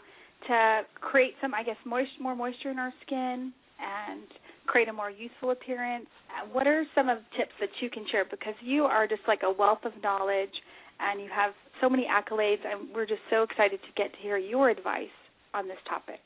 to 0.47 0.81
create 1.01 1.33
some, 1.41 1.53
I 1.53 1.63
guess, 1.63 1.77
moist, 1.85 2.11
more 2.21 2.35
moisture 2.35 2.71
in 2.71 2.79
our 2.79 2.93
skin 3.05 3.51
and 3.79 4.23
create 4.67 4.87
a 4.87 4.93
more 4.93 5.11
youthful 5.11 5.51
appearance? 5.51 6.07
Uh, 6.31 6.47
What 6.53 6.67
are 6.67 6.85
some 6.95 7.09
of 7.09 7.17
the 7.17 7.37
tips 7.37 7.53
that 7.59 7.69
you 7.81 7.89
can 7.89 8.05
share? 8.11 8.23
Because 8.23 8.55
you 8.63 8.83
are 8.83 9.07
just 9.07 9.23
like 9.27 9.41
a 9.43 9.51
wealth 9.51 9.83
of 9.83 9.91
knowledge, 10.01 10.55
and 11.01 11.19
you 11.19 11.27
have 11.35 11.51
so 11.81 11.89
many 11.89 12.07
accolades, 12.07 12.63
and 12.63 12.95
we're 12.95 13.05
just 13.05 13.21
so 13.29 13.43
excited 13.43 13.81
to 13.81 14.01
get 14.01 14.13
to 14.13 14.19
hear 14.19 14.37
your 14.37 14.69
advice 14.69 15.11
on 15.55 15.67
this 15.67 15.77
topic. 15.87 16.19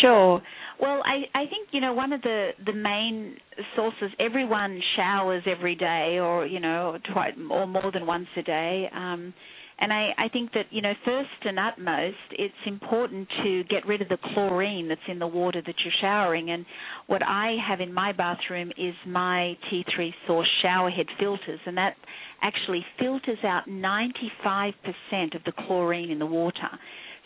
Sure. 0.00 0.42
Well, 0.80 1.02
I, 1.04 1.38
I 1.38 1.46
think 1.46 1.68
you 1.70 1.80
know 1.80 1.92
one 1.92 2.12
of 2.12 2.20
the 2.22 2.50
the 2.66 2.72
main 2.72 3.36
sources. 3.76 4.10
Everyone 4.18 4.80
showers 4.96 5.44
every 5.46 5.76
day, 5.76 6.18
or 6.20 6.46
you 6.46 6.58
know, 6.58 6.98
twice 7.12 7.34
or 7.50 7.66
more 7.66 7.90
than 7.92 8.06
once 8.06 8.26
a 8.36 8.42
day. 8.42 8.88
Um, 8.92 9.32
and 9.80 9.92
I, 9.92 10.08
I 10.18 10.28
think 10.32 10.52
that 10.54 10.66
you 10.70 10.82
know, 10.82 10.92
first 11.04 11.28
and 11.44 11.58
utmost, 11.58 12.16
it's 12.32 12.54
important 12.66 13.28
to 13.44 13.62
get 13.64 13.86
rid 13.86 14.02
of 14.02 14.08
the 14.08 14.18
chlorine 14.34 14.88
that's 14.88 15.00
in 15.06 15.20
the 15.20 15.26
water 15.28 15.62
that 15.64 15.74
you're 15.84 15.94
showering. 16.00 16.50
And 16.50 16.66
what 17.06 17.22
I 17.22 17.56
have 17.66 17.80
in 17.80 17.94
my 17.94 18.12
bathroom 18.12 18.72
is 18.76 18.94
my 19.06 19.56
T3 19.70 20.12
Source 20.26 20.48
shower 20.62 20.90
head 20.90 21.06
filters, 21.20 21.60
and 21.66 21.76
that 21.76 21.94
actually 22.42 22.84
filters 22.98 23.38
out 23.44 23.68
95% 23.68 24.72
of 25.34 25.44
the 25.44 25.52
chlorine 25.66 26.10
in 26.10 26.18
the 26.18 26.26
water. 26.26 26.68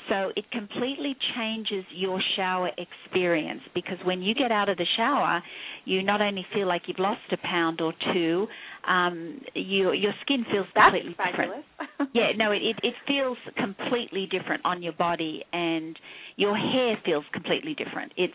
So 0.08 0.32
it 0.36 0.50
completely 0.50 1.16
changes 1.36 1.84
your 1.94 2.20
shower 2.36 2.70
experience 2.78 3.60
because 3.74 3.98
when 4.04 4.22
you 4.22 4.34
get 4.34 4.50
out 4.52 4.68
of 4.68 4.76
the 4.76 4.86
shower, 4.96 5.42
you 5.84 6.02
not 6.02 6.20
only 6.20 6.44
feel 6.54 6.66
like 6.66 6.82
you've 6.86 6.98
lost 6.98 7.20
a 7.32 7.36
pound 7.38 7.80
or 7.80 7.92
two, 8.12 8.46
um, 8.86 9.40
you, 9.54 9.92
your 9.92 10.12
skin 10.22 10.44
feels 10.50 10.66
completely 10.74 11.14
That's 11.18 11.30
different. 11.30 11.64
fabulous. 11.78 12.10
yeah, 12.14 12.32
no, 12.36 12.52
it, 12.52 12.62
it 12.62 12.76
it 12.82 12.94
feels 13.06 13.38
completely 13.56 14.26
different 14.30 14.64
on 14.64 14.82
your 14.82 14.92
body, 14.92 15.42
and 15.52 15.98
your 16.36 16.56
hair 16.56 16.98
feels 17.04 17.24
completely 17.32 17.74
different. 17.74 18.12
It's 18.16 18.34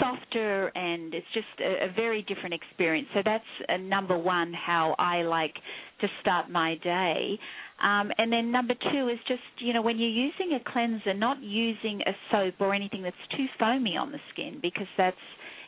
softer, 0.00 0.68
and 0.74 1.14
it's 1.14 1.26
just 1.34 1.46
a, 1.60 1.90
a 1.90 1.92
very 1.94 2.22
different 2.22 2.54
experience. 2.54 3.08
So 3.14 3.20
that's 3.24 3.44
uh, 3.68 3.76
number 3.76 4.18
one. 4.18 4.52
How 4.52 4.94
I 4.98 5.22
like 5.22 5.54
to 6.00 6.08
start 6.20 6.50
my 6.50 6.76
day. 6.82 7.38
Um, 7.82 8.10
and 8.18 8.32
then 8.32 8.52
number 8.52 8.74
two 8.92 9.08
is 9.08 9.18
just, 9.26 9.40
you 9.58 9.72
know, 9.72 9.82
when 9.82 9.98
you're 9.98 10.08
using 10.08 10.52
a 10.52 10.72
cleanser, 10.72 11.14
not 11.14 11.42
using 11.42 12.00
a 12.06 12.12
soap 12.30 12.54
or 12.60 12.74
anything 12.74 13.02
that's 13.02 13.16
too 13.36 13.46
foamy 13.58 13.96
on 13.96 14.12
the 14.12 14.18
skin 14.32 14.58
because 14.60 14.88
that's 14.98 15.16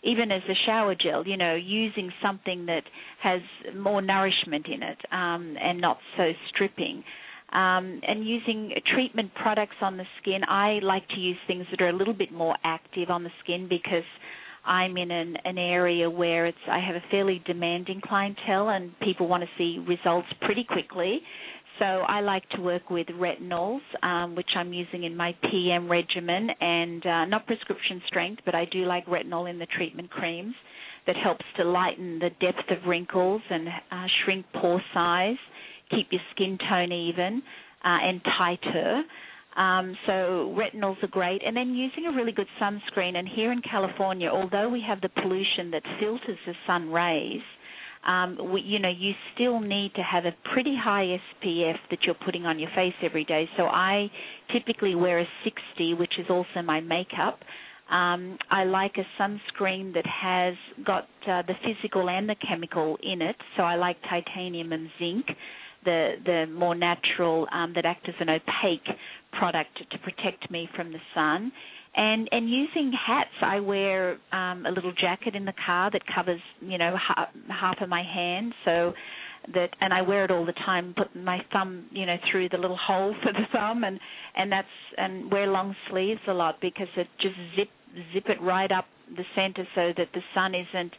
even 0.02 0.30
as 0.30 0.42
a 0.48 0.54
shower 0.66 0.94
gel, 0.94 1.26
you 1.26 1.36
know, 1.36 1.54
using 1.54 2.10
something 2.22 2.66
that 2.66 2.82
has 3.22 3.40
more 3.74 4.02
nourishment 4.02 4.66
in 4.66 4.82
it 4.82 4.98
um, 5.12 5.56
and 5.62 5.80
not 5.80 5.98
so 6.16 6.32
stripping. 6.48 7.02
Um, 7.52 8.00
and 8.06 8.26
using 8.26 8.72
treatment 8.94 9.30
products 9.34 9.76
on 9.82 9.96
the 9.96 10.04
skin, 10.20 10.40
I 10.48 10.78
like 10.82 11.06
to 11.08 11.20
use 11.20 11.36
things 11.46 11.66
that 11.70 11.82
are 11.82 11.90
a 11.90 11.92
little 11.92 12.14
bit 12.14 12.32
more 12.32 12.56
active 12.64 13.10
on 13.10 13.24
the 13.24 13.30
skin 13.44 13.66
because 13.68 14.04
I'm 14.64 14.96
in 14.96 15.10
an, 15.10 15.36
an 15.44 15.58
area 15.58 16.08
where 16.08 16.46
it's 16.46 16.56
I 16.70 16.78
have 16.78 16.94
a 16.94 17.02
fairly 17.10 17.42
demanding 17.44 18.00
clientele 18.02 18.70
and 18.70 18.98
people 19.00 19.28
want 19.28 19.42
to 19.42 19.48
see 19.58 19.84
results 19.86 20.28
pretty 20.40 20.64
quickly. 20.64 21.20
So 21.78 21.84
I 21.84 22.20
like 22.20 22.48
to 22.50 22.60
work 22.60 22.90
with 22.90 23.06
retinols, 23.08 23.80
um, 24.02 24.34
which 24.36 24.50
I'm 24.56 24.72
using 24.72 25.04
in 25.04 25.16
my 25.16 25.34
PM 25.50 25.90
regimen, 25.90 26.48
and 26.60 27.04
uh, 27.04 27.24
not 27.24 27.46
prescription 27.46 28.02
strength, 28.06 28.42
but 28.44 28.54
I 28.54 28.66
do 28.66 28.84
like 28.84 29.06
retinol 29.06 29.50
in 29.50 29.58
the 29.58 29.66
treatment 29.66 30.10
creams 30.10 30.54
that 31.06 31.16
helps 31.16 31.44
to 31.56 31.64
lighten 31.64 32.18
the 32.20 32.30
depth 32.40 32.70
of 32.70 32.86
wrinkles 32.86 33.42
and 33.50 33.68
uh, 33.68 34.06
shrink 34.24 34.46
pore 34.60 34.82
size, 34.94 35.36
keep 35.94 36.08
your 36.10 36.20
skin 36.34 36.58
tone 36.68 36.92
even 36.92 37.42
uh, 37.84 37.98
and 38.02 38.20
tighter. 38.38 39.02
Um, 39.56 39.96
so 40.06 40.56
retinols 40.56 41.02
are 41.02 41.08
great, 41.08 41.42
and 41.44 41.54
then 41.56 41.74
using 41.74 42.06
a 42.06 42.12
really 42.12 42.32
good 42.32 42.46
sunscreen. 42.60 43.16
And 43.16 43.28
here 43.28 43.52
in 43.52 43.60
California, 43.60 44.28
although 44.28 44.68
we 44.68 44.82
have 44.86 45.00
the 45.02 45.10
pollution 45.10 45.70
that 45.72 45.82
filters 46.00 46.38
the 46.46 46.54
sun 46.66 46.90
rays, 46.90 47.42
um, 48.06 48.52
we, 48.52 48.62
you 48.62 48.78
know, 48.78 48.90
you 48.90 49.12
still 49.34 49.60
need 49.60 49.92
to 49.94 50.02
have 50.02 50.24
a 50.24 50.34
pretty 50.52 50.76
high 50.76 51.18
SPF 51.44 51.76
that 51.90 52.00
you're 52.04 52.16
putting 52.24 52.46
on 52.46 52.58
your 52.58 52.70
face 52.74 52.94
every 53.02 53.24
day. 53.24 53.48
So 53.56 53.64
I 53.64 54.10
typically 54.52 54.94
wear 54.94 55.20
a 55.20 55.26
60, 55.44 55.94
which 55.94 56.12
is 56.18 56.26
also 56.28 56.62
my 56.64 56.80
makeup. 56.80 57.38
Um, 57.90 58.38
I 58.50 58.64
like 58.64 58.96
a 58.96 59.22
sunscreen 59.22 59.92
that 59.94 60.06
has 60.06 60.54
got 60.84 61.04
uh, 61.28 61.42
the 61.46 61.54
physical 61.64 62.08
and 62.08 62.28
the 62.28 62.36
chemical 62.48 62.96
in 63.02 63.20
it. 63.22 63.36
So 63.56 63.62
I 63.62 63.76
like 63.76 63.98
titanium 64.08 64.72
and 64.72 64.88
zinc, 64.98 65.26
the 65.84 66.14
the 66.24 66.46
more 66.52 66.74
natural 66.74 67.46
um, 67.52 67.72
that 67.74 67.84
act 67.84 68.08
as 68.08 68.14
an 68.20 68.28
opaque 68.28 68.96
product 69.32 69.78
to 69.90 69.98
protect 69.98 70.50
me 70.50 70.68
from 70.76 70.92
the 70.92 70.98
sun. 71.14 71.52
And 71.94 72.28
and 72.32 72.48
using 72.48 72.90
hats 73.06 73.36
i 73.42 73.60
wear 73.60 74.12
um 74.32 74.64
a 74.64 74.70
little 74.70 74.94
jacket 74.94 75.34
in 75.34 75.44
the 75.44 75.52
car 75.66 75.90
that 75.90 76.00
covers 76.14 76.40
you 76.60 76.78
know 76.78 76.96
half, 76.96 77.28
half 77.50 77.82
of 77.82 77.90
my 77.90 78.02
hand 78.02 78.54
so 78.64 78.94
that 79.54 79.68
and 79.78 79.92
i 79.92 80.00
wear 80.00 80.24
it 80.24 80.30
all 80.30 80.46
the 80.46 80.54
time 80.64 80.94
put 80.96 81.14
my 81.14 81.38
thumb 81.52 81.84
you 81.90 82.06
know 82.06 82.16
through 82.30 82.48
the 82.48 82.56
little 82.56 82.78
hole 82.78 83.14
for 83.22 83.32
the 83.34 83.44
thumb 83.52 83.84
and 83.84 84.00
and 84.36 84.50
that's 84.50 84.66
and 84.96 85.30
wear 85.30 85.46
long 85.46 85.76
sleeves 85.90 86.20
a 86.28 86.32
lot 86.32 86.56
because 86.62 86.88
it 86.96 87.08
just 87.20 87.36
zip 87.56 87.68
zip 88.14 88.24
it 88.26 88.40
right 88.40 88.72
up 88.72 88.86
the 89.14 89.24
center 89.34 89.68
so 89.74 89.92
that 89.94 90.08
the 90.14 90.22
sun 90.34 90.54
isn't 90.54 90.92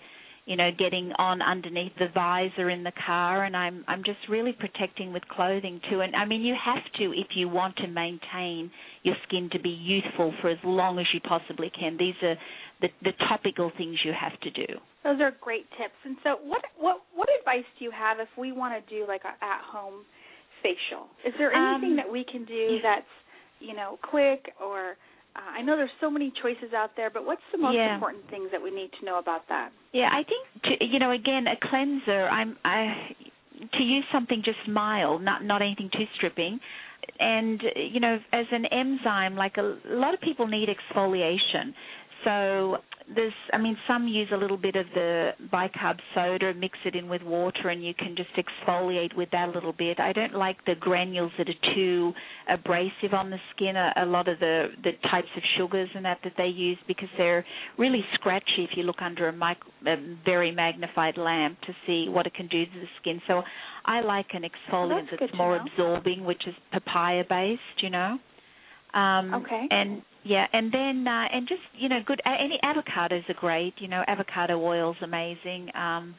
you 0.45 0.55
know 0.55 0.69
getting 0.77 1.11
on 1.17 1.41
underneath 1.41 1.93
the 1.99 2.07
visor 2.13 2.69
in 2.69 2.83
the 2.83 2.91
car 3.05 3.45
and 3.45 3.55
i'm 3.55 3.83
i'm 3.87 4.03
just 4.03 4.19
really 4.29 4.51
protecting 4.53 5.13
with 5.13 5.23
clothing 5.29 5.79
too 5.89 6.01
and 6.01 6.15
i 6.15 6.25
mean 6.25 6.41
you 6.41 6.55
have 6.63 6.83
to 6.97 7.05
if 7.13 7.27
you 7.35 7.47
want 7.47 7.75
to 7.77 7.87
maintain 7.87 8.69
your 9.03 9.15
skin 9.27 9.49
to 9.51 9.59
be 9.59 9.69
youthful 9.69 10.33
for 10.41 10.49
as 10.49 10.57
long 10.63 10.99
as 10.99 11.05
you 11.13 11.19
possibly 11.21 11.71
can 11.77 11.95
these 11.97 12.15
are 12.21 12.35
the 12.81 12.89
the 13.03 13.11
topical 13.29 13.71
things 13.77 13.97
you 14.03 14.11
have 14.11 14.37
to 14.41 14.51
do 14.51 14.67
Those 15.03 15.19
are 15.21 15.31
great 15.41 15.67
tips. 15.77 15.99
And 16.05 16.17
so, 16.23 16.29
what 16.43 16.63
what 16.77 17.03
what 17.13 17.29
advice 17.39 17.67
do 17.77 17.85
you 17.85 17.91
have 17.91 18.19
if 18.19 18.29
we 18.37 18.51
want 18.51 18.73
to 18.75 18.83
do 18.93 19.05
like 19.07 19.21
a 19.23 19.33
at 19.43 19.61
home 19.63 20.03
facial? 20.61 21.07
Is 21.25 21.33
there 21.37 21.51
anything 21.51 21.91
Um, 21.91 21.97
that 21.97 22.09
we 22.11 22.23
can 22.23 22.45
do 22.45 22.79
that's 22.81 23.13
you 23.59 23.75
know 23.75 23.99
quick 24.01 24.51
or 24.59 24.95
uh, 25.35 25.39
I 25.57 25.61
know 25.61 25.75
there's 25.75 25.89
so 25.99 26.11
many 26.11 26.31
choices 26.41 26.73
out 26.75 26.91
there, 26.95 27.09
but 27.09 27.25
what's 27.25 27.41
the 27.51 27.57
most 27.57 27.75
Yeah. 27.75 27.95
important 27.95 28.29
things 28.29 28.51
that 28.51 28.61
we 28.61 28.71
need 28.71 28.91
to 28.99 29.05
know 29.05 29.17
about 29.17 29.47
that? 29.49 29.71
Yeah, 29.91 30.09
I 30.11 30.23
think 30.23 30.79
to, 30.79 30.85
you 30.85 30.99
know 30.99 31.11
again 31.11 31.47
a 31.47 31.55
cleanser. 31.55 32.27
I'm 32.27 32.57
I 32.63 33.15
to 33.71 33.83
use 33.83 34.05
something 34.11 34.41
just 34.43 34.67
mild, 34.67 35.21
not 35.21 35.43
not 35.43 35.61
anything 35.61 35.89
too 35.91 36.05
stripping. 36.15 36.59
And 37.19 37.61
you 37.75 37.99
know, 37.99 38.17
as 38.31 38.45
an 38.51 38.65
enzyme, 38.65 39.35
like 39.35 39.57
a, 39.57 39.77
a 39.89 39.95
lot 39.95 40.13
of 40.13 40.21
people 40.21 40.47
need 40.47 40.69
exfoliation. 40.69 41.73
So 42.23 42.77
there's, 43.13 43.33
I 43.51 43.57
mean, 43.57 43.77
some 43.87 44.07
use 44.07 44.29
a 44.33 44.37
little 44.37 44.57
bit 44.57 44.75
of 44.75 44.85
the 44.93 45.31
bicarb 45.51 45.97
soda, 46.15 46.53
mix 46.53 46.77
it 46.85 46.95
in 46.95 47.09
with 47.09 47.21
water, 47.21 47.69
and 47.69 47.83
you 47.83 47.93
can 47.93 48.15
just 48.15 48.29
exfoliate 48.37 49.15
with 49.15 49.29
that 49.31 49.49
a 49.49 49.51
little 49.51 49.73
bit. 49.73 49.99
I 49.99 50.13
don't 50.13 50.33
like 50.33 50.57
the 50.65 50.75
granules 50.79 51.31
that 51.37 51.47
are 51.49 51.75
too 51.75 52.13
abrasive 52.49 53.13
on 53.13 53.29
the 53.29 53.37
skin. 53.55 53.75
A, 53.75 53.93
a 53.97 54.05
lot 54.05 54.27
of 54.27 54.39
the 54.39 54.67
the 54.83 54.91
types 55.11 55.27
of 55.35 55.43
sugars 55.57 55.89
and 55.95 56.05
that 56.05 56.19
that 56.23 56.33
they 56.37 56.47
use 56.47 56.77
because 56.87 57.09
they're 57.17 57.45
really 57.77 58.03
scratchy 58.13 58.63
if 58.63 58.71
you 58.75 58.83
look 58.83 59.01
under 59.01 59.27
a, 59.27 59.33
mic- 59.33 59.57
a 59.85 59.95
very 60.23 60.51
magnified 60.51 61.17
lamp 61.17 61.59
to 61.61 61.73
see 61.85 62.07
what 62.09 62.25
it 62.25 62.33
can 62.33 62.47
do 62.47 62.65
to 62.65 62.79
the 62.79 62.87
skin. 63.01 63.21
So 63.27 63.41
I 63.85 64.01
like 64.01 64.27
an 64.33 64.43
exfoliant 64.43 65.07
that's 65.11 65.19
that's 65.19 65.33
more 65.35 65.57
know. 65.57 65.65
absorbing, 65.65 66.23
which 66.23 66.41
is 66.47 66.55
papaya 66.71 67.23
based. 67.27 67.61
You 67.81 67.89
know. 67.89 68.17
Um, 68.93 69.33
Okay. 69.33 69.67
And 69.69 70.01
yeah, 70.25 70.45
and 70.53 70.71
then 70.71 71.05
uh, 71.07 71.25
and 71.33 71.47
just 71.47 71.61
you 71.77 71.89
know, 71.89 71.99
good. 72.05 72.21
Any 72.25 72.59
avocados 72.63 73.29
are 73.29 73.33
great. 73.39 73.73
You 73.77 73.87
know, 73.87 74.03
avocado 74.07 74.59
oil's 74.61 74.97
amazing. 75.01 75.69
Um, 75.75 76.15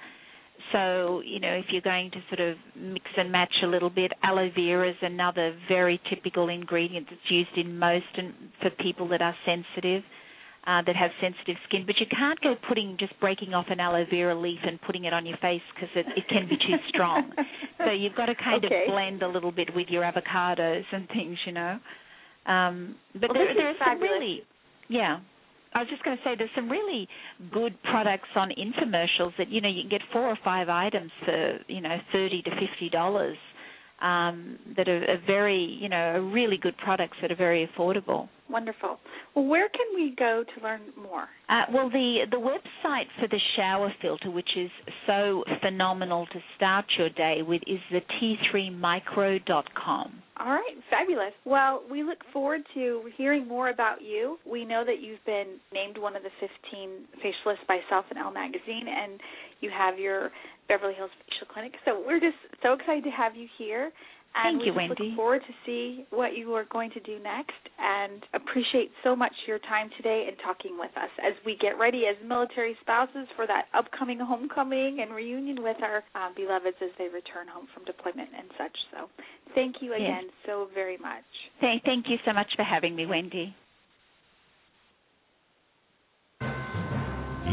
so 0.73 1.23
you 1.25 1.41
know, 1.41 1.53
if 1.53 1.67
you're 1.71 1.83
going 1.83 2.11
to 2.13 2.19
sort 2.35 2.49
of 2.49 2.57
mix 2.77 3.07
and 3.17 3.31
match 3.33 3.53
a 3.63 3.67
little 3.67 3.91
bit, 3.91 4.13
aloe 4.23 4.51
vera 4.55 4.91
is 4.91 4.97
another 5.03 5.57
very 5.69 6.01
typical 6.11 6.49
ingredient 6.49 7.07
that's 7.11 7.31
used 7.31 7.57
in 7.57 7.79
most 7.79 8.05
and 8.17 8.33
for 8.61 8.71
people 8.83 9.09
that 9.09 9.23
are 9.23 9.35
sensitive. 9.47 10.03
Uh, 10.67 10.81
that 10.87 10.97
have 10.97 11.11
sensitive 11.21 11.57
skin, 11.69 11.85
but 11.85 11.95
you 12.01 12.07
can't 12.09 12.41
go 12.41 12.55
putting 12.67 12.97
just 12.99 13.13
breaking 13.21 13.53
off 13.53 13.67
an 13.69 13.79
aloe 13.81 14.07
vera 14.09 14.35
leaf 14.35 14.59
and 14.67 14.81
putting 14.81 15.05
it 15.05 15.13
on 15.13 15.27
your 15.27 15.37
face 15.43 15.61
because 15.75 15.91
it, 15.95 16.07
it 16.17 16.27
can 16.27 16.49
be 16.49 16.57
too 16.57 16.77
strong. 16.89 17.31
so 17.85 17.91
you've 17.93 18.15
got 18.15 18.27
to 18.33 18.35
kind 18.35 18.65
Okay. 18.65 18.85
of 18.87 18.91
blend 18.91 19.23
a 19.23 19.29
little 19.29 19.53
bit 19.53 19.69
with 19.77 19.89
your 19.91 20.03
avocados 20.05 20.85
and 20.91 21.07
things, 21.09 21.37
you 21.45 21.53
know. 21.53 21.79
Um, 22.47 22.97
but 23.15 23.31
Well, 23.31 23.35
there, 23.35 23.47
this 23.47 23.53
is 23.53 23.57
there 23.59 23.69
are 23.71 23.95
some 23.95 24.01
really, 24.01 24.43
yeah. 24.89 25.21
I 25.75 25.81
was 25.81 25.89
just 25.91 26.05
going 26.05 26.17
to 26.17 26.23
say 26.23 26.35
there's 26.39 26.55
some 26.55 26.71
really 26.71 27.09
good 27.53 27.75
products 27.83 28.29
on 28.37 28.51
infomercials 28.51 29.33
that 29.39 29.49
you 29.51 29.61
know 29.61 29.69
you 29.69 29.83
can 29.83 29.91
get 29.91 30.03
four 30.13 30.23
or 30.23 30.39
five 30.45 30.69
items 30.69 31.11
for 31.25 31.59
you 31.67 31.81
know 31.81 31.97
thirty 32.13 32.43
to 32.43 32.51
fifty 32.51 32.89
dollars 32.91 33.37
um, 34.05 34.59
that 34.77 34.89
are, 34.89 35.05
are 35.05 35.23
very 35.27 35.79
you 35.81 35.89
know 35.89 35.97
are 35.97 36.23
really 36.23 36.59
good 36.61 36.77
products 36.77 37.17
that 37.23 37.33
are 37.33 37.37
very 37.37 37.67
affordable. 37.67 38.29
Wonderful. 38.49 38.99
Well, 39.35 39.47
where 39.47 39.69
can 39.71 39.87
we 39.95 40.15
go 40.17 40.45
to 40.45 40.63
learn 40.63 40.83
more? 41.01 41.29
Uh, 41.49 41.63
well, 41.73 41.89
the 41.89 42.27
the 42.31 42.37
website 42.37 43.07
for 43.19 43.27
the 43.27 43.41
shower 43.57 43.93
filter, 44.03 44.31
which 44.31 44.51
is 44.57 44.71
so 45.07 45.45
phenomenal 45.63 46.27
to 46.27 46.41
start 46.57 46.85
your 46.99 47.09
day 47.09 47.41
with, 47.43 47.63
is 47.67 47.81
the 47.91 48.03
t3micro.com. 48.21 50.23
All 50.37 50.51
right, 50.51 50.77
fabulous. 50.91 51.33
Well, 51.45 51.85
we 51.89 52.03
look 52.03 52.19
forward 52.33 52.63
to 52.75 53.03
hearing 53.17 53.47
more 53.47 53.71
about 53.71 54.03
you. 54.03 54.39
We 54.45 54.65
know 54.65 54.85
that 54.85 55.01
you've 55.01 55.25
been 55.25 55.59
named 55.73 55.97
one 55.97 56.17
of 56.17 56.23
the 56.23 56.31
15 56.41 56.91
facialists 57.25 57.67
by 57.69 57.79
Self 57.89 58.07
and 58.11 58.19
Elle 58.19 58.33
magazine, 58.33 58.87
and 58.89 59.21
you 59.65 59.71
have 59.73 59.99
your 59.99 60.29
Beverly 60.69 60.95
Hills 60.95 61.11
Facial 61.25 61.49
Clinic. 61.53 61.73
So 61.85 62.03
we're 62.07 62.21
just 62.21 62.37
so 62.63 62.75
excited 62.75 63.05
to 63.05 63.11
have 63.11 63.35
you 63.35 63.49
here. 63.59 63.91
And 64.35 64.59
Thank 64.59 64.67
you, 64.67 64.75
Wendy. 64.75 65.15
look 65.15 65.17
forward 65.17 65.43
to 65.47 65.55
see 65.65 66.07
what 66.11 66.35
you 66.37 66.53
are 66.55 66.65
going 66.67 66.91
to 66.91 67.01
do 67.07 67.23
next 67.23 67.55
and 67.79 68.19
appreciate 68.35 68.91
so 69.05 69.15
much 69.15 69.31
your 69.47 69.61
time 69.61 69.91
today 69.97 70.27
and 70.27 70.37
talking 70.43 70.75
with 70.77 70.91
us 70.99 71.11
as 71.23 71.35
we 71.47 71.57
get 71.63 71.79
ready 71.79 72.03
as 72.11 72.17
military 72.27 72.75
spouses 72.83 73.31
for 73.37 73.47
that 73.47 73.67
upcoming 73.79 74.19
homecoming 74.19 74.99
and 75.01 75.15
reunion 75.15 75.63
with 75.63 75.77
our 75.87 76.03
um, 76.19 76.35
beloveds 76.35 76.77
as 76.83 76.91
they 76.99 77.05
return 77.15 77.47
home 77.47 77.69
from 77.73 77.85
deployment 77.85 78.29
and 78.37 78.51
such. 78.59 78.77
So 78.91 79.07
thank 79.55 79.77
you 79.81 79.93
Yes. 79.93 80.01
again 80.03 80.25
so 80.47 80.67
very 80.75 80.99
much. 80.99 81.23
Thank, 81.61 81.85
thank 81.85 82.07
you 82.09 82.17
so 82.27 82.33
much 82.33 82.51
for 82.57 82.65
having 82.65 82.97
me, 82.97 83.07
Wendy. 83.07 83.55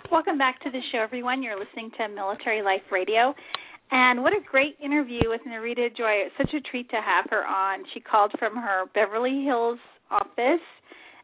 Welcome 0.10 0.38
back 0.38 0.62
to 0.62 0.72
the 0.72 0.80
show, 0.90 1.00
everyone. 1.00 1.44
You're 1.44 1.60
listening 1.60 1.92
to 1.98 2.08
Military 2.08 2.62
Life 2.62 2.88
Radio. 2.94 3.36
And 3.92 4.24
what 4.24 4.32
a 4.32 4.40
great 4.50 4.78
interview 4.82 5.30
with 5.30 5.42
Nerida 5.46 5.96
Joy. 5.98 6.24
It's 6.24 6.36
such 6.38 6.54
a 6.54 6.62
treat 6.62 6.90
to 6.92 6.96
have 6.96 7.26
her 7.30 7.46
on. 7.46 7.84
She 7.94 8.00
called 8.00 8.32
from 8.40 8.56
her 8.56 8.86
Beverly 8.94 9.44
Hills 9.44 9.80
office. 10.10 10.64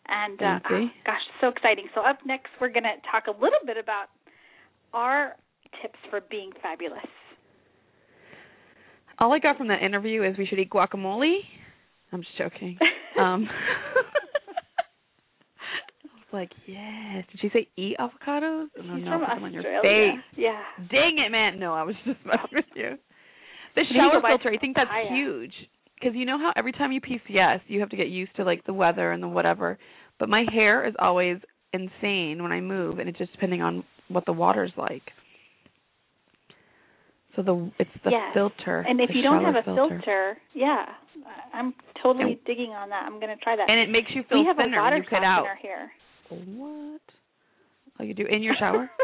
And 0.06 0.42
uh, 0.42 0.60
Thank 0.68 0.92
gosh, 1.06 1.22
so 1.40 1.48
exciting. 1.48 1.88
So, 1.96 2.02
up 2.02 2.20
next, 2.26 2.50
we're 2.60 2.68
going 2.68 2.84
to 2.84 3.00
talk 3.10 3.28
a 3.28 3.42
little 3.42 3.64
bit 3.66 3.78
about 3.78 4.08
our 4.94 5.38
tips 5.82 6.00
for 6.10 6.20
being 6.30 6.52
fabulous. 6.62 7.08
All 9.18 9.32
I 9.32 9.40
got 9.40 9.56
from 9.56 9.70
that 9.70 9.82
interview 9.82 10.24
is 10.24 10.38
we 10.38 10.46
should 10.46 10.60
eat 10.60 10.70
guacamole. 10.70 11.38
I'm 12.12 12.20
just 12.20 12.38
joking. 12.38 12.78
Um, 13.20 13.50
I 16.04 16.08
was 16.16 16.34
like, 16.34 16.52
yes. 16.68 17.26
Did 17.32 17.40
she 17.42 17.50
say 17.50 17.68
eat 17.78 17.98
avocados? 18.00 18.68
She's 18.76 18.86
no, 18.86 18.96
no, 18.96 19.12
from 19.12 19.20
put 19.22 19.36
them 19.36 19.44
on 19.44 19.54
your 19.54 19.64
face. 19.64 20.24
Yeah. 20.36 20.62
Dang 20.90 21.18
it, 21.26 21.32
man. 21.32 21.60
No, 21.60 21.74
I 21.74 21.84
was 21.84 21.96
just 22.06 22.20
messing 22.26 22.50
with 22.54 22.66
you. 22.76 22.98
The 23.76 23.82
You 23.82 23.88
need 23.88 24.12
to 24.12 24.20
shower 24.20 24.22
filter, 24.22 24.50
I 24.54 24.58
think 24.58 24.76
that's 24.76 24.90
huge. 25.12 25.54
Because 26.00 26.16
you 26.16 26.26
know 26.26 26.38
how 26.38 26.52
every 26.56 26.72
time 26.72 26.92
you 26.92 27.00
PCS, 27.00 27.62
you 27.68 27.80
have 27.80 27.90
to 27.90 27.96
get 27.96 28.08
used 28.08 28.36
to 28.38 28.44
like 28.44 28.66
the 28.66 28.74
weather 28.74 29.12
and 29.12 29.22
the 29.22 29.28
whatever. 29.28 29.78
But 30.20 30.30
my 30.30 30.46
hair 30.52 30.88
is 30.88 30.96
always 31.00 31.38
insane 31.74 32.42
when 32.42 32.52
I 32.52 32.60
move, 32.60 33.00
and 33.00 33.08
it's 33.08 33.18
just 33.18 33.32
depending 33.32 33.62
on 33.62 33.84
what 34.08 34.26
the 34.26 34.34
water's 34.34 34.74
like. 34.78 35.04
So 37.36 37.42
the 37.44 37.72
it's 37.80 37.90
the 38.04 38.12
Yes. 38.12 38.34
filter. 38.34 38.80
And 38.88 39.00
if 39.00 39.10
you 39.14 39.22
don't 39.22 39.44
have 39.46 39.56
a 39.56 39.64
filter, 39.64 40.38
yeah, 40.54 40.86
I'm 41.54 41.74
totally 42.04 42.34
And- 42.34 42.44
digging 42.46 42.72
on 42.72 42.90
that. 42.90 43.04
I'm 43.06 43.20
going 43.20 43.36
to 43.36 43.42
try 43.42 43.56
that. 43.56 43.70
and 43.70 43.80
it 43.80 43.90
makes 43.90 44.12
you 44.14 44.24
feel 44.24 44.40
we 44.40 44.46
have 44.46 44.58
thinner 44.58 44.80
a 44.80 44.82
water 44.82 44.96
when 44.98 45.04
you 45.04 45.10
cut 45.10 45.24
out. 45.24 45.46
softener 45.46 45.60
here. 45.62 45.92
What? 46.58 47.02
Oh, 48.00 48.04
you 48.04 48.14
do 48.14 48.26
in 48.26 48.42
your 48.44 48.56
shower? 48.56 48.90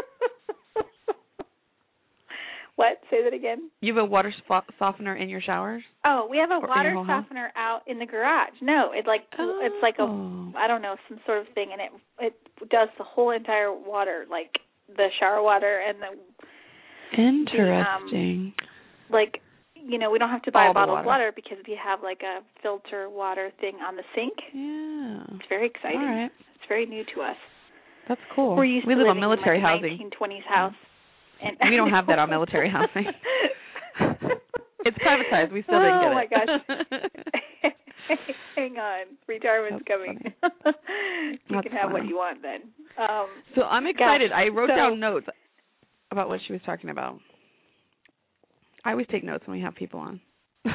what? 2.76 3.00
Say 3.10 3.24
that 3.24 3.32
again. 3.34 3.70
you 3.80 3.94
have 3.94 4.02
a 4.02 4.06
water 4.06 4.32
softener 4.78 5.16
in 5.16 5.28
your 5.28 5.40
showers? 5.40 5.82
Oh, 6.04 6.26
we 6.30 6.38
have 6.38 6.50
a 6.50 6.54
Or 6.54 6.68
water 6.68 6.82
your 6.90 6.92
whole 6.94 7.04
house? 7.04 7.24
softener 7.24 7.50
out 7.56 7.80
in 7.86 7.98
the 7.98 8.06
garage. 8.06 8.54
No, 8.60 8.92
it 8.92 9.06
like 9.06 9.22
it's 9.38 9.82
like 9.82 9.96
a 9.98 10.02
Oh. 10.02 10.52
Don't 10.68 10.82
know 10.82 10.96
some 11.08 11.18
sort 11.24 11.38
of 11.38 11.48
thing, 11.54 11.70
and 11.72 11.80
it 11.80 11.90
it 12.20 12.68
does 12.70 12.88
the 12.98 13.04
whole 13.04 13.30
entire 13.30 13.72
water, 13.72 14.26
like 14.30 14.58
the 14.94 15.08
shower 15.18 15.42
water 15.42 15.78
and 15.86 15.96
the 16.02 16.18
Interesting. 17.16 18.52
like 19.10 19.40
you 19.74 19.98
know 19.98 20.10
we 20.10 20.18
don't 20.18 20.30
have 20.30 20.42
to 20.42 20.52
buy 20.52 20.64
All 20.64 20.70
a 20.70 20.72
the 20.72 20.74
bottle 20.74 20.96
of 20.96 21.04
water. 21.06 21.30
water 21.30 21.32
because 21.34 21.58
we 21.66 21.78
have 21.82 22.02
like 22.02 22.20
a 22.22 22.40
filter 22.62 23.08
water 23.08 23.50
thing 23.60 23.76
on 23.86 23.96
the 23.96 24.02
sink. 24.14 24.34
yeah. 24.52 25.36
It's 25.36 25.48
very 25.48 25.66
exciting. 25.66 26.00
Right. 26.02 26.30
It's 26.56 26.68
very 26.68 26.86
new 26.86 27.04
to 27.14 27.22
us. 27.22 27.36
That's 28.08 28.20
cool. 28.34 28.56
We're 28.56 28.64
used 28.64 28.86
we 28.86 28.94
to 28.94 29.00
live 29.00 29.08
on 29.08 29.20
military 29.20 29.58
in 29.58 29.62
like 29.64 29.80
housing. 29.82 29.98
1920s 30.20 30.44
house. 30.48 30.74
And 31.42 31.56
We 31.70 31.76
don't 31.76 31.90
have 31.90 32.06
that 32.08 32.18
on 32.18 32.30
military 32.30 32.70
housing. 32.70 33.06
It's 34.84 34.96
privatized. 34.98 35.52
We 35.52 35.62
still 35.64 35.80
didn't 35.80 36.00
get 36.00 36.06
it. 36.06 36.12
oh 36.12 36.14
my 36.14 36.26
gosh. 36.30 37.72
Hang 38.56 38.76
on, 38.78 39.06
retirement's 39.26 39.84
That's 39.86 39.98
coming. 39.98 40.18
you 41.50 41.56
That's 41.56 41.66
can 41.68 41.72
have 41.76 41.90
what 41.92 42.06
you 42.06 42.16
want 42.16 42.40
then. 42.42 42.62
Um, 42.96 43.26
so 43.54 43.62
I'm 43.62 43.86
excited. 43.86 44.30
I 44.32 44.48
wrote 44.48 44.70
so- 44.70 44.76
down 44.76 45.00
notes 45.00 45.26
about 46.10 46.28
what 46.28 46.40
she 46.46 46.52
was 46.52 46.62
talking 46.64 46.90
about. 46.90 47.18
I 48.84 48.92
always 48.92 49.06
take 49.10 49.24
notes 49.24 49.44
when 49.46 49.56
we 49.56 49.62
have 49.62 49.74
people 49.74 50.00
on. 50.00 50.20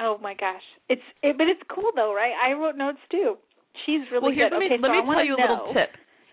oh 0.00 0.18
my 0.22 0.34
gosh, 0.34 0.62
it's 0.88 1.02
it, 1.22 1.36
but 1.38 1.46
it's 1.48 1.60
cool 1.74 1.90
though, 1.94 2.14
right? 2.14 2.32
I 2.42 2.52
wrote 2.52 2.76
notes 2.76 2.98
too. 3.10 3.36
She's 3.86 4.00
really 4.10 4.22
well, 4.22 4.32
here's 4.34 4.50
good. 4.50 4.56
let 4.56 4.60
me 4.60 4.66
okay, 4.66 4.82
let 4.82 4.88
so 4.88 4.92
me 4.92 4.98
I 4.98 5.14
tell 5.14 5.24
you 5.24 5.34
a 5.34 5.36
know, 5.38 5.42
little 5.42 5.74
tip. 5.74 5.90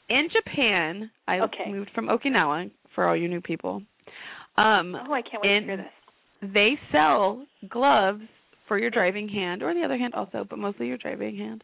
in 0.10 0.28
Japan, 0.34 1.12
I 1.28 1.40
Okay. 1.42 1.72
moved 1.72 1.92
from 1.96 2.08
Okinawa 2.08 2.72
for 2.96 3.08
all 3.08 3.16
you 3.16 3.28
new 3.28 3.42
people. 3.42 3.82
Um, 4.58 4.96
Oh, 4.96 5.14
I 5.14 5.22
can't 5.22 5.42
wait 5.42 5.60
to 5.60 5.66
hear 5.66 5.78
this. 5.78 6.52
they 6.54 6.74
sell 6.92 7.46
gloves 7.70 8.22
for 8.68 8.78
your 8.78 8.90
driving 8.90 9.28
hand 9.30 9.64
or 9.64 9.74
the 9.74 9.84
other 9.84 9.98
hand 9.98 10.14
also, 10.14 10.46
but 10.50 10.60
mostly 10.60 10.88
your 10.88 10.98
driving 10.98 11.38
hand. 11.38 11.64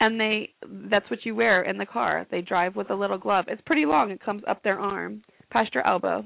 And 0.00 0.20
they 0.20 0.50
that's 0.90 1.08
what 1.10 1.24
you 1.24 1.34
wear 1.34 1.62
in 1.62 1.78
the 1.78 1.86
car. 1.86 2.26
They 2.30 2.42
drive 2.42 2.76
with 2.76 2.90
a 2.90 2.94
little 2.94 3.18
glove. 3.18 3.46
It's 3.48 3.62
pretty 3.66 3.86
long. 3.86 4.10
It 4.10 4.22
comes 4.22 4.42
up 4.46 4.62
their 4.62 4.78
arm, 4.78 5.22
past 5.50 5.74
your 5.74 5.86
elbow. 5.86 6.24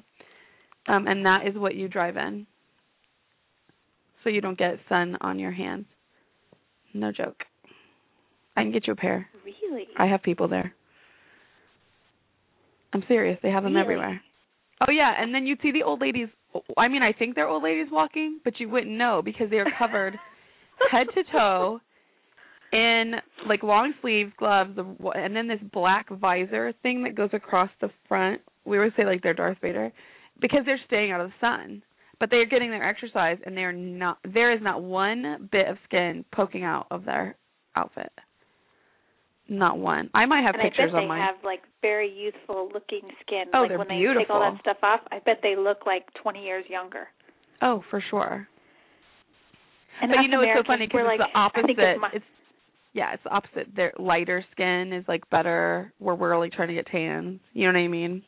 Um 0.89 1.07
and 1.07 1.25
that 1.27 1.47
is 1.47 1.55
what 1.57 1.75
you 1.75 1.89
drive 1.89 2.17
in. 2.17 2.47
So 4.23 4.31
you 4.31 4.41
don't 4.41 4.59
get 4.59 4.79
sun 4.89 5.17
on 5.21 5.39
your 5.39 5.53
hands. 5.53 5.87
No 6.93 7.13
joke. 7.13 7.45
I 8.57 8.63
can 8.63 8.73
get 8.73 8.87
you 8.87 8.93
a 8.93 8.97
pair. 8.97 9.29
Really? 9.45 9.87
I 9.97 10.07
have 10.07 10.23
people 10.23 10.49
there. 10.49 10.75
I'm 12.93 13.05
serious. 13.09 13.39
They 13.43 13.51
have 13.51 13.63
them 13.63 13.75
Really? 13.75 13.85
everywhere. 13.85 14.21
Oh 14.87 14.91
yeah, 14.91 15.13
and 15.17 15.35
then 15.35 15.47
you'd 15.47 15.61
see 15.63 15.73
the 15.73 15.83
old 15.83 16.01
ladies. 16.01 16.29
I 16.77 16.89
mean, 16.89 17.03
I 17.03 17.13
think 17.13 17.35
they're 17.35 17.49
old 17.49 17.63
ladies 17.63 17.87
walking, 17.93 18.41
but 18.45 18.59
you 18.59 18.69
wouldn't 18.69 18.91
know 18.97 19.23
because 19.25 19.51
they 19.51 19.59
are 19.59 19.71
covered 19.79 20.19
head 20.91 21.07
to 21.15 21.23
toe 21.31 21.81
in 22.73 23.15
like 23.47 23.63
long 23.63 23.93
sleeves 24.01 24.33
gloves, 24.39 24.77
and 24.77 25.37
then 25.37 25.49
this 25.49 25.61
black 25.73 26.09
visor 26.09 26.73
thing 26.83 27.05
that 27.05 27.15
goes 27.15 27.31
across 27.33 27.71
the 27.81 27.91
front. 28.09 28.41
We 28.65 28.79
would 28.79 28.93
say 28.97 29.05
like 29.05 29.23
they're 29.23 29.35
Darth 29.35 29.59
Vader 29.63 29.93
because 30.41 30.61
they're 30.65 30.81
staying 30.87 31.13
out 31.13 31.21
of 31.21 31.29
the 31.29 31.35
sun, 31.41 31.83
but 32.19 32.31
they're 32.31 32.47
getting 32.47 32.71
their 32.71 32.89
exercise, 32.89 33.39
and 33.45 33.57
they're 33.57 33.73
not. 33.73 34.19
There 34.25 34.53
is 34.53 34.61
not 34.63 34.83
one 34.83 35.49
bit 35.51 35.69
of 35.69 35.79
skin 35.85 36.25
poking 36.33 36.65
out 36.65 36.87
of 36.91 37.05
their 37.05 37.37
outfit. 37.77 38.13
Not 39.49 39.79
one. 39.79 40.11
I 40.15 40.27
might 40.27 40.45
have 40.45 40.55
and 40.55 40.63
pictures 40.63 40.91
I 40.91 40.93
bet 40.93 40.95
on 40.95 41.03
they 41.03 41.09
mine. 41.09 41.21
have 41.21 41.45
like 41.45 41.63
very 41.83 42.09
youthful 42.09 42.71
looking 42.73 43.09
skin. 43.27 43.45
Oh, 43.53 43.63
like 43.63 43.71
they're 43.71 43.79
when 43.79 43.89
they 43.89 43.99
take 44.19 44.31
all 44.31 44.41
that 44.41 44.61
stuff 44.61 44.77
off, 44.83 45.01
I 45.11 45.19
bet 45.19 45.41
they 45.43 45.57
look 45.57 45.87
like 45.87 46.05
20 46.23 46.45
years 46.45 46.65
younger. 46.69 47.09
Oh, 47.61 47.83
for 47.91 48.03
sure. 48.11 48.47
And 50.01 50.13
but 50.13 50.23
you 50.23 50.29
know 50.29 50.41
it's 50.41 50.53
so 50.57 50.63
funny 50.67 50.87
because 50.87 51.01
we're 51.03 51.13
it's 51.13 51.21
like, 51.21 51.33
the 51.33 51.39
opposite. 51.39 51.79
it's, 51.79 52.01
my, 52.01 52.11
it's 52.15 52.25
yeah, 52.93 53.13
it's 53.13 53.23
the 53.23 53.31
opposite. 53.31 53.75
Their 53.75 53.93
lighter 53.99 54.45
skin 54.53 54.93
is 54.93 55.05
like 55.07 55.29
better 55.31 55.93
where 55.99 56.15
we're 56.15 56.39
like 56.39 56.53
trying 56.53 56.69
to 56.69 56.75
get 56.75 56.87
tans. 56.87 57.41
You 57.53 57.67
know 57.67 57.79
what 57.79 57.85
I 57.85 57.89
mean? 57.89 58.23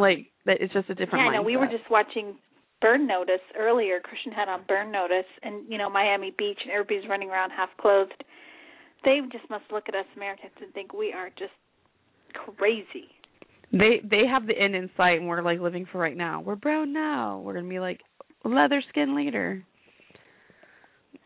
Like 0.00 0.26
that 0.46 0.58
it's 0.60 0.72
just 0.72 0.88
a 0.90 0.94
different 0.94 1.24
yeah, 1.24 1.30
I 1.30 1.36
know. 1.36 1.42
We 1.42 1.56
were 1.56 1.66
just 1.66 1.88
watching 1.90 2.36
Burn 2.80 3.06
Notice 3.06 3.44
earlier. 3.58 4.00
Christian 4.00 4.32
had 4.32 4.48
on 4.48 4.62
Burn 4.66 4.90
Notice, 4.90 5.28
and 5.42 5.70
you 5.70 5.78
know 5.78 5.90
Miami 5.90 6.34
Beach, 6.36 6.58
and 6.62 6.72
everybody's 6.72 7.08
running 7.08 7.30
around 7.30 7.50
half 7.50 7.70
clothed. 7.80 8.24
They 9.04 9.20
just 9.32 9.48
must 9.48 9.64
look 9.70 9.84
at 9.88 9.94
us 9.94 10.06
Americans 10.16 10.52
and 10.60 10.72
think 10.74 10.92
we 10.92 11.12
are 11.12 11.30
just 11.30 11.52
crazy. 12.32 13.08
They 13.72 14.00
they 14.02 14.26
have 14.30 14.46
the 14.46 14.58
end 14.58 14.74
in 14.74 14.90
sight 14.96 15.18
and 15.20 15.28
we're 15.28 15.42
like 15.42 15.60
living 15.60 15.86
for 15.90 15.98
right 15.98 16.16
now. 16.16 16.40
We're 16.40 16.56
brown 16.56 16.92
now. 16.92 17.40
We're 17.44 17.54
gonna 17.54 17.68
be 17.68 17.80
like 17.80 18.00
leather 18.44 18.82
skin 18.88 19.14
later. 19.14 19.64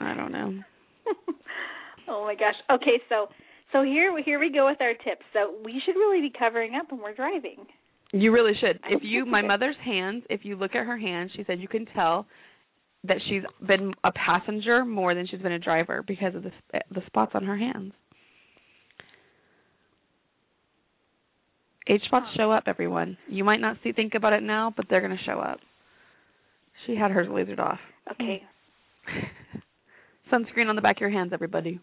I 0.01 0.15
don't 0.15 0.33
know. 0.33 0.61
oh 2.09 2.25
my 2.25 2.35
gosh. 2.35 2.55
Okay, 2.71 3.01
so 3.09 3.29
so 3.73 3.83
here 3.83 4.17
here 4.23 4.39
we 4.39 4.53
go 4.53 4.67
with 4.67 4.81
our 4.81 4.93
tips. 4.93 5.25
So 5.33 5.55
we 5.65 5.81
should 5.85 5.97
really 5.97 6.21
be 6.21 6.33
covering 6.37 6.75
up 6.75 6.91
when 6.93 7.01
we're 7.01 7.15
driving. 7.15 7.67
You 8.15 8.31
really 8.31 8.53
should. 8.61 8.79
If 8.89 9.03
you, 9.03 9.27
my 9.27 9.43
mother's 9.47 9.77
hands, 9.85 10.23
if 10.31 10.45
you 10.45 10.57
look 10.57 10.75
at 10.77 10.87
her 10.87 10.97
hands, 10.97 11.33
she 11.35 11.43
said 11.47 11.61
you 11.61 11.69
can 11.69 11.85
tell 11.87 12.27
that 13.03 13.17
she's 13.29 13.43
been 13.67 13.93
a 14.05 14.13
passenger 14.13 14.85
more 14.85 15.15
than 15.15 15.27
she's 15.27 15.41
been 15.41 15.53
a 15.53 15.59
driver 15.59 16.03
because 16.07 16.35
of 16.35 16.43
the 16.43 16.53
the 16.91 17.03
spots 17.07 17.33
on 17.35 17.45
her 17.45 17.57
hands. 17.57 17.93
Age 21.87 22.01
spots 22.07 22.27
show 22.37 22.51
up, 22.51 22.65
everyone. 22.67 23.19
You 23.29 23.45
might 23.45 23.61
not 23.61 23.77
see 23.85 23.93
think 23.93 24.15
about 24.15 24.33
it 24.33 24.43
now, 24.43 24.73
but 24.75 24.87
they're 24.89 25.03
going 25.03 25.17
to 25.17 25.23
show 25.25 25.39
up. 25.39 25.59
She 26.87 26.97
had 26.97 27.11
hers 27.11 27.27
lasered 27.29 27.59
off. 27.59 27.79
Okay. 28.13 28.43
Sunscreen 30.33 30.69
on 30.69 30.77
the 30.77 30.83
back 30.83 30.97
of 30.97 31.01
your 31.03 31.11
hands, 31.11 31.33
everybody. 31.35 31.79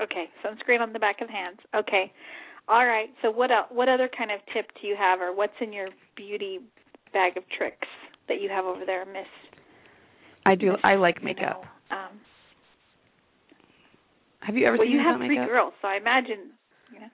Okay. 0.00 0.26
Sunscreen 0.44 0.80
on 0.80 0.92
the 0.92 1.00
back 1.00 1.20
of 1.20 1.28
hands. 1.28 1.58
Okay. 1.74 2.12
All 2.68 2.84
right. 2.86 3.08
So 3.22 3.30
what 3.30 3.50
else, 3.50 3.66
what 3.70 3.88
other 3.88 4.08
kind 4.16 4.30
of 4.30 4.40
tip 4.52 4.66
do 4.80 4.88
you 4.88 4.96
have, 4.98 5.20
or 5.20 5.34
what's 5.34 5.52
in 5.60 5.72
your 5.72 5.88
beauty 6.16 6.58
bag 7.12 7.36
of 7.36 7.44
tricks 7.56 7.86
that 8.28 8.40
you 8.40 8.48
have 8.48 8.64
over 8.64 8.84
there, 8.84 9.04
Miss? 9.06 9.26
I 10.44 10.54
do. 10.54 10.72
Miss, 10.72 10.80
I 10.84 10.96
like 10.96 11.18
you 11.20 11.26
makeup. 11.26 11.62
know, 11.90 11.96
um, 11.96 12.20
Have 14.40 14.56
you 14.56 14.66
ever 14.66 14.78
well, 14.78 14.86
you 14.86 14.98
have 14.98 15.18
three 15.18 15.28
makeup? 15.28 15.48
girls, 15.48 15.72
so 15.82 15.88
I 15.88 15.96
imagine. 15.96 16.50
You 16.92 17.00
know, 17.00 17.06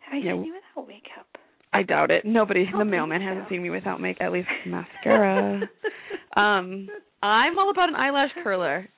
have 0.00 0.14
I 0.14 0.16
Yeah. 0.18 0.32
seen 0.32 0.44
you 0.44 0.54
without 0.54 0.88
makeup? 0.88 1.26
I 1.72 1.82
doubt 1.82 2.10
it. 2.10 2.24
Nobody, 2.24 2.66
the 2.70 2.84
mailman 2.86 3.20
so. 3.20 3.26
hasn't 3.26 3.48
seen 3.50 3.62
me 3.62 3.70
without 3.70 4.00
make 4.00 4.20
at 4.20 4.32
least 4.32 4.48
mascara. 4.66 5.68
um, 6.36 6.88
I'm 7.22 7.58
all 7.58 7.70
about 7.70 7.88
an 7.90 7.96
eyelash 7.96 8.30
curler. 8.42 8.88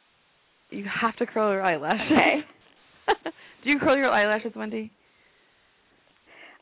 You 0.71 0.85
have 1.01 1.17
to 1.17 1.27
curl 1.27 1.51
your 1.51 1.63
eyelashes. 1.63 2.07
Okay. 2.13 2.41
do 3.65 3.71
you 3.71 3.79
curl 3.81 3.97
your 3.97 4.11
eyelashes, 4.11 4.53
Wendy? 4.55 4.93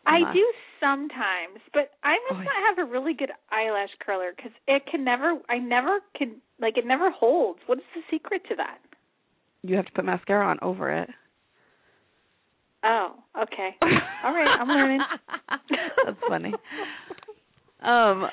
I 0.07 0.33
do 0.33 0.53
sometimes, 0.81 1.61
but 1.73 1.91
I 2.05 2.15
must 2.31 2.41
Oh, 2.41 2.45
not 2.45 2.77
have 2.77 2.87
a 2.87 2.91
really 2.91 3.15
good 3.15 3.31
eyelash 3.51 3.91
curler 4.05 4.33
because 4.37 4.53
it 4.69 4.83
can 4.91 5.05
never. 5.05 5.39
I 5.49 5.59
never 5.59 6.01
can 6.17 6.37
like 6.61 6.77
it 6.79 6.87
never 6.87 7.11
holds. 7.11 7.61
What 7.67 7.79
is 7.79 7.85
the 7.95 8.03
secret 8.11 8.43
to 8.49 8.57
that? 8.57 8.79
You 9.63 9.77
have 9.77 9.87
to 9.87 9.93
put 9.93 10.05
mascara 10.05 10.47
on 10.47 10.59
over 10.63 10.93
it. 10.93 11.11
Oh, 12.85 13.15
okay. 13.43 13.71
All 14.25 14.33
right, 14.33 14.57
I'm 14.61 14.69
learning. 14.69 15.01
That's 16.07 16.19
funny. 16.29 16.55
Um, 17.83 18.27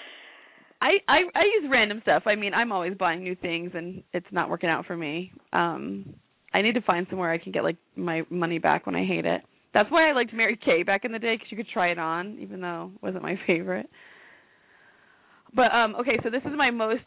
I 0.81 0.97
I 1.07 1.17
I 1.33 1.43
use 1.61 1.69
random 1.71 1.99
stuff. 2.03 2.23
I 2.25 2.35
mean, 2.35 2.53
I'm 2.53 2.71
always 2.71 2.93
buying 2.97 3.23
new 3.23 3.35
things, 3.35 3.71
and 3.73 4.03
it's 4.13 4.27
not 4.31 4.49
working 4.49 4.69
out 4.69 4.85
for 4.85 4.95
me. 4.95 5.31
Um, 5.53 6.13
I 6.53 6.61
need 6.61 6.73
to 6.73 6.81
find 6.81 7.07
somewhere 7.09 7.31
I 7.31 7.37
can 7.39 7.51
get 7.51 7.63
like 7.63 7.77
my 7.95 8.23
money 8.29 8.59
back 8.59 8.85
when 8.85 8.95
I 8.95 9.05
hate 9.05 9.25
it. 9.25 9.41
That's 9.73 9.89
why 9.91 10.09
I 10.09 10.13
liked 10.13 10.33
Mary 10.33 10.57
Kay 10.63 10.83
back 10.83 11.03
in 11.05 11.11
the 11.11 11.19
day 11.19 11.35
because 11.35 11.47
you 11.51 11.57
could 11.57 11.67
try 11.73 11.89
it 11.91 11.97
on, 11.99 12.37
even 12.39 12.61
though 12.61 12.91
it 12.95 13.03
wasn't 13.03 13.23
my 13.23 13.35
favorite. 13.47 13.89
But 15.55 15.71
um, 15.73 15.95
okay, 16.01 16.17
so 16.23 16.29
this 16.29 16.41
is 16.45 16.51
my 16.55 16.71
most 16.71 17.03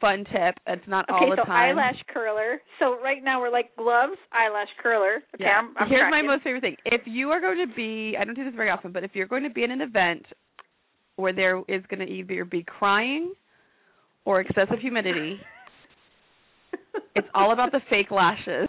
fun 0.00 0.24
tip. 0.32 0.54
It's 0.66 0.86
not 0.88 1.04
all 1.10 1.16
Okay, 1.16 1.30
the 1.30 1.36
so 1.42 1.44
time. 1.44 1.76
eyelash 1.78 2.00
curler. 2.12 2.60
So 2.78 2.98
right 3.02 3.22
now 3.22 3.40
we're 3.40 3.50
like 3.50 3.74
gloves, 3.76 4.16
eyelash 4.32 4.68
curler. 4.82 5.16
Okay, 5.34 5.44
Yeah. 5.44 5.60
I'm, 5.60 5.74
I'm 5.78 5.88
Here's 5.88 6.10
my 6.10 6.22
most 6.22 6.42
favorite 6.44 6.62
thing. 6.62 6.76
If 6.86 7.02
you 7.06 7.30
are 7.30 7.40
going 7.40 7.66
to 7.68 7.74
be, 7.74 8.16
I 8.18 8.24
don't 8.24 8.34
do 8.34 8.44
this 8.44 8.54
very 8.54 8.70
often, 8.70 8.92
but 8.92 9.04
if 9.04 9.10
you're 9.14 9.26
going 9.26 9.42
to 9.42 9.50
be 9.50 9.62
in 9.64 9.70
an 9.70 9.80
event 9.82 10.24
where 11.16 11.32
there 11.32 11.58
is 11.68 11.82
going 11.90 12.00
to 12.00 12.06
either 12.12 12.44
be 12.44 12.62
crying 12.64 13.34
or 14.24 14.40
excessive 14.40 14.78
humidity, 14.80 15.38
it's 17.14 17.28
all 17.34 17.52
about 17.52 17.70
the 17.72 17.80
fake 17.90 18.10
lashes. 18.10 18.68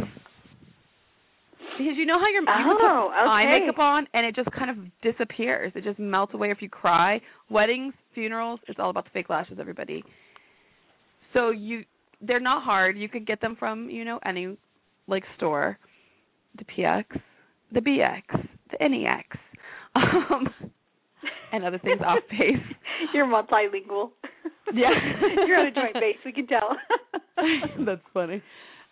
Because 1.77 1.93
you 1.97 2.05
know 2.05 2.19
how 2.19 2.27
you're 2.27 2.41
you 2.41 2.47
Oh, 2.49 3.09
put 3.11 3.29
eye 3.29 3.59
makeup 3.59 3.79
on 3.79 4.07
and 4.13 4.25
it 4.25 4.35
just 4.35 4.49
kind 4.51 4.69
of 4.69 4.77
disappears. 5.01 5.71
It 5.75 5.83
just 5.83 5.99
melts 5.99 6.33
away 6.33 6.51
if 6.51 6.61
you 6.61 6.69
cry. 6.69 7.21
Weddings, 7.49 7.93
funerals, 8.13 8.59
it's 8.67 8.79
all 8.79 8.89
about 8.89 9.05
the 9.05 9.11
fake 9.11 9.29
lashes, 9.29 9.57
everybody. 9.59 10.03
So 11.33 11.49
you 11.49 11.83
they're 12.21 12.39
not 12.39 12.63
hard. 12.63 12.97
You 12.97 13.09
could 13.09 13.27
get 13.27 13.41
them 13.41 13.55
from, 13.57 13.89
you 13.89 14.05
know, 14.05 14.19
any 14.25 14.57
like 15.07 15.23
store. 15.37 15.77
The 16.57 16.63
PX, 16.63 17.05
the 17.73 17.81
BX, 17.81 18.47
the 18.71 18.87
NEX. 18.89 19.27
Um 19.95 20.47
and 21.51 21.63
other 21.63 21.79
things 21.79 22.01
off 22.05 22.19
base. 22.29 22.57
You're 23.13 23.25
multilingual. 23.27 24.11
Yeah. 24.73 24.89
You're 25.47 25.59
on 25.59 25.67
a 25.67 25.71
joint 25.71 25.93
base. 25.93 26.17
We 26.25 26.31
can 26.33 26.47
tell. 26.47 26.69
That's 27.85 28.01
funny. 28.13 28.41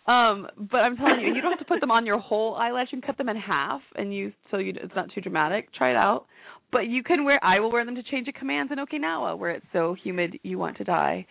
Um, 0.06 0.48
but 0.56 0.78
I'm 0.78 0.96
telling 0.96 1.20
you, 1.20 1.34
you 1.34 1.40
don't 1.40 1.52
have 1.52 1.60
to 1.60 1.64
put 1.64 1.80
them 1.80 1.90
on 1.90 2.04
your 2.04 2.18
whole 2.18 2.54
eyelash. 2.56 2.90
Can 2.90 3.00
cut 3.00 3.16
them 3.16 3.30
in 3.30 3.36
half, 3.36 3.80
and 3.96 4.14
you 4.14 4.32
so 4.50 4.58
you 4.58 4.74
it's 4.76 4.94
not 4.94 5.08
too 5.14 5.22
dramatic. 5.22 5.72
Try 5.72 5.90
it 5.90 5.96
out. 5.96 6.26
But 6.70 6.88
you 6.88 7.02
can 7.02 7.24
wear. 7.24 7.42
I 7.42 7.60
will 7.60 7.72
wear 7.72 7.84
them 7.84 7.94
to 7.94 8.02
change 8.02 8.28
of 8.28 8.34
commands 8.34 8.70
in 8.70 8.78
Okinawa, 8.78 9.38
where 9.38 9.52
it's 9.52 9.66
so 9.72 9.94
humid 10.02 10.38
you 10.42 10.58
want 10.58 10.76
to 10.78 10.84
die, 10.84 11.26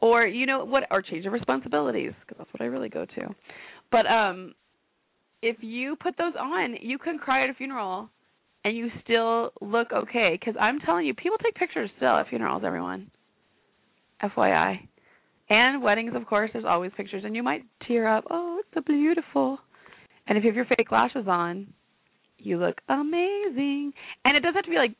or 0.00 0.26
you 0.26 0.44
know 0.44 0.64
what, 0.64 0.84
or 0.90 1.00
change 1.00 1.24
of 1.24 1.32
responsibilities 1.32 2.12
because 2.20 2.36
that's 2.38 2.52
what 2.52 2.60
I 2.60 2.66
really 2.66 2.90
go 2.90 3.06
to. 3.06 3.34
But 3.90 4.06
um, 4.06 4.54
if 5.40 5.56
you 5.60 5.96
put 5.96 6.18
those 6.18 6.34
on, 6.38 6.76
you 6.82 6.98
can 6.98 7.18
cry 7.18 7.44
at 7.44 7.50
a 7.50 7.54
funeral, 7.54 8.10
and 8.62 8.76
you 8.76 8.90
still 9.02 9.52
look 9.62 9.90
okay. 9.90 10.36
Because 10.38 10.54
I'm 10.60 10.80
telling 10.80 11.06
you, 11.06 11.14
people 11.14 11.38
take 11.42 11.54
pictures 11.54 11.88
still 11.96 12.16
at 12.16 12.28
funerals. 12.28 12.62
Everyone, 12.62 13.10
FYI. 14.22 14.80
And 15.50 15.82
weddings, 15.82 16.12
of 16.14 16.26
course, 16.26 16.50
there's 16.52 16.64
always 16.66 16.90
pictures, 16.96 17.22
and 17.24 17.34
you 17.34 17.42
might 17.42 17.64
tear 17.86 18.06
up. 18.06 18.24
Oh, 18.30 18.60
it's 18.60 18.68
so 18.74 18.80
beautiful. 18.82 19.58
And 20.26 20.36
if 20.36 20.44
you 20.44 20.50
have 20.50 20.56
your 20.56 20.66
fake 20.66 20.90
lashes 20.92 21.26
on, 21.26 21.68
you 22.38 22.58
look 22.58 22.76
amazing. 22.88 23.92
And 24.24 24.36
it 24.36 24.40
doesn't 24.40 24.56
have 24.56 24.64
to 24.64 24.70
be 24.70 24.76
like, 24.76 24.94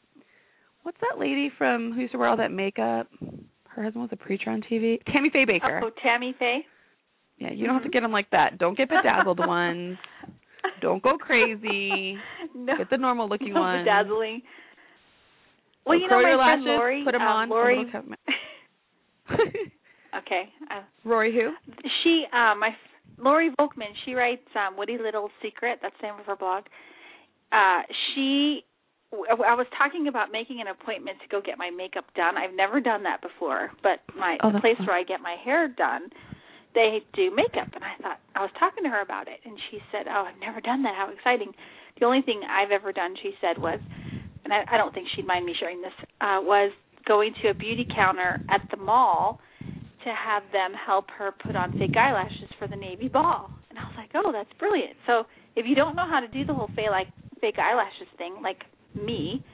what's 0.84 0.96
that 1.00 1.18
lady 1.20 1.50
from 1.58 1.92
who 1.92 2.00
used 2.00 2.12
to 2.12 2.18
wear 2.18 2.28
all 2.28 2.36
that 2.38 2.50
makeup? 2.50 3.08
Her 3.68 3.82
husband 3.84 4.02
was 4.02 4.10
a 4.12 4.16
preacher 4.16 4.50
on 4.50 4.62
TV. 4.62 4.98
Tammy 5.12 5.28
Faye 5.30 5.44
Bakker. 5.44 5.82
Oh, 5.82 5.90
Tammy 6.02 6.34
Faye. 6.38 6.60
Yeah, 7.36 7.52
you 7.52 7.66
don't 7.66 7.74
have 7.74 7.84
to 7.84 7.90
get 7.90 8.00
them 8.00 8.10
like 8.10 8.30
that. 8.30 8.58
Don't 8.58 8.76
get 8.76 8.88
bedazzled 8.88 9.38
ones. 9.46 9.98
Don't 10.80 11.02
go 11.02 11.18
crazy. 11.18 12.16
no, 12.56 12.76
Get 12.78 12.90
the 12.90 12.96
normal 12.96 13.28
looking 13.28 13.52
no 13.52 13.60
one. 13.60 13.80
bedazzling. 13.84 14.42
Well, 15.86 15.98
So 15.98 16.02
you 16.02 16.08
know 16.10 16.16
my 16.16 16.22
friend 16.22 16.38
lashes, 16.64 16.64
Lori. 16.66 17.02
put 17.04 17.14
'em 17.14 17.20
uh, 17.22 17.24
on, 17.24 17.48
Lori. 17.50 17.84
okay. 20.16 20.48
Uh, 20.70 20.82
Rory 21.04 21.32
who? 21.34 21.52
she, 22.02 22.24
uh, 22.32 22.54
my 22.54 22.70
Lori 23.18 23.50
Volkman. 23.58 23.92
She 24.04 24.14
writes 24.14 24.46
um, 24.54 24.76
Woody 24.76 24.96
Little 25.02 25.28
Secret. 25.42 25.80
That's 25.82 25.94
the 26.00 26.06
name 26.08 26.20
of 26.20 26.26
her 26.26 26.36
blog. 26.36 26.64
Uh, 27.52 27.82
she. 28.14 28.64
w- 29.10 29.26
I 29.30 29.54
was 29.54 29.66
talking 29.76 30.06
about 30.08 30.30
making 30.30 30.60
an 30.60 30.68
appointment 30.68 31.18
to 31.22 31.28
go 31.28 31.40
get 31.44 31.58
my 31.58 31.70
makeup 31.70 32.04
done. 32.14 32.36
I've 32.36 32.54
never 32.54 32.80
done 32.80 33.02
that 33.04 33.20
before, 33.22 33.70
but 33.82 34.00
my 34.16 34.36
Oh, 34.42 34.52
the 34.52 34.60
place 34.60 34.76
fun. 34.78 34.86
where 34.86 34.96
I 34.96 35.02
get 35.02 35.20
my 35.20 35.36
hair 35.42 35.66
done, 35.68 36.10
they 36.74 37.00
do 37.14 37.30
makeup, 37.34 37.72
and 37.74 37.82
I 37.82 37.96
thought 38.02 38.20
I 38.36 38.40
was 38.42 38.50
talking 38.58 38.84
to 38.84 38.90
her 38.90 39.00
about 39.02 39.26
it, 39.26 39.40
and 39.44 39.58
she 39.70 39.78
said, 39.90 40.06
"Oh, 40.08 40.28
I've 40.28 40.38
never 40.40 40.60
done 40.60 40.82
that. 40.84 40.94
How 40.94 41.10
exciting!" 41.10 41.52
The 41.98 42.06
only 42.06 42.22
thing 42.22 42.42
I've 42.48 42.70
ever 42.70 42.92
done, 42.92 43.16
she 43.20 43.32
said, 43.40 43.58
was, 43.58 43.80
and 44.44 44.52
I, 44.52 44.62
I 44.70 44.76
don't 44.76 44.94
think 44.94 45.08
she'd 45.16 45.26
mind 45.26 45.44
me 45.44 45.54
sharing 45.58 45.82
this, 45.82 45.90
uh, 46.20 46.38
was 46.40 46.70
going 47.08 47.34
to 47.42 47.48
a 47.48 47.54
beauty 47.54 47.84
counter 47.92 48.38
at 48.48 48.60
the 48.70 48.76
mall 48.76 49.40
to 50.08 50.14
have 50.16 50.42
them 50.52 50.72
help 50.74 51.06
her 51.18 51.32
put 51.44 51.54
on 51.56 51.72
fake 51.78 51.96
eyelashes 51.96 52.48
for 52.58 52.66
the 52.66 52.76
navy 52.76 53.08
ball. 53.08 53.50
And 53.70 53.78
I 53.78 53.82
was 53.84 53.94
like, 53.96 54.10
"Oh, 54.14 54.32
that's 54.32 54.52
brilliant." 54.58 54.96
So 55.06 55.24
if 55.56 55.66
you 55.66 55.74
don't 55.74 55.94
know 55.94 56.06
how 56.08 56.20
to 56.20 56.28
do 56.28 56.44
the 56.44 56.54
whole 56.54 56.68
fake 56.74 56.90
like 56.90 57.08
fake 57.40 57.58
eyelashes 57.58 58.08
thing, 58.16 58.36
like 58.42 58.62
me, 58.94 59.44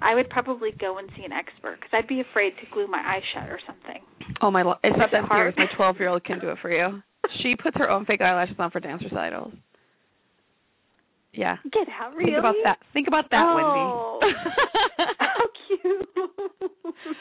I 0.00 0.14
would 0.14 0.28
probably 0.30 0.70
go 0.80 0.98
and 0.98 1.08
see 1.16 1.24
an 1.24 1.32
expert 1.32 1.76
because 1.78 1.90
I'd 1.92 2.08
be 2.08 2.20
afraid 2.20 2.54
to 2.60 2.66
glue 2.72 2.86
my 2.88 2.98
eyes 3.04 3.22
shut 3.34 3.48
or 3.48 3.60
something. 3.66 4.02
Oh 4.40 4.50
my! 4.50 4.62
lo- 4.62 4.80
It's 4.82 4.96
not 4.98 5.10
that 5.12 5.24
hard? 5.24 5.54
My 5.56 5.66
twelve-year-old 5.76 6.24
can 6.24 6.40
do 6.40 6.48
it 6.50 6.58
for 6.62 6.70
you. 6.72 7.02
She 7.42 7.54
puts 7.54 7.76
her 7.78 7.88
own 7.90 8.04
fake 8.06 8.20
eyelashes 8.20 8.56
on 8.58 8.70
for 8.70 8.80
dance 8.80 9.02
recitals. 9.02 9.52
Yeah. 11.32 11.56
Get 11.72 11.88
out, 11.88 12.14
really? 12.14 12.32
Think 12.32 12.38
about 12.40 12.54
that. 12.64 12.78
Think 12.92 13.08
about 13.08 13.30
that, 13.30 13.42
oh. 13.42 14.18
Wendy. 14.20 14.34
How 15.18 15.46
cute. 15.68 16.08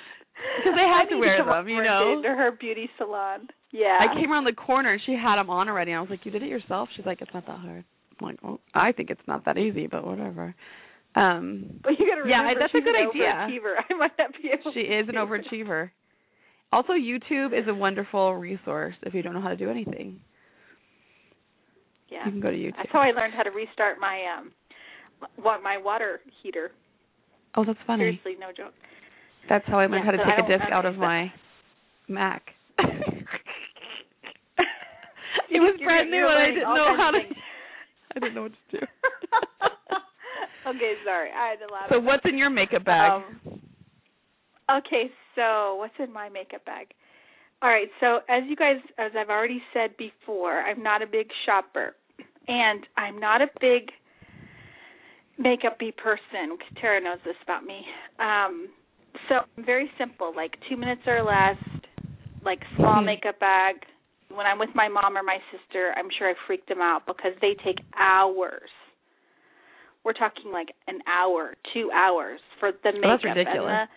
Because 0.57 0.75
they 0.75 0.87
had 0.87 1.07
I 1.07 1.09
to 1.09 1.17
wear 1.17 1.37
come 1.37 1.47
them, 1.47 1.67
you 1.69 1.83
know. 1.83 2.21
To 2.21 2.29
her 2.29 2.51
beauty 2.51 2.89
salon. 2.97 3.47
Yeah. 3.71 3.99
I 3.99 4.13
came 4.19 4.31
around 4.31 4.45
the 4.45 4.53
corner 4.53 4.93
and 4.93 5.01
she 5.05 5.13
had 5.13 5.37
them 5.37 5.49
on 5.49 5.69
already. 5.69 5.91
And 5.91 5.99
I 5.99 6.01
was 6.01 6.09
like, 6.09 6.25
"You 6.25 6.31
did 6.31 6.43
it 6.43 6.49
yourself?" 6.49 6.89
She's 6.95 7.05
like, 7.05 7.21
"It's 7.21 7.33
not 7.33 7.45
that 7.47 7.59
hard." 7.59 7.83
I'm 8.19 8.27
like, 8.27 8.43
"Well, 8.43 8.59
I 8.73 8.91
think 8.91 9.09
it's 9.09 9.21
not 9.27 9.45
that 9.45 9.57
easy, 9.57 9.87
but 9.87 10.05
whatever." 10.05 10.53
Um, 11.15 11.79
But 11.83 11.99
you 11.99 12.07
gotta 12.09 12.27
yeah, 12.29 12.39
remember 12.41 12.59
that's 12.61 12.73
a 12.73 12.77
she's 12.77 12.83
good 12.83 12.95
an 12.95 13.09
idea. 13.09 13.23
Overachiever. 13.23 13.73
I 13.89 13.93
might 13.97 14.17
not 14.17 14.31
be 14.41 14.49
able. 14.49 14.71
she 14.73 14.83
to 14.83 14.99
is 14.99 15.09
an 15.09 15.15
overachiever. 15.15 15.89
Also, 16.73 16.93
YouTube 16.93 17.57
is 17.57 17.67
a 17.67 17.73
wonderful 17.73 18.35
resource 18.35 18.95
if 19.03 19.13
you 19.13 19.21
don't 19.21 19.33
know 19.33 19.41
how 19.41 19.49
to 19.49 19.57
do 19.57 19.69
anything. 19.69 20.21
Yeah. 22.09 22.25
You 22.25 22.31
can 22.31 22.41
go 22.41 22.51
to 22.51 22.57
YouTube. 22.57 22.75
That's 22.77 22.89
how 22.91 22.99
I 23.01 23.11
learned 23.11 23.33
how 23.35 23.43
to 23.43 23.51
restart 23.51 23.99
my 23.99 24.19
um, 24.37 24.51
what 25.35 25.61
my 25.63 25.77
water 25.77 26.19
heater. 26.41 26.71
Oh, 27.55 27.65
that's 27.65 27.79
funny. 27.85 28.03
Seriously, 28.23 28.35
no 28.39 28.47
joke. 28.55 28.73
That's 29.49 29.65
how 29.67 29.79
I 29.79 29.87
learned 29.87 30.05
Yeah, 30.05 30.05
how 30.05 30.11
to 30.11 30.17
but 30.17 30.23
take 30.23 30.45
a 30.45 30.47
disk 30.47 30.71
out 30.71 30.85
of 30.85 30.95
understand. 30.95 31.31
my 32.07 32.13
Mac. 32.13 32.43
It 35.51 35.59
was 35.59 35.79
brand 35.83 36.09
new 36.09 36.25
and 36.27 36.39
I 36.39 36.47
didn't 36.47 36.73
know 36.73 36.95
how 36.95 37.11
to. 37.11 37.19
I 38.15 38.19
didn't 38.19 38.35
know 38.35 38.43
what 38.43 38.51
to 38.71 38.79
do. 38.79 38.85
okay, 40.69 40.93
sorry. 41.05 41.29
I 41.29 41.49
had 41.49 41.69
a 41.69 41.71
laugh. 41.71 41.89
So 41.89 41.97
of 41.97 42.03
what's 42.03 42.23
in 42.25 42.37
your 42.37 42.49
makeup 42.49 42.85
bag? 42.85 43.11
Um, 43.11 43.61
okay, 44.71 45.11
so 45.35 45.75
what's 45.75 45.93
in 45.99 46.11
my 46.11 46.29
makeup 46.29 46.65
bag? 46.65 46.87
All 47.61 47.69
right, 47.69 47.89
so 47.99 48.19
as 48.27 48.43
you 48.47 48.55
guys, 48.55 48.77
as 48.97 49.11
I've 49.17 49.29
already 49.29 49.61
said 49.73 49.95
before, 49.97 50.61
I'm 50.61 50.81
not 50.81 51.01
a 51.01 51.05
big 51.05 51.27
shopper, 51.45 51.95
and 52.47 52.85
I'm 52.97 53.19
not 53.19 53.41
a 53.41 53.47
big 53.59 53.91
makeup-y 55.37 55.91
person. 56.01 56.57
Tara 56.79 57.01
knows 57.03 57.19
this 57.23 57.35
about 57.43 57.63
me. 57.63 57.81
Um, 58.19 58.69
so 59.29 59.39
very 59.57 59.89
simple, 59.97 60.33
like 60.35 60.55
two 60.69 60.77
minutes 60.77 61.01
or 61.07 61.21
less, 61.21 61.57
like 62.43 62.59
small 62.75 63.01
Mhm. 63.01 63.05
makeup 63.05 63.39
bag. 63.39 63.85
When 64.29 64.45
I'm 64.45 64.59
with 64.59 64.73
my 64.73 64.87
mom 64.87 65.17
or 65.17 65.23
my 65.23 65.41
sister, 65.51 65.93
I'm 65.97 66.09
sure 66.09 66.29
I 66.29 66.33
freaked 66.47 66.67
them 66.67 66.81
out 66.81 67.05
because 67.05 67.35
they 67.41 67.53
take 67.55 67.79
hours. 67.95 68.69
We're 70.03 70.13
talking 70.13 70.51
like 70.51 70.73
an 70.87 71.01
hour, 71.05 71.55
two 71.73 71.91
hours 71.91 72.41
for 72.59 72.71
the 72.71 72.91
makeup 72.93 73.03
Oh, 73.03 73.09
that's 73.09 73.23
ridiculous. 73.25 73.71
and 73.71 73.89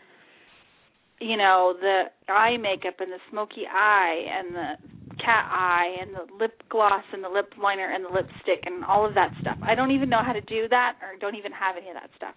the, 1.20 1.24
you 1.26 1.36
know, 1.36 1.72
the 1.80 2.10
eye 2.28 2.56
makeup 2.56 3.00
and 3.00 3.10
the 3.12 3.20
smoky 3.30 3.66
eye 3.66 4.26
and 4.28 4.54
the 4.54 4.78
cat 5.18 5.46
eye 5.50 5.96
and 6.00 6.14
the 6.14 6.26
lip 6.34 6.62
gloss 6.68 7.04
and 7.12 7.22
the 7.22 7.28
lip 7.28 7.54
liner 7.56 7.90
and 7.90 8.04
the 8.04 8.10
lipstick 8.10 8.66
and 8.66 8.84
all 8.84 9.06
of 9.06 9.14
that 9.14 9.32
stuff. 9.40 9.56
I 9.62 9.74
don't 9.74 9.92
even 9.92 10.10
know 10.10 10.22
how 10.22 10.32
to 10.32 10.40
do 10.42 10.68
that 10.68 10.96
or 11.00 11.16
don't 11.18 11.36
even 11.36 11.52
have 11.52 11.76
any 11.76 11.88
of 11.88 11.94
that 11.94 12.10
stuff. 12.16 12.34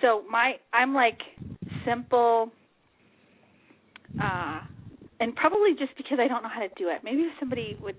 So 0.00 0.24
my 0.28 0.54
I'm 0.72 0.94
like 0.94 1.20
simple 1.84 2.50
uh 4.22 4.60
and 5.20 5.34
probably 5.36 5.70
just 5.78 5.96
because 5.96 6.18
I 6.20 6.26
don't 6.26 6.42
know 6.42 6.48
how 6.52 6.60
to 6.60 6.68
do 6.76 6.88
it. 6.88 7.02
Maybe 7.04 7.22
if 7.22 7.32
somebody 7.38 7.76
would 7.82 7.94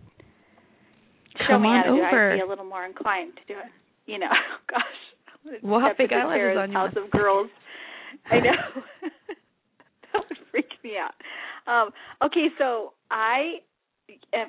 show 1.47 1.55
Come 1.55 1.63
me 1.63 1.69
how 1.69 1.83
to 1.83 1.95
do 1.95 2.03
it. 2.03 2.03
I'd 2.03 2.35
be 2.35 2.41
a 2.41 2.45
little 2.45 2.65
more 2.65 2.85
inclined 2.85 3.33
to 3.35 3.53
do 3.53 3.59
it. 3.59 3.71
You 4.05 4.19
know, 4.19 4.27
gosh. 4.69 5.59
We'll 5.63 5.79
have 5.79 5.95
into 5.99 6.13
eyelashes 6.15 6.57
on 6.57 6.71
you. 6.71 6.77
House 6.77 6.93
of 6.97 7.09
Girls. 7.11 7.49
I 8.29 8.39
know. 8.39 8.51
that 10.13 10.23
would 10.29 10.37
freak 10.51 10.69
me 10.83 10.93
out. 10.99 11.15
Um, 11.71 11.91
okay, 12.23 12.47
so 12.57 12.93
I, 13.09 13.59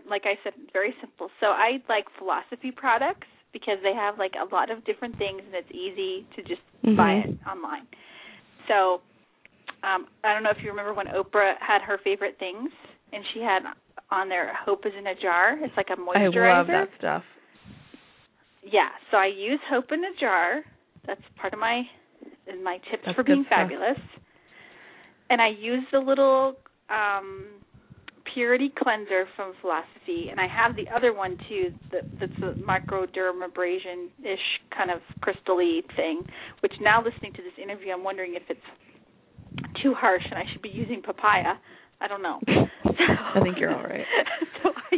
like 0.09 0.23
I 0.25 0.35
said, 0.43 0.53
very 0.73 0.95
simple. 1.01 1.29
So 1.41 1.47
I 1.47 1.79
like 1.89 2.05
philosophy 2.19 2.73
products 2.75 3.27
because 3.53 3.79
they 3.83 3.95
have 3.95 4.19
like 4.19 4.33
a 4.35 4.53
lot 4.55 4.71
of 4.71 4.85
different 4.85 5.17
things 5.17 5.43
and 5.47 5.55
it's 5.55 5.71
easy 5.71 6.27
to 6.37 6.43
just 6.43 6.63
buy 6.97 7.23
Mhm. 7.23 7.31
it 7.31 7.39
online. 7.47 7.87
So 8.69 9.01
um, 9.85 10.07
I 10.25 10.33
don't 10.33 10.43
know 10.43 10.51
if 10.51 10.63
you 10.63 10.71
remember 10.71 10.95
when 10.95 11.07
Oprah 11.07 11.55
had 11.61 11.83
her 11.83 11.99
favorite 12.03 12.37
things 12.39 12.71
and 13.13 13.23
she 13.35 13.41
had 13.41 13.61
on 14.11 14.29
there 14.29 14.53
Hope 14.65 14.87
is 14.87 14.93
in 14.99 15.07
a 15.07 15.15
jar. 15.21 15.59
It's 15.61 15.75
like 15.77 15.89
a 15.91 16.01
moisturizer. 16.01 16.53
I 16.53 16.59
love 16.59 16.67
that 16.69 16.89
stuff. 16.99 17.23
Yeah, 18.63 18.89
so 19.11 19.19
I 19.19 19.27
use 19.27 19.61
Hope 19.69 19.93
in 19.93 20.01
a 20.01 20.15
jar. 20.19 20.63
That's 21.07 21.21
part 21.41 21.53
of 21.53 21.59
my 21.59 21.83
my 22.63 22.79
tips 22.91 23.03
That's 23.05 23.17
for 23.17 23.25
being 23.25 23.45
stuff. 23.47 23.69
fabulous. 23.69 23.99
And 25.31 25.41
I 25.41 25.49
use 25.49 25.85
the 25.93 25.99
little 25.99 26.57
um 26.89 27.47
purity 28.33 28.73
cleanser 28.77 29.27
from 29.37 29.53
Philosophy, 29.61 30.29
and 30.31 30.41
I 30.41 30.47
have 30.49 30.77
the 30.77 30.87
other 30.95 31.13
one 31.13 31.37
too. 31.49 31.71
That, 31.93 32.05
that's 32.19 32.33
a 32.43 32.59
microdermabrasion 32.61 34.09
ish 34.25 34.47
kind 34.77 34.91
of 34.91 35.01
crystally 35.23 35.81
thing. 35.95 36.23
Which 36.61 36.73
now 36.81 37.03
listening 37.05 37.33
to 37.35 37.43
this 37.43 37.53
interview, 37.63 37.93
I'm 37.93 38.03
wondering 38.05 38.35
if 38.35 38.43
it's 38.49 38.61
too 39.83 39.95
harsh 39.95 40.23
and 40.25 40.35
I 40.39 40.45
should 40.53 40.63
be 40.63 40.69
using 40.71 41.03
papaya. 41.03 41.55
I 42.01 42.09
don't 42.09 42.23
know. 42.23 42.41
I 42.49 43.41
think 43.43 43.57
you're 43.59 43.75
all 43.75 43.83
right. 43.85 44.05
so 44.63 44.71
I 44.93 44.97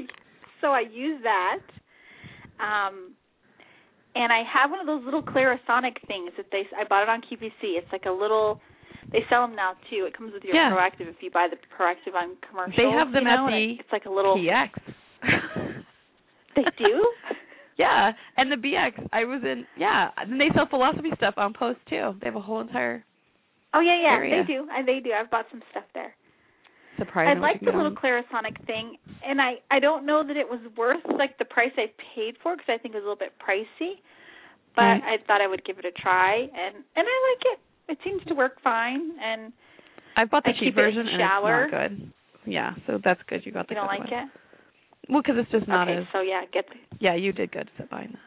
so 0.60 0.66
I 0.68 0.80
use 0.80 1.22
that. 1.22 1.58
Um 2.60 3.12
and 4.14 4.32
I 4.32 4.42
have 4.50 4.70
one 4.70 4.80
of 4.80 4.86
those 4.86 5.04
little 5.04 5.22
Clarisonic 5.22 5.96
things 6.06 6.30
that 6.36 6.46
they 6.50 6.62
I 6.76 6.84
bought 6.88 7.02
it 7.02 7.08
on 7.08 7.20
QVC. 7.20 7.76
It's 7.76 7.92
like 7.92 8.06
a 8.06 8.10
little 8.10 8.60
they 9.12 9.20
sell 9.30 9.46
them 9.46 9.54
now 9.54 9.72
too. 9.90 10.04
It 10.06 10.16
comes 10.16 10.32
with 10.32 10.42
your 10.44 10.54
Yeah. 10.56 10.70
Proactiv 10.72 11.08
if 11.08 11.16
you 11.20 11.30
buy 11.30 11.48
the 11.50 11.56
Proactiv 11.76 12.14
on 12.14 12.36
commercial. 12.48 12.74
They 12.76 12.90
have 12.96 13.12
them 13.12 13.24
you 13.24 13.30
know, 13.30 13.46
at 13.46 13.50
the 13.50 13.56
it- 13.56 13.80
it's 13.80 13.92
like 13.92 14.06
a 14.06 14.10
little 14.10 14.36
PX. 14.36 14.70
They 16.56 16.62
do? 16.78 17.12
yeah, 17.76 18.12
and 18.38 18.50
the 18.50 18.56
BX. 18.56 19.06
I 19.12 19.24
was 19.24 19.42
in. 19.44 19.66
Yeah, 19.76 20.08
and 20.16 20.40
they 20.40 20.48
sell 20.54 20.66
philosophy 20.68 21.10
stuff 21.16 21.34
on 21.36 21.52
Post 21.52 21.80
too. 21.88 22.14
They 22.20 22.26
have 22.26 22.36
a 22.36 22.40
whole 22.40 22.60
entire 22.60 23.04
Oh 23.76 23.80
yeah, 23.80 24.00
yeah, 24.00 24.16
area. 24.16 24.40
they 24.42 24.46
do. 24.54 24.66
I, 24.72 24.80
they 24.82 25.00
do. 25.00 25.12
I've 25.12 25.30
bought 25.30 25.44
some 25.50 25.60
stuff 25.70 25.84
there. 25.92 26.14
surprise. 26.98 27.28
I 27.28 27.38
like 27.38 27.60
the 27.60 27.72
little 27.76 27.92
Clarisonic 27.92 28.56
thing, 28.66 28.96
and 29.22 29.40
I 29.40 29.56
I 29.70 29.78
don't 29.80 30.06
know 30.06 30.24
that 30.26 30.36
it 30.36 30.48
was 30.48 30.60
worth 30.76 31.04
like 31.18 31.36
the 31.38 31.44
price 31.44 31.72
I 31.76 31.92
paid 32.14 32.36
for 32.42 32.56
because 32.56 32.72
I 32.72 32.78
think 32.80 32.94
it 32.94 32.98
was 32.98 33.04
a 33.04 33.08
little 33.12 33.20
bit 33.20 33.34
pricey. 33.36 34.00
But 34.74 34.82
Right. 34.82 35.02
I 35.04 35.16
thought 35.26 35.40
I 35.40 35.46
would 35.46 35.64
give 35.64 35.78
it 35.78 35.84
a 35.84 35.92
try, 35.92 36.36
and 36.40 36.74
and 36.96 37.04
I 37.04 37.16
like 37.28 37.42
it. 37.52 37.58
It 37.92 37.98
seems 38.04 38.22
to 38.28 38.34
work 38.34 38.60
fine, 38.64 39.12
and 39.22 39.52
I've 40.16 40.30
bought 40.30 40.44
the 40.44 40.50
I 40.50 40.52
cheap 40.54 40.74
keep 40.74 40.78
it 40.78 40.80
in 40.80 40.84
version 40.94 41.08
and 41.08 41.20
shower. 41.20 41.64
it's 41.64 41.72
not 41.72 41.88
good. 41.88 42.12
Yeah, 42.46 42.74
so 42.86 42.98
that's 43.04 43.20
good. 43.28 43.44
You 43.44 43.52
got 43.52 43.68
the 43.68 43.74
you 43.74 43.80
don't 43.80 43.86
like 43.88 44.10
one. 44.10 44.12
it. 44.12 44.28
Well, 45.08 45.22
because 45.22 45.36
it's 45.38 45.50
just 45.50 45.68
not 45.68 45.88
okay, 45.88 45.98
as. 46.00 46.06
so 46.12 46.20
yeah, 46.20 46.42
get 46.52 46.64
the, 46.68 46.76
Yeah, 47.00 47.14
you 47.14 47.32
did 47.32 47.52
good 47.52 47.70
at 47.78 47.90
buying 47.90 48.10
that. 48.12 48.20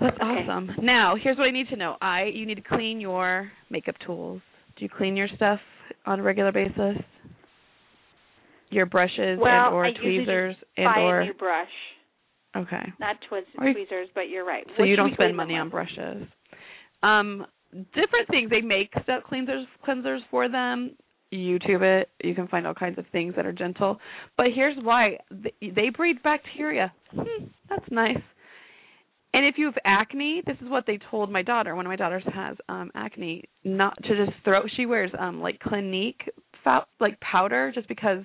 That's 0.00 0.16
Okay. 0.16 0.24
awesome. 0.24 0.70
Now, 0.82 1.16
here's 1.20 1.36
what 1.38 1.44
I 1.48 1.50
need 1.50 1.68
to 1.70 1.76
know. 1.76 1.96
I 2.00 2.24
you 2.24 2.46
need 2.46 2.56
to 2.56 2.62
clean 2.62 3.00
your 3.00 3.50
makeup 3.70 3.96
tools. 4.06 4.40
Do 4.76 4.84
you 4.84 4.88
clean 4.88 5.16
your 5.16 5.28
stuff 5.36 5.60
on 6.06 6.20
a 6.20 6.22
regular 6.22 6.52
basis? 6.52 6.96
Your 8.70 8.86
brushes 8.86 9.38
well. 9.40 9.66
and 9.68 9.74
or 9.74 9.84
I 9.86 9.92
tweezers 9.92 10.54
and 10.76 10.84
buy 10.84 11.00
or 11.00 11.20
a 11.20 11.24
new 11.26 11.32
brush, 11.34 11.68
okay. 12.54 12.92
not 13.00 13.16
twiz- 13.30 13.44
you- 13.62 13.72
tweezers, 13.72 14.08
but 14.14 14.28
you're 14.28 14.44
right. 14.44 14.64
So 14.76 14.82
What 14.82 14.88
you 14.88 14.96
don't 14.96 15.14
spend 15.14 15.34
money 15.36 15.56
on 15.56 15.70
brushes. 15.70 16.26
Um, 17.02 17.46
different 17.72 18.28
things. 18.30 18.50
They 18.50 18.60
make 18.60 18.90
step 19.04 19.24
cleansers 19.24 19.64
cleansers 19.86 20.20
for 20.30 20.48
them. 20.48 20.96
YouTube 21.32 21.82
it. 21.82 22.08
You 22.22 22.34
can 22.34 22.48
find 22.48 22.66
all 22.66 22.74
kinds 22.74 22.98
of 22.98 23.04
things 23.12 23.34
that 23.36 23.44
are 23.46 23.52
gentle. 23.52 24.00
But 24.36 24.46
here's 24.54 24.76
why: 24.82 25.18
they, 25.30 25.52
they 25.62 25.88
breed 25.90 26.22
bacteria. 26.22 26.92
Hmm, 27.14 27.44
that's 27.70 27.90
nice. 27.90 28.20
And 29.34 29.44
if 29.46 29.56
you 29.58 29.66
have 29.66 29.74
acne, 29.84 30.42
this 30.46 30.56
is 30.62 30.70
what 30.70 30.84
they 30.86 30.98
told 31.10 31.30
my 31.30 31.42
daughter. 31.42 31.74
One 31.74 31.86
of 31.86 31.90
my 31.90 31.96
daughters 31.96 32.24
has 32.32 32.56
um 32.68 32.90
acne. 32.94 33.44
Not 33.64 33.96
to 34.04 34.26
just 34.26 34.36
throw. 34.44 34.62
She 34.76 34.86
wears 34.86 35.10
um 35.18 35.40
like 35.40 35.60
Clinique 35.60 36.30
like 37.00 37.18
powder 37.20 37.72
just 37.74 37.88
because. 37.88 38.24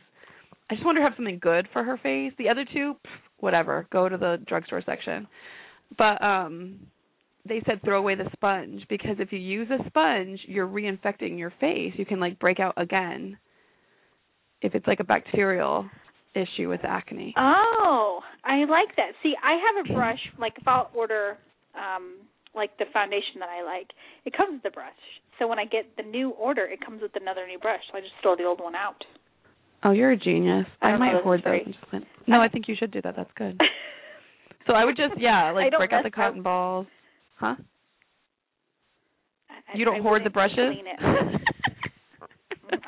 I 0.70 0.76
just 0.76 0.86
want 0.86 0.97
her 0.97 1.04
to 1.04 1.10
have 1.10 1.18
something 1.18 1.39
good 1.39 1.68
for 1.74 1.84
her 1.84 1.97
face. 1.97 2.32
The 2.38 2.49
other 2.49 2.66
two, 2.66 2.95
whatever. 3.39 3.86
Go 3.91 4.08
to 4.08 4.18
the 4.18 4.38
drugstore 4.47 4.82
section. 4.86 5.28
But 5.97 6.24
um 6.24 6.80
they 7.47 7.62
said 7.66 7.82
throw 7.84 7.99
away 7.99 8.16
the 8.16 8.30
sponge 8.32 8.86
because 8.89 9.18
if 9.20 9.34
you 9.34 9.39
use 9.39 9.70
a 9.70 9.86
sponge, 9.88 10.39
you're 10.47 10.68
reinfecting 10.68 11.38
your 11.38 11.54
face. 11.60 11.93
You 11.97 12.06
can 12.06 12.20
like 12.20 12.39
break 12.39 12.60
out 12.60 12.74
again 12.78 13.38
if 14.62 14.74
it's 14.74 14.88
like 14.88 15.01
a 15.01 15.04
bacterial 15.04 15.89
issue 16.36 16.70
with 16.70 16.82
acne. 16.84 17.34
Oh, 17.38 18.22
I 18.44 18.66
like 18.66 18.96
that. 18.98 19.12
See, 19.22 19.34
I 19.44 19.54
have 19.54 19.86
a 19.86 19.94
brush. 19.94 20.20
Like 20.40 20.54
if 20.60 20.68
I'll 20.68 20.90
order, 20.96 21.38
um, 21.76 22.16
like 22.56 22.78
the 22.78 22.86
foundation 22.94 23.40
that 23.40 23.50
I 23.50 23.64
like, 23.64 23.88
it 24.26 24.36
comes 24.36 24.54
with 24.54 24.64
the 24.64 24.72
brush. 24.72 24.92
So 25.40 25.48
when 25.48 25.60
I 25.60 25.66
get 25.66 25.86
the 25.98 26.04
new 26.04 26.30
order, 26.32 26.66
it 26.66 26.84
comes 26.86 27.02
with 27.02 27.12
another 27.20 27.46
new 27.48 27.60
brush. 27.60 27.82
So 27.92 27.98
I 27.98 28.02
just 28.02 28.14
throw 28.22 28.36
the 28.36 28.44
old 28.44 28.60
one 28.62 28.76
out. 28.76 29.04
Oh, 29.84 29.92
you're 29.92 30.12
a 30.12 30.18
genius. 30.18 30.66
I 30.82 30.90
I, 30.92 30.98
might 30.98 31.22
hoard 31.24 31.42
those. 31.42 31.46
right. 31.52 31.66
and 31.66 31.74
just 31.76 31.86
clean- 31.90 32.06
No, 32.28 32.40
I 32.42 32.48
think 32.48 32.68
you 32.68 32.76
should 32.78 32.92
do 32.92 33.02
that. 33.02 33.16
That's 33.16 33.32
good. 33.36 33.60
So 34.66 34.72
I 34.72 34.86
would 34.86 34.96
just 34.96 35.20
yeah, 35.20 35.52
like 35.52 35.74
break 35.78 35.92
out 35.92 36.04
the 36.04 36.08
up. 36.08 36.14
cotton 36.14 36.42
balls. 36.42 36.88
Huh? 37.36 37.56
I- 39.50 39.78
You 39.78 39.84
don't 39.84 39.98
I 40.00 40.02
hoard 40.02 40.24
the 40.24 40.30
brushes? 40.30 40.58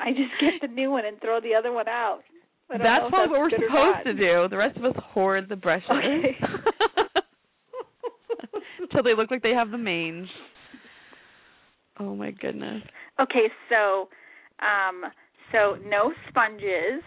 I 0.00 0.10
just 0.12 0.32
get 0.40 0.54
the 0.62 0.68
new 0.74 0.90
one 0.90 1.04
and 1.04 1.20
throw 1.20 1.38
the 1.40 1.54
other 1.54 1.72
one 1.72 1.86
out. 1.86 2.20
I 2.70 2.76
don't 2.78 2.84
That's 2.84 3.10
probably 3.10 3.32
what 3.32 3.40
we're 3.40 3.50
supposed 3.50 4.04
to 4.06 4.14
do. 4.14 4.48
The 4.50 4.56
rest 4.56 4.76
of 4.76 4.84
us 4.84 4.94
hoard 5.12 5.48
the 5.48 5.56
brushes 5.56 5.88
Okay. 5.90 6.36
until 8.80 9.02
they 9.02 9.14
look 9.14 9.30
like 9.30 9.42
they 9.42 9.52
have 9.52 9.70
the 9.70 9.78
mange. 9.78 10.28
Oh 11.98 12.14
my 12.14 12.30
goodness. 12.32 12.82
Okay, 13.20 13.48
so 13.68 14.08
um 14.60 15.10
so 15.52 15.76
no 15.86 16.12
sponges. 16.28 17.02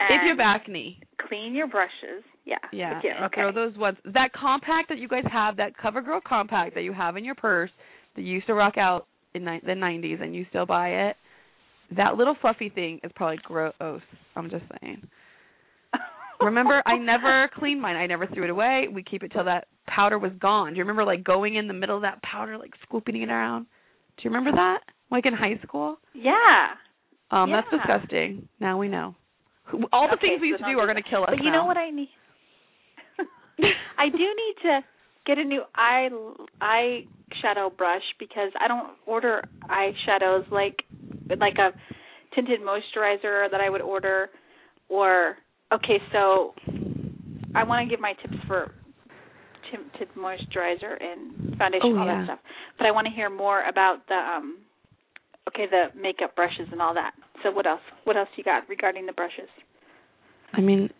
if 0.00 0.22
you 0.24 0.30
have 0.30 0.38
and 0.38 0.60
acne, 0.62 0.98
clean 1.28 1.54
your 1.54 1.66
brushes. 1.66 2.24
Yeah. 2.44 2.56
yeah, 2.72 3.00
you- 3.02 3.10
okay. 3.26 3.40
throw 3.40 3.52
those 3.52 3.76
ones. 3.76 3.98
That 4.04 4.32
compact 4.32 4.88
that 4.88 4.98
you 4.98 5.06
guys 5.08 5.24
have, 5.30 5.56
that 5.58 5.74
CoverGirl 5.76 6.22
compact 6.26 6.74
that 6.74 6.82
you 6.82 6.92
have 6.92 7.16
in 7.16 7.24
your 7.24 7.36
purse 7.36 7.70
that 8.16 8.22
you 8.22 8.32
used 8.34 8.46
to 8.48 8.54
rock 8.54 8.76
out 8.78 9.06
in 9.34 9.44
ni- 9.44 9.60
the 9.64 9.72
90s, 9.72 10.20
and 10.20 10.34
you 10.34 10.44
still 10.50 10.66
buy 10.66 10.88
it. 11.08 11.16
That 11.96 12.16
little 12.16 12.36
fluffy 12.40 12.68
thing 12.68 13.00
is 13.04 13.10
probably 13.14 13.38
gross. 13.44 13.72
I'm 14.36 14.50
just 14.50 14.64
saying. 14.80 15.02
Remember, 16.40 16.82
I 16.86 16.96
never 16.98 17.48
cleaned 17.56 17.80
mine. 17.80 17.96
I 17.96 18.06
never 18.06 18.26
threw 18.26 18.44
it 18.44 18.50
away. 18.50 18.86
We 18.92 19.02
keep 19.02 19.22
it 19.22 19.30
till 19.32 19.44
that 19.44 19.68
powder 19.86 20.18
was 20.18 20.32
gone. 20.40 20.72
Do 20.72 20.76
you 20.78 20.82
remember 20.82 21.04
like 21.04 21.22
going 21.22 21.54
in 21.54 21.68
the 21.68 21.74
middle 21.74 21.96
of 21.96 22.02
that 22.02 22.20
powder, 22.22 22.58
like 22.58 22.72
scooping 22.82 23.20
it 23.20 23.28
around? 23.28 23.66
Do 24.16 24.22
you 24.24 24.30
remember 24.30 24.52
that? 24.56 24.78
Like 25.10 25.26
in 25.26 25.34
high 25.34 25.60
school? 25.62 25.96
Yeah. 26.14 26.74
Um, 27.30 27.50
that's 27.50 27.66
disgusting. 27.70 28.48
Now 28.60 28.78
we 28.78 28.88
know. 28.88 29.14
All 29.92 30.08
the 30.08 30.14
Okay, 30.14 30.28
things 30.28 30.40
we 30.40 30.48
so 30.48 30.50
used 30.50 30.58
to 30.64 30.72
don't 30.72 30.80
are 30.80 30.86
going 30.86 31.02
to 31.02 31.08
kill 31.08 31.22
us. 31.22 31.28
But 31.30 31.38
you 31.44 31.50
now. 31.50 31.62
know 31.62 31.64
what 31.66 31.76
I 31.76 31.90
need? 31.90 32.10
I 33.98 34.08
do 34.08 34.18
need 34.18 34.54
to 34.64 34.80
get 35.26 35.38
a 35.38 35.44
new 35.44 35.62
eye 35.74 36.08
eye 36.60 37.00
shadow 37.40 37.70
brush 37.70 38.02
because 38.18 38.50
I 38.60 38.68
don't 38.68 38.90
order 39.06 39.42
eyeshadows 39.68 40.50
like 40.50 40.76
like 41.38 41.58
a 41.58 41.70
tinted 42.34 42.60
moisturizer 42.60 43.50
that 43.50 43.60
I 43.60 43.70
would 43.70 43.80
order 43.82 44.30
or 44.88 45.36
okay, 45.72 45.98
so 46.12 46.54
I 47.54 47.64
want 47.64 47.86
to 47.86 47.90
give 47.90 48.00
my 48.00 48.14
tips 48.14 48.36
for 48.46 48.72
tinted 49.70 50.14
moisturizer 50.16 51.00
and 51.00 51.56
foundation 51.56 51.92
Oh, 51.94 51.98
all 51.98 52.06
yeah. 52.06 52.18
that 52.18 52.24
stuff. 52.24 52.38
But 52.78 52.86
I 52.86 52.90
want 52.90 53.06
to 53.06 53.12
hear 53.12 53.30
more 53.30 53.66
about 53.68 54.06
the 54.08 54.14
um 54.14 54.58
okay, 55.48 55.66
the 55.70 55.98
makeup 55.98 56.36
brushes 56.36 56.68
and 56.70 56.80
all 56.80 56.94
that. 56.94 57.12
So 57.42 57.50
what 57.50 57.66
else? 57.66 57.80
What 58.04 58.16
else 58.16 58.28
you 58.36 58.44
got 58.44 58.68
regarding 58.68 59.06
the 59.06 59.12
brushes? 59.12 59.48
I 60.52 60.60
mean, 60.60 60.90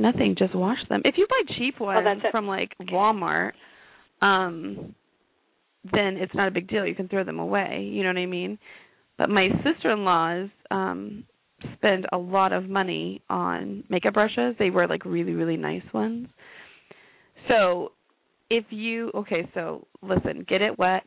nothing. 0.00 0.36
Just 0.38 0.54
wash 0.54 0.78
them. 0.88 1.02
If 1.04 1.16
you 1.18 1.26
buy 1.28 1.54
cheap 1.56 1.80
ones 1.80 2.06
Oh, 2.24 2.30
from 2.30 2.46
like 2.46 2.72
Walmart, 2.80 3.52
um, 4.22 4.94
then 5.92 6.16
it's 6.16 6.34
not 6.34 6.48
a 6.48 6.50
big 6.50 6.68
deal. 6.68 6.86
You 6.86 6.94
can 6.94 7.08
throw 7.08 7.24
them 7.24 7.38
away. 7.38 7.88
You 7.90 8.02
know 8.02 8.08
what 8.10 8.18
I 8.18 8.26
mean? 8.26 8.58
But 9.18 9.28
my 9.30 9.48
sister-in-laws 9.62 10.48
um 10.70 11.24
spend 11.74 12.06
a 12.12 12.18
lot 12.18 12.52
of 12.52 12.68
money 12.68 13.22
on 13.30 13.84
makeup 13.88 14.14
brushes. 14.14 14.54
They 14.58 14.70
wear 14.70 14.86
like 14.88 15.04
really 15.04 15.32
really 15.32 15.56
nice 15.56 15.84
ones. 15.92 16.28
So, 17.48 17.92
if 18.50 18.64
you 18.70 19.10
okay, 19.14 19.48
so 19.54 19.86
listen, 20.02 20.44
get 20.48 20.62
it 20.62 20.78
wet. 20.78 21.04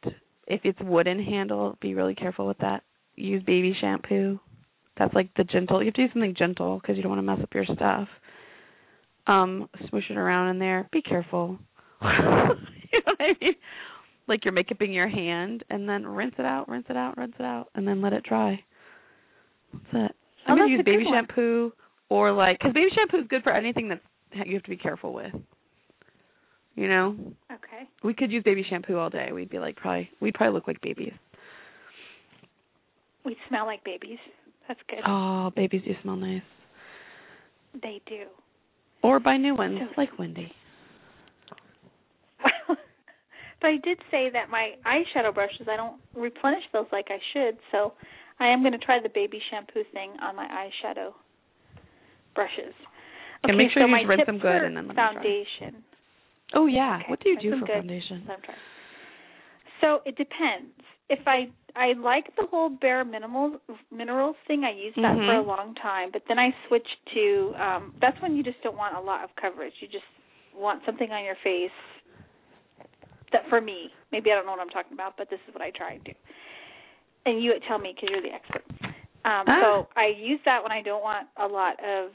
If 0.47 0.61
it's 0.63 0.79
wooden 0.81 1.21
handle, 1.23 1.77
be 1.81 1.93
really 1.93 2.15
careful 2.15 2.47
with 2.47 2.57
that. 2.59 2.83
Use 3.15 3.43
baby 3.43 3.75
shampoo. 3.81 4.39
That's 4.97 5.13
like 5.13 5.29
the 5.35 5.43
gentle. 5.43 5.81
You 5.81 5.87
have 5.87 5.93
to 5.95 6.07
do 6.07 6.13
something 6.13 6.35
gentle 6.37 6.79
because 6.79 6.95
you 6.95 7.03
don't 7.03 7.11
want 7.11 7.19
to 7.19 7.23
mess 7.23 7.39
up 7.41 7.53
your 7.53 7.65
stuff. 7.65 8.07
Um, 9.27 9.69
smoosh 9.83 10.09
it 10.09 10.17
around 10.17 10.49
in 10.49 10.59
there. 10.59 10.87
Be 10.91 11.01
careful. 11.01 11.57
you 12.01 12.07
know 12.09 12.55
what 13.05 13.15
I 13.19 13.33
mean? 13.41 13.53
Like 14.27 14.45
you're 14.45 14.53
makeuping 14.53 14.93
your 14.93 15.07
hand, 15.07 15.63
and 15.69 15.87
then 15.87 16.05
rinse 16.05 16.35
it 16.37 16.45
out, 16.45 16.67
rinse 16.69 16.85
it 16.89 16.97
out, 16.97 17.17
rinse 17.17 17.33
it 17.39 17.43
out, 17.43 17.67
and 17.75 17.87
then 17.87 18.01
let 18.01 18.13
it 18.13 18.23
dry. 18.23 18.59
That's 19.73 19.85
it. 19.93 20.11
Oh, 20.47 20.51
I'm 20.51 20.57
gonna 20.57 20.69
use 20.71 20.81
baby 20.85 20.99
good 21.03 21.05
one. 21.09 21.13
shampoo 21.27 21.71
or 22.09 22.31
like 22.31 22.59
because 22.59 22.73
baby 22.73 22.89
shampoo 22.95 23.17
is 23.19 23.27
good 23.29 23.43
for 23.43 23.51
anything 23.53 23.89
that 23.89 24.01
you 24.45 24.53
have 24.55 24.63
to 24.63 24.69
be 24.69 24.77
careful 24.77 25.13
with. 25.13 25.33
You 26.75 26.87
know, 26.87 27.15
Okay. 27.51 27.89
we 28.03 28.13
could 28.13 28.31
use 28.31 28.43
baby 28.43 28.63
shampoo 28.69 28.97
all 28.97 29.09
day. 29.09 29.31
We'd 29.33 29.49
be 29.49 29.59
like 29.59 29.75
probably 29.77 30.09
we'd 30.21 30.35
probably 30.35 30.53
look 30.53 30.67
like 30.67 30.79
babies. 30.81 31.13
We 33.25 33.35
smell 33.49 33.65
like 33.65 33.83
babies. 33.83 34.19
That's 34.67 34.79
good. 34.89 34.99
Oh, 35.05 35.51
babies 35.55 35.81
do 35.85 35.93
smell 36.01 36.15
nice. 36.17 36.41
They 37.81 38.01
do. 38.07 38.25
Or 39.07 39.19
buy 39.21 39.37
new 39.37 39.55
ones 39.55 39.79
So- 39.79 39.93
like 39.97 40.19
Wendy. 40.19 40.51
but 42.67 43.67
I 43.67 43.77
did 43.83 43.99
say 44.11 44.29
that 44.33 44.49
my 44.49 44.73
eyeshadow 44.85 45.33
brushes, 45.33 45.67
I 45.71 45.75
don't 45.77 45.95
replenish 46.13 46.63
those 46.73 46.85
like 46.91 47.07
I 47.09 47.19
should, 47.33 47.57
so 47.71 47.93
I 48.39 48.47
am 48.47 48.61
going 48.61 48.73
to 48.73 48.77
try 48.77 48.99
the 49.01 49.09
baby 49.09 49.39
shampoo 49.49 49.83
thing 49.93 50.11
on 50.21 50.35
my 50.35 50.45
eyeshadow 50.47 51.13
brushes. 52.35 52.73
And 53.43 53.51
Okay, 53.51 53.57
make 53.57 53.71
sure 53.71 53.83
so 53.83 53.87
you 53.87 53.95
just 53.97 54.09
rinse 54.09 54.25
them 54.25 54.39
good 54.39 54.63
and 54.63 54.75
then 54.77 54.87
let 54.87 54.95
them 54.95 55.13
dry. 55.13 55.23
foundation. 55.23 55.83
Oh 56.53 56.65
yeah. 56.67 56.97
Okay, 56.97 57.05
What 57.09 57.19
do 57.23 57.29
you 57.29 57.39
do 57.39 57.51
for 57.59 57.65
good, 57.65 57.75
foundation? 57.75 58.23
let 58.27 58.35
'em 58.37 58.41
dry. 58.45 58.55
So 59.81 60.01
it 60.05 60.15
depends. 60.17 60.73
If 61.09 61.19
I 61.27 61.49
I 61.75 61.93
like 61.93 62.35
the 62.35 62.45
whole 62.49 62.69
bare 62.69 63.05
minimal 63.05 63.59
minerals 63.91 64.35
thing, 64.47 64.63
I 64.63 64.71
used 64.71 64.97
that 64.97 65.15
for 65.15 65.33
a 65.35 65.43
Mhm. 65.43 65.47
long 65.47 65.75
time, 65.75 66.09
but 66.11 66.23
then 66.27 66.39
I 66.39 66.53
switched 66.67 66.97
to 67.13 67.53
um 67.57 67.93
that's 68.01 68.19
when 68.21 68.35
you 68.35 68.43
just 68.43 68.61
don't 68.61 68.77
want 68.77 68.95
a 68.95 68.99
lot 68.99 69.23
of 69.23 69.33
coverage. 69.35 69.73
You 69.81 69.87
just 69.87 70.05
want 70.53 70.83
something 70.85 71.11
on 71.11 71.23
your 71.23 71.35
face 71.43 71.71
that 73.31 73.47
for 73.49 73.61
me, 73.61 73.93
maybe 74.11 74.31
I 74.31 74.35
don't 74.35 74.45
know 74.45 74.51
what 74.53 74.61
I'm 74.61 74.69
talking 74.69 74.93
about, 74.93 75.17
but 75.17 75.29
this 75.29 75.39
is 75.47 75.53
what 75.53 75.61
I 75.61 75.71
try 75.71 75.91
and 75.93 76.03
do. 76.03 76.13
And 77.25 77.43
you 77.43 77.53
tell 77.67 77.77
me 77.77 77.93
because 77.93 78.09
you're 78.09 78.21
the 78.21 78.33
expert. 78.33 78.63
Um 79.25 79.45
Ah. 79.47 79.59
so 79.61 79.87
I 79.95 80.07
use 80.07 80.41
that 80.45 80.61
when 80.63 80.71
I 80.71 80.81
don't 80.81 81.03
want 81.03 81.27
a 81.37 81.47
lot 81.47 81.79
of 81.83 82.11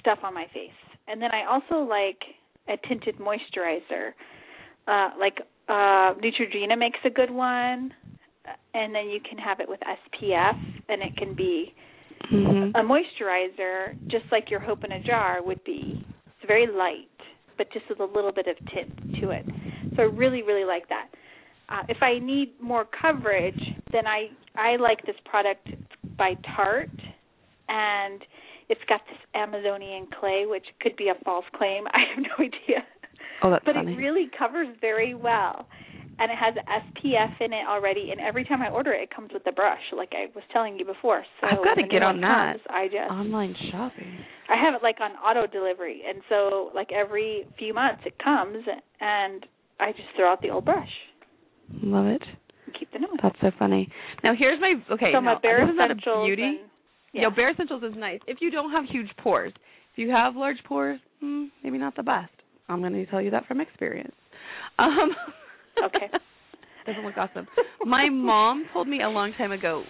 stuff 0.00 0.24
on 0.24 0.34
my 0.34 0.46
face. 0.48 0.72
And 1.06 1.22
then 1.22 1.30
I 1.32 1.44
also 1.44 1.80
like 1.82 2.22
a 2.68 2.76
tinted 2.76 3.16
moisturizer. 3.18 4.12
Uh 4.86 5.10
like 5.18 5.40
uh 5.68 6.14
Neutrogena 6.14 6.78
makes 6.78 6.98
a 7.04 7.10
good 7.10 7.30
one 7.30 7.92
and 8.74 8.94
then 8.94 9.08
you 9.08 9.20
can 9.28 9.38
have 9.38 9.60
it 9.60 9.68
with 9.68 9.80
SPF 9.80 10.56
and 10.88 11.02
it 11.02 11.16
can 11.16 11.34
be 11.34 11.74
Mhm. 12.32 12.70
a 12.74 12.82
moisturizer 12.82 13.94
just 14.08 14.24
like 14.32 14.50
your 14.50 14.60
hope 14.60 14.84
in 14.84 14.92
a 14.92 15.00
jar 15.00 15.40
would 15.42 15.62
be. 15.64 16.04
It's 16.26 16.46
very 16.46 16.66
light, 16.66 17.08
but 17.56 17.70
just 17.72 17.88
with 17.88 18.00
a 18.00 18.04
little 18.04 18.32
bit 18.32 18.46
of 18.46 18.56
tint 18.66 19.20
to 19.20 19.30
it. 19.30 19.46
So 19.94 20.02
I 20.02 20.06
really 20.06 20.42
really 20.42 20.64
like 20.64 20.88
that. 20.88 21.08
Uh, 21.68 21.82
if 21.88 22.02
I 22.02 22.18
need 22.18 22.58
more 22.60 22.84
coverage, 22.86 23.60
then 23.92 24.06
I 24.06 24.30
I 24.56 24.76
like 24.76 25.04
this 25.06 25.16
product 25.24 25.68
by 26.16 26.34
Tarte, 26.36 26.90
and 27.68 28.24
it's 28.68 28.82
got 28.88 29.06
this 29.06 29.18
Amazonian 29.34 30.06
clay, 30.18 30.46
which 30.46 30.66
could 30.80 30.96
be 30.96 31.08
a 31.08 31.14
false 31.24 31.46
claim. 31.56 31.86
I 31.92 32.00
have 32.00 32.18
no 32.18 32.44
idea, 32.44 32.84
Oh, 33.42 33.50
that's 33.50 33.64
but 33.64 33.74
funny. 33.74 33.92
it 33.94 33.96
really 33.96 34.30
covers 34.38 34.68
very 34.80 35.14
well, 35.14 35.66
and 36.18 36.30
it 36.32 36.36
has 36.38 36.54
SPF 36.54 37.40
in 37.40 37.52
it 37.52 37.66
already. 37.68 38.10
And 38.10 38.20
every 38.20 38.44
time 38.44 38.62
I 38.62 38.68
order 38.70 38.92
it, 38.92 39.02
it 39.02 39.14
comes 39.14 39.30
with 39.32 39.44
the 39.44 39.52
brush, 39.52 39.80
like 39.96 40.12
I 40.12 40.26
was 40.34 40.44
telling 40.52 40.78
you 40.78 40.84
before. 40.84 41.24
So 41.40 41.46
I've 41.46 41.64
got 41.64 41.74
to 41.74 41.86
get 41.86 42.02
on 42.02 42.20
that. 42.20 42.54
comes, 42.54 42.62
I 42.70 42.86
just 42.86 43.10
Online 43.10 43.54
shopping. 43.70 44.18
I 44.48 44.56
have 44.64 44.74
it 44.74 44.82
like 44.82 44.96
on 45.00 45.12
auto 45.12 45.46
delivery, 45.50 46.02
and 46.08 46.22
so 46.28 46.70
like 46.74 46.90
every 46.92 47.46
few 47.58 47.74
months 47.74 48.02
it 48.06 48.14
comes, 48.22 48.64
and 49.00 49.44
I 49.78 49.92
just 49.92 50.08
throw 50.16 50.32
out 50.32 50.42
the 50.42 50.50
old 50.50 50.64
brush 50.64 50.88
Love 51.82 52.06
it. 52.06 52.22
keep 52.78 52.90
the 52.92 52.98
new 52.98 53.08
one. 53.08 53.18
That's 53.22 53.36
so 53.40 53.50
funny. 53.58 53.88
Now 54.24 54.32
here's 54.36 54.60
my 54.60 54.74
okay. 54.94 55.10
so 55.12 55.20
no, 55.20 55.34
my 55.34 55.38
Bare 55.40 55.66
Escentuals 55.66 56.26
beauty. 56.26 56.42
and 56.42 56.58
You 57.12 57.20
yeah. 57.20 57.22
know, 57.24 57.30
Bare 57.30 57.54
Escentuals 57.54 57.84
is 57.88 57.94
nice 57.96 58.20
if 58.26 58.38
you 58.40 58.50
don't 58.50 58.70
have 58.72 58.84
huge 58.90 59.08
pores. 59.22 59.52
If 59.92 59.98
you 59.98 60.10
have 60.10 60.34
large 60.36 60.58
pores, 60.64 60.98
hmm, 61.20 61.46
maybe 61.62 61.78
not 61.78 61.94
the 61.96 62.02
best. 62.02 62.30
I'm 62.68 62.80
going 62.80 62.92
to 62.92 63.06
tell 63.06 63.22
you 63.22 63.30
that 63.30 63.46
from 63.46 63.60
experience. 63.60 64.14
Um. 64.78 65.10
Okay. 65.84 66.06
Doesn't 66.86 67.04
look 67.04 67.16
awesome. 67.16 67.46
My 67.84 68.08
mom 68.08 68.66
told 68.72 68.88
me 68.88 69.02
a 69.02 69.08
long 69.08 69.32
time 69.36 69.52
ago, 69.52 69.84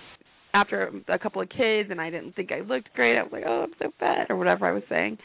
after 0.55 0.91
a 1.09 1.19
couple 1.19 1.43
of 1.43 1.49
kids, 1.49 1.91
and 1.91 2.01
I 2.01 2.11
didn't 2.11 2.35
think 2.35 2.51
I 2.53 2.61
looked 2.61 2.93
great. 2.95 3.19
I 3.19 3.23
was 3.23 3.33
like, 3.33 3.45
"Oh, 3.47 3.65
I'm 3.65 3.75
so 3.79 3.93
fat," 3.99 4.27
or 4.31 4.37
whatever 4.37 4.67
I 4.67 4.73
was 4.73 4.83
saying, 4.89 5.19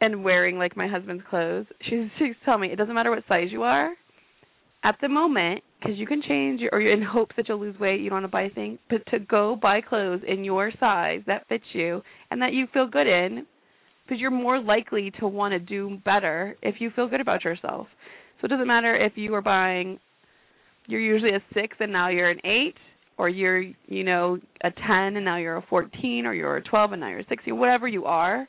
and 0.00 0.24
wearing 0.24 0.58
like 0.58 0.76
my 0.76 0.88
husband's 0.88 1.24
clothes. 1.28 1.66
She's 1.88 2.08
she's 2.18 2.34
telling 2.44 2.62
me 2.62 2.72
it 2.72 2.76
doesn't 2.76 2.94
matter 2.94 3.10
what 3.10 3.24
size 3.28 3.48
you 3.50 3.62
are. 3.62 3.92
At 4.84 4.96
the 5.00 5.08
moment, 5.08 5.62
because 5.78 5.96
you 5.96 6.06
can 6.06 6.22
change, 6.26 6.60
or 6.72 6.80
you're 6.80 6.92
in 6.92 7.02
hopes 7.02 7.36
that 7.36 7.48
you'll 7.48 7.60
lose 7.60 7.78
weight, 7.78 8.00
you 8.00 8.10
don't 8.10 8.22
want 8.22 8.24
to 8.24 8.28
buy 8.28 8.48
things, 8.52 8.80
but 8.90 9.06
to 9.12 9.20
go 9.20 9.54
buy 9.54 9.80
clothes 9.80 10.22
in 10.26 10.42
your 10.42 10.72
size 10.80 11.20
that 11.28 11.46
fits 11.48 11.64
you 11.72 12.02
and 12.32 12.42
that 12.42 12.52
you 12.52 12.66
feel 12.72 12.88
good 12.88 13.06
in, 13.06 13.46
because 14.12 14.20
you're 14.20 14.30
more 14.30 14.60
likely 14.60 15.10
to 15.20 15.26
want 15.26 15.52
to 15.52 15.58
do 15.58 15.98
better 16.04 16.54
if 16.60 16.74
you 16.80 16.90
feel 16.94 17.08
good 17.08 17.22
about 17.22 17.44
yourself. 17.44 17.86
So 18.38 18.44
it 18.44 18.48
doesn't 18.48 18.66
matter 18.66 18.94
if 18.94 19.12
you 19.16 19.34
are 19.34 19.40
buying 19.40 19.98
you're 20.86 21.00
usually 21.00 21.30
a 21.30 21.40
6 21.54 21.76
and 21.80 21.92
now 21.92 22.10
you're 22.10 22.28
an 22.28 22.40
8 22.44 22.74
or 23.16 23.30
you're, 23.30 23.62
you 23.86 24.04
know, 24.04 24.38
a 24.62 24.70
10 24.70 25.16
and 25.16 25.24
now 25.24 25.38
you're 25.38 25.56
a 25.56 25.64
14 25.70 26.26
or 26.26 26.34
you're 26.34 26.56
a 26.56 26.62
12 26.62 26.92
and 26.92 27.00
now 27.00 27.08
you're 27.08 27.20
a 27.20 27.26
16, 27.26 27.56
whatever 27.56 27.88
you 27.88 28.04
are. 28.04 28.46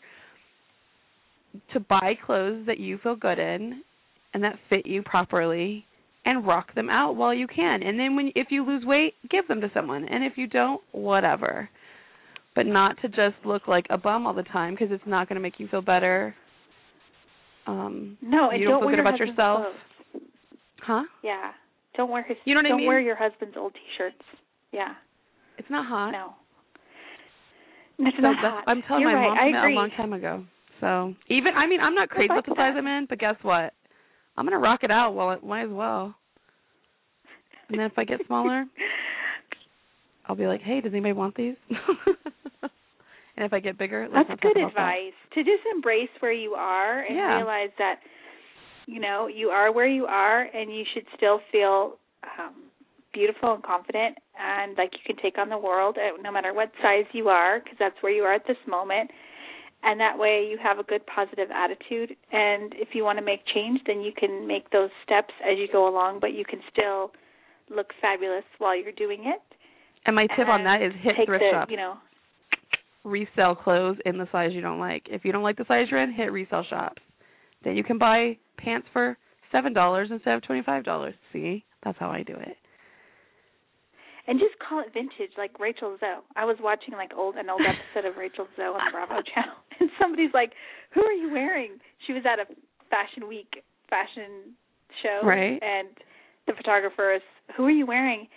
To 1.73 1.79
buy 1.79 2.17
clothes 2.25 2.65
that 2.65 2.79
you 2.79 2.97
feel 3.01 3.15
good 3.15 3.39
in 3.39 3.83
and 4.33 4.43
that 4.43 4.57
fit 4.69 4.85
you 4.85 5.01
properly 5.01 5.85
and 6.25 6.45
rock 6.45 6.75
them 6.75 6.89
out 6.89 7.15
while 7.15 7.33
you 7.33 7.47
can. 7.47 7.83
And 7.83 7.97
then 7.97 8.17
when 8.17 8.33
if 8.35 8.47
you 8.49 8.65
lose 8.65 8.83
weight, 8.83 9.13
give 9.29 9.47
them 9.47 9.61
to 9.61 9.71
someone. 9.73 10.05
And 10.09 10.25
if 10.25 10.33
you 10.35 10.47
don't, 10.47 10.81
whatever. 10.91 11.69
But 12.55 12.65
not 12.67 13.01
to 13.01 13.07
just 13.09 13.35
look 13.45 13.67
like 13.67 13.85
a 13.89 13.97
bum 13.97 14.27
all 14.27 14.33
the 14.33 14.43
time 14.43 14.73
because 14.73 14.89
it's 14.91 15.03
not 15.07 15.27
going 15.27 15.35
to 15.35 15.41
make 15.41 15.59
you 15.59 15.67
feel 15.67 15.81
better 15.81 16.35
um 17.65 18.17
no, 18.21 18.51
you 18.51 18.65
don't, 18.65 18.73
don't 18.73 18.81
feel 18.81 18.89
good 18.89 18.99
about 18.99 19.17
yourself. 19.19 19.61
clothes. 20.11 20.23
Huh? 20.81 21.03
Yeah. 21.23 21.51
Don't 21.95 22.09
wear 22.11 22.23
his. 22.23 22.35
You 22.45 22.55
know 22.55 22.59
what 22.59 22.65
I 22.65 22.69
don't 22.69 22.77
mean? 22.79 22.87
wear 22.87 22.99
your 22.99 23.15
husband's 23.15 23.55
old 23.57 23.73
T-shirts. 23.73 24.17
Yeah. 24.73 24.93
It's 25.57 25.69
not 25.69 25.87
hot. 25.87 26.11
No. 26.11 26.33
It's 27.99 28.17
So 28.17 28.21
not 28.21 28.35
hot. 28.37 28.63
I'm 28.67 28.81
telling 28.81 29.03
You're 29.03 29.11
my 29.13 29.17
right. 29.17 29.53
mom 29.53 29.63
I 29.63 29.71
a 29.71 29.75
long 29.75 29.91
time 29.95 30.11
ago. 30.13 30.43
So 30.81 31.13
even 31.29 31.53
I 31.55 31.67
mean 31.67 31.79
I'm 31.79 31.95
not 31.95 32.09
crazy 32.09 32.25
about 32.31 32.45
the 32.45 32.53
size. 32.57 32.73
I'm 32.77 32.85
in, 32.87 33.05
but 33.07 33.19
guess 33.19 33.35
what? 33.43 33.73
I'm 34.35 34.45
gonna 34.45 34.59
rock 34.59 34.81
it 34.83 34.91
out 34.91 35.11
while 35.13 35.31
it 35.31 35.43
might 35.43 35.63
as 35.65 35.71
well. 35.71 36.13
And 37.69 37.79
then 37.79 37.85
if 37.85 37.97
I 37.97 38.03
get 38.03 38.19
smaller, 38.27 38.65
I'll 40.25 40.35
be 40.35 40.47
like, 40.47 40.61
Hey, 40.61 40.81
does 40.81 40.91
anybody 40.93 41.13
want 41.13 41.35
these? 41.35 41.55
and 41.69 43.45
if 43.45 43.53
I 43.53 43.59
get 43.59 43.77
bigger, 43.77 44.07
That's 44.11 44.29
good 44.41 44.57
about 44.57 44.73
that. 44.75 44.79
advice. 44.79 45.13
To 45.33 45.43
just 45.43 45.63
embrace 45.73 46.09
where 46.19 46.33
you 46.33 46.53
are 46.53 47.01
and 47.01 47.15
Yeah. 47.15 47.37
realize 47.37 47.71
that 47.77 47.99
you 48.85 48.99
know 48.99 49.27
you 49.27 49.49
are 49.49 49.71
where 49.71 49.87
you 49.87 50.05
are, 50.05 50.41
and 50.41 50.73
you 50.73 50.83
should 50.93 51.05
still 51.15 51.39
feel 51.51 51.97
um, 52.37 52.53
beautiful 53.13 53.53
and 53.53 53.63
confident, 53.63 54.17
and 54.39 54.77
like 54.77 54.91
you 54.93 54.99
can 55.05 55.21
take 55.23 55.37
on 55.37 55.49
the 55.49 55.57
world, 55.57 55.97
no 56.21 56.31
matter 56.31 56.53
what 56.53 56.71
size 56.81 57.05
you 57.13 57.29
are, 57.29 57.59
because 57.59 57.77
that's 57.79 57.95
where 58.01 58.11
you 58.11 58.23
are 58.23 58.33
at 58.33 58.45
this 58.47 58.57
moment. 58.67 59.09
And 59.85 59.99
that 59.99 60.17
way, 60.17 60.47
you 60.49 60.57
have 60.63 60.79
a 60.79 60.83
good 60.83 61.05
positive 61.07 61.49
attitude. 61.51 62.15
And 62.31 62.73
if 62.75 62.89
you 62.95 63.03
want 63.03 63.19
to 63.19 63.25
make 63.25 63.41
change, 63.53 63.81
then 63.85 63.99
you 63.99 64.13
can 64.17 64.47
make 64.47 64.69
those 64.69 64.89
steps 65.03 65.33
as 65.43 65.57
you 65.57 65.67
go 65.71 65.89
along, 65.89 66.19
but 66.21 66.33
you 66.33 66.45
can 66.45 66.61
still 66.71 67.11
look 67.69 67.91
fabulous 68.01 68.45
while 68.59 68.79
you're 68.79 68.93
doing 68.93 69.23
it. 69.25 69.41
And 70.05 70.15
my 70.15 70.27
tip 70.35 70.47
on 70.47 70.63
that 70.65 70.81
is 70.81 70.91
hit 71.01 71.15
thrift 71.25 71.43
the, 71.43 71.51
shops. 71.53 71.71
You 71.71 71.77
know, 71.77 71.95
resell 73.03 73.55
clothes 73.55 73.97
in 74.05 74.17
the 74.17 74.27
size 74.31 74.51
you 74.53 74.61
don't 74.61 74.79
like. 74.79 75.03
If 75.09 75.25
you 75.25 75.31
don't 75.31 75.43
like 75.43 75.57
the 75.57 75.65
size 75.67 75.87
you're 75.89 76.01
in, 76.01 76.11
hit 76.13 76.31
resell 76.31 76.65
shops. 76.69 77.01
Then 77.63 77.75
you 77.77 77.83
can 77.83 77.97
buy 77.97 78.37
pants 78.57 78.87
for 78.91 79.17
seven 79.51 79.73
dollars 79.73 80.09
instead 80.11 80.33
of 80.35 80.43
twenty 80.43 80.61
five 80.63 80.83
dollars. 80.83 81.15
See? 81.31 81.63
That's 81.83 81.97
how 81.99 82.09
I 82.09 82.23
do 82.23 82.33
it. 82.33 82.55
and 84.27 84.39
just 84.39 84.55
call 84.59 84.79
it 84.79 84.87
vintage, 84.93 85.35
like 85.37 85.59
Rachel 85.59 85.97
Zoe. 85.99 86.23
I 86.35 86.45
was 86.45 86.57
watching 86.61 86.93
like 86.93 87.11
old 87.15 87.35
an 87.35 87.49
old 87.49 87.61
episode 87.61 88.07
of 88.09 88.15
Rachel 88.17 88.47
Zoe 88.55 88.65
on 88.65 88.79
the 88.85 88.91
Bravo 88.91 89.21
channel, 89.35 89.55
and 89.79 89.89
somebody's 90.01 90.31
like, 90.33 90.53
"Who 90.93 91.01
are 91.03 91.11
you 91.11 91.31
wearing?" 91.31 91.79
She 92.07 92.13
was 92.13 92.23
at 92.25 92.39
a 92.39 92.45
Fashion 92.89 93.27
Week 93.27 93.63
fashion 93.89 94.55
show, 95.01 95.21
Right. 95.27 95.59
And 95.61 95.89
the 96.47 96.53
photographer 96.55 97.13
is, 97.15 97.21
"Who 97.57 97.65
are 97.65 97.71
you 97.71 97.85
wearing?" 97.85 98.27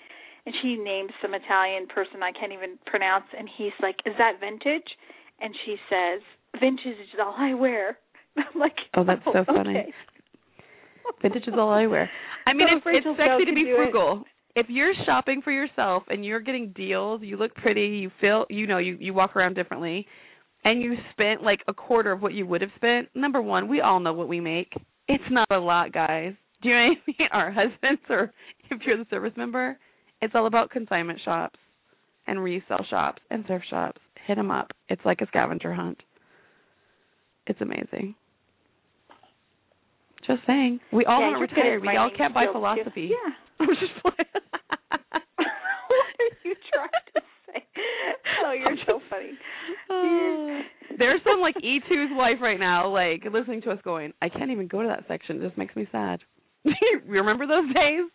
And 0.46 0.54
she 0.62 0.76
named 0.76 1.10
some 1.20 1.34
Italian 1.34 1.86
person 1.88 2.22
I 2.22 2.30
can't 2.32 2.52
even 2.52 2.78
pronounce, 2.86 3.24
and 3.36 3.48
he's 3.58 3.74
like, 3.82 3.96
"Is 4.06 4.14
that 4.18 4.38
vintage?" 4.40 4.86
And 5.40 5.52
she 5.64 5.76
says, 5.90 6.22
"Vintage 6.60 6.98
is 7.12 7.18
all 7.20 7.34
I 7.36 7.52
wear." 7.54 7.98
I'm 8.36 8.58
like, 8.60 8.76
Oh, 8.94 9.02
that's 9.04 9.24
so 9.24 9.32
oh, 9.40 9.44
funny. 9.44 9.70
okay. 9.70 9.92
Vintage 11.22 11.48
is 11.48 11.54
all 11.58 11.70
I 11.70 11.86
wear. 11.86 12.08
I 12.46 12.52
mean, 12.52 12.68
So 12.70 12.76
it's, 12.76 12.86
Rachel 12.86 13.16
it's 13.18 13.20
sexy 13.20 13.44
to 13.46 13.54
be 13.54 13.64
do 13.64 13.72
it- 13.72 13.76
frugal. 13.76 14.24
If 14.54 14.66
you're 14.70 14.94
shopping 15.04 15.42
for 15.42 15.50
yourself 15.52 16.04
and 16.08 16.24
you're 16.24 16.40
getting 16.40 16.72
deals, 16.72 17.20
you 17.22 17.36
look 17.36 17.54
pretty, 17.56 17.88
you 18.00 18.10
feel, 18.22 18.46
you 18.48 18.66
know, 18.66 18.78
you 18.78 18.96
you 18.98 19.12
walk 19.12 19.36
around 19.36 19.54
differently, 19.54 20.06
and 20.64 20.80
you 20.80 20.94
spent 21.12 21.42
like 21.42 21.60
a 21.68 21.74
quarter 21.74 22.12
of 22.12 22.22
what 22.22 22.32
you 22.32 22.46
would 22.46 22.62
have 22.62 22.70
spent. 22.76 23.08
Number 23.14 23.42
one, 23.42 23.68
we 23.68 23.80
all 23.82 24.00
know 24.00 24.14
what 24.14 24.28
we 24.28 24.40
make. 24.40 24.72
It's 25.08 25.24
not 25.30 25.46
a 25.50 25.58
lot, 25.58 25.92
guys. 25.92 26.32
Do 26.62 26.68
you 26.70 26.74
know 26.74 26.80
what 26.88 26.96
I 26.96 27.02
mean? 27.06 27.28
Our 27.32 27.50
husbands, 27.52 28.00
or 28.08 28.32
if 28.70 28.80
you're 28.86 28.96
the 28.96 29.06
service 29.10 29.34
member, 29.36 29.78
it's 30.22 30.34
all 30.34 30.46
about 30.46 30.70
consignment 30.70 31.20
shops 31.24 31.58
and 32.26 32.42
resale 32.42 32.84
shops 32.88 33.22
and 33.30 33.46
thrift 33.46 33.66
shops. 33.70 34.00
Hit 34.26 34.36
them 34.36 34.50
up. 34.50 34.72
It's 34.88 35.02
like 35.04 35.20
a 35.20 35.26
scavenger 35.28 35.72
hunt. 35.72 36.02
It's 37.46 37.60
amazing. 37.60 38.14
Just 40.26 40.40
saying. 40.46 40.80
We 40.92 41.04
all 41.04 41.20
Yeah, 41.20 41.26
want 41.30 41.34
to 41.34 41.38
you're 41.38 41.46
good 41.48 41.58
at 41.58 41.80
retire. 41.80 41.92
We 41.92 41.96
all 41.96 42.10
can't 42.16 42.34
buy 42.34 42.46
philosophy. 42.50 43.10
Yeah. 43.12 43.32
I'm 43.60 43.68
just 43.68 43.92
playing. 44.02 44.16
what 45.86 46.00
are 46.18 46.34
you 46.44 46.54
trying 46.72 47.06
to 47.14 47.20
say? 47.46 47.66
Oh, 48.44 48.52
you're 48.52 48.76
so 48.86 49.00
funny. 49.08 49.32
Uh, 49.88 50.62
There's 50.98 51.20
some 51.22 51.40
like 51.40 51.54
E2's 51.56 52.10
wife 52.16 52.38
right 52.40 52.58
now, 52.58 52.88
like 52.88 53.22
listening 53.32 53.62
to 53.62 53.70
us 53.70 53.78
going, 53.84 54.12
I 54.20 54.28
can't 54.28 54.50
even 54.50 54.66
go 54.66 54.82
to 54.82 54.88
that 54.88 55.04
section. 55.06 55.36
It 55.40 55.46
just 55.46 55.58
makes 55.58 55.76
me 55.76 55.86
sad. 55.92 56.20
you 56.64 57.00
remember 57.06 57.46
those 57.46 57.66
days? 57.72 58.10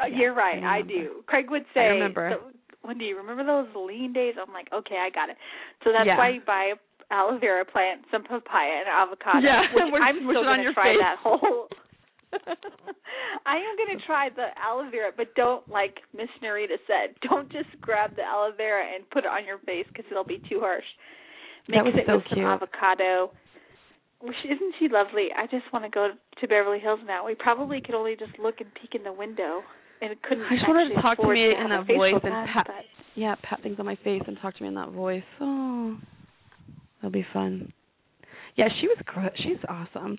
Uh, 0.00 0.06
Yeah, 0.06 0.16
you're 0.18 0.34
right. 0.34 0.62
I 0.62 0.78
I, 0.78 0.82
do. 0.82 1.22
Craig 1.26 1.50
would 1.50 1.64
say. 1.74 1.80
I 1.80 1.96
remember. 1.98 2.38
Wendy, 2.84 3.12
remember 3.12 3.44
those 3.44 3.68
lean 3.76 4.12
days? 4.12 4.34
I'm 4.40 4.52
like, 4.52 4.68
okay, 4.72 4.96
I 4.98 5.10
got 5.10 5.28
it. 5.30 5.36
So 5.84 5.92
that's 5.92 6.06
Yeah. 6.06 6.18
why 6.18 6.30
you 6.30 6.40
buy 6.44 6.72
a 6.74 7.14
aloe 7.14 7.38
vera 7.38 7.64
plant, 7.64 8.02
some 8.10 8.24
papaya, 8.24 8.80
and 8.82 8.88
avocado. 8.88 9.38
Yeah, 9.46 9.62
which 9.74 9.84
we're 9.92 10.00
I'm 10.02 10.16
smushing 10.16 10.30
still 10.32 10.42
gonna 10.44 10.72
try 10.74 10.90
face. 10.92 10.98
that 11.00 11.16
whole. 11.22 11.68
I 13.46 13.56
am 13.56 13.76
going 13.76 13.98
to 13.98 14.04
try 14.06 14.28
the 14.34 14.48
aloe 14.56 14.88
vera, 14.90 15.10
but 15.14 15.34
don't 15.34 15.68
like 15.68 15.98
Miss 16.16 16.28
Nerida 16.42 16.76
said. 16.86 17.14
Don't 17.28 17.50
just 17.52 17.68
grab 17.80 18.16
the 18.16 18.22
aloe 18.22 18.52
vera 18.56 18.82
and 18.94 19.08
put 19.10 19.24
it 19.24 19.28
on 19.28 19.44
your 19.44 19.58
face 19.58 19.84
because 19.88 20.06
it'll 20.10 20.24
be 20.24 20.40
too 20.48 20.60
harsh. 20.60 20.84
Mix 21.68 21.76
That 21.76 21.84
was 21.84 21.94
it 21.96 22.04
so 22.06 22.16
with 22.16 22.24
some 22.30 22.38
cute. 22.38 22.48
avocado. 22.48 23.32
Well, 24.22 24.32
Isn't 24.44 24.74
she 24.78 24.88
lovely? 24.88 25.28
I 25.36 25.44
just 25.46 25.70
want 25.74 25.84
to 25.84 25.90
go 25.90 26.08
to 26.40 26.48
Beverly 26.48 26.78
Hills 26.80 27.00
now. 27.06 27.26
We 27.26 27.34
probably 27.34 27.80
could 27.82 27.94
only 27.94 28.16
just 28.16 28.38
look 28.38 28.60
and 28.60 28.70
peek 28.80 28.94
in 28.94 29.02
the 29.04 29.12
window, 29.12 29.60
and 30.02 30.20
couldn't. 30.22 30.44
I 30.44 30.56
just 30.56 30.68
wanted 30.68 30.94
to 30.94 31.00
talk 31.00 31.18
to 31.18 31.28
me 31.28 31.44
in 31.44 31.68
that 31.70 31.80
a 31.80 31.84
voice 31.84 32.20
and 32.22 32.32
ad, 32.32 32.48
pat, 32.52 32.66
yeah, 33.14 33.34
pat 33.42 33.62
things 33.62 33.76
on 33.78 33.86
my 33.86 33.96
face 34.02 34.22
and 34.26 34.36
talk 34.42 34.56
to 34.56 34.62
me 34.62 34.68
in 34.68 34.74
that 34.74 34.90
voice. 34.90 35.22
Oh, 35.40 35.96
that'll 37.00 37.12
be 37.12 37.26
fun. 37.32 37.72
Yeah, 38.56 38.68
she 38.80 38.88
was 38.88 38.98
gr- 39.04 39.36
she's 39.36 39.58
awesome. 39.68 40.18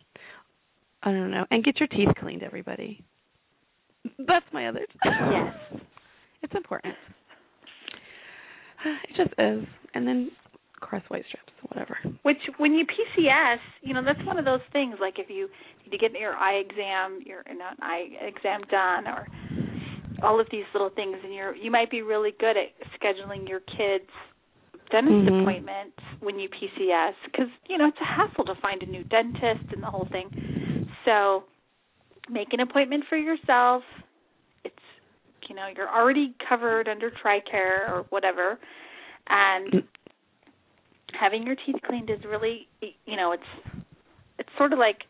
I 1.03 1.11
don't 1.11 1.31
know, 1.31 1.45
and 1.51 1.63
get 1.63 1.79
your 1.79 1.88
teeth 1.88 2.15
cleaned, 2.19 2.43
everybody. 2.43 3.03
That's 4.17 4.45
my 4.53 4.67
other. 4.67 4.81
Yes. 5.05 5.53
it's 6.41 6.55
important. 6.55 6.95
It 8.86 9.15
just 9.15 9.34
is, 9.39 9.65
and 9.93 10.05
then 10.05 10.29
cross 10.81 11.03
white 11.07 11.23
strips, 11.29 11.53
whatever. 11.69 11.97
Which, 12.23 12.39
when 12.57 12.73
you 12.73 12.84
PCS, 12.86 13.59
you 13.81 13.93
know 13.93 14.03
that's 14.03 14.19
one 14.27 14.38
of 14.38 14.43
those 14.43 14.59
things. 14.73 14.95
Like 14.99 15.19
if 15.19 15.29
you 15.29 15.47
need 15.86 15.91
to 15.91 15.97
get 15.97 16.11
your 16.19 16.34
eye 16.34 16.55
exam, 16.55 17.21
your 17.25 17.43
not 17.55 17.77
eye 17.81 18.07
exam 18.27 18.59
done, 18.69 19.07
or 19.07 19.25
all 20.24 20.39
of 20.39 20.47
these 20.51 20.65
little 20.74 20.89
things, 20.89 21.17
and 21.24 21.34
you're 21.34 21.55
you 21.55 21.69
might 21.69 21.91
be 21.91 22.01
really 22.01 22.32
good 22.39 22.55
at 22.57 22.71
scheduling 22.99 23.47
your 23.47 23.59
kids 23.61 24.09
dentist 24.89 25.30
Mhm. 25.30 25.41
appointments 25.41 25.97
when 26.19 26.39
you 26.39 26.49
PCS 26.49 27.15
because 27.26 27.49
you 27.67 27.78
know 27.78 27.88
it's 27.88 27.99
a 28.01 28.05
hassle 28.05 28.45
to 28.45 28.55
find 28.55 28.84
a 28.84 28.86
new 28.86 29.03
dentist 29.03 29.71
and 29.71 29.82
the 29.82 29.88
whole 29.88 30.05
thing. 30.05 30.30
So 31.05 31.45
make 32.30 32.53
an 32.53 32.59
appointment 32.59 33.05
for 33.05 33.17
yourself. 33.17 33.84
It's 34.63 34.84
you 35.47 35.55
know 35.55 35.67
you're 35.76 35.89
already 35.89 36.34
covered 36.47 36.88
under 36.88 37.11
TRICARE 37.11 37.89
or 37.89 38.05
whatever, 38.09 38.59
and 39.28 39.84
having 41.13 41.45
your 41.45 41.55
teeth 41.55 41.82
cleaned 41.86 42.09
is 42.09 42.24
really 42.26 42.67
you 43.05 43.17
know 43.17 43.32
it's 43.32 43.49
it's 44.39 44.49
sort 44.57 44.74
of 44.74 44.80
like 44.80 45.03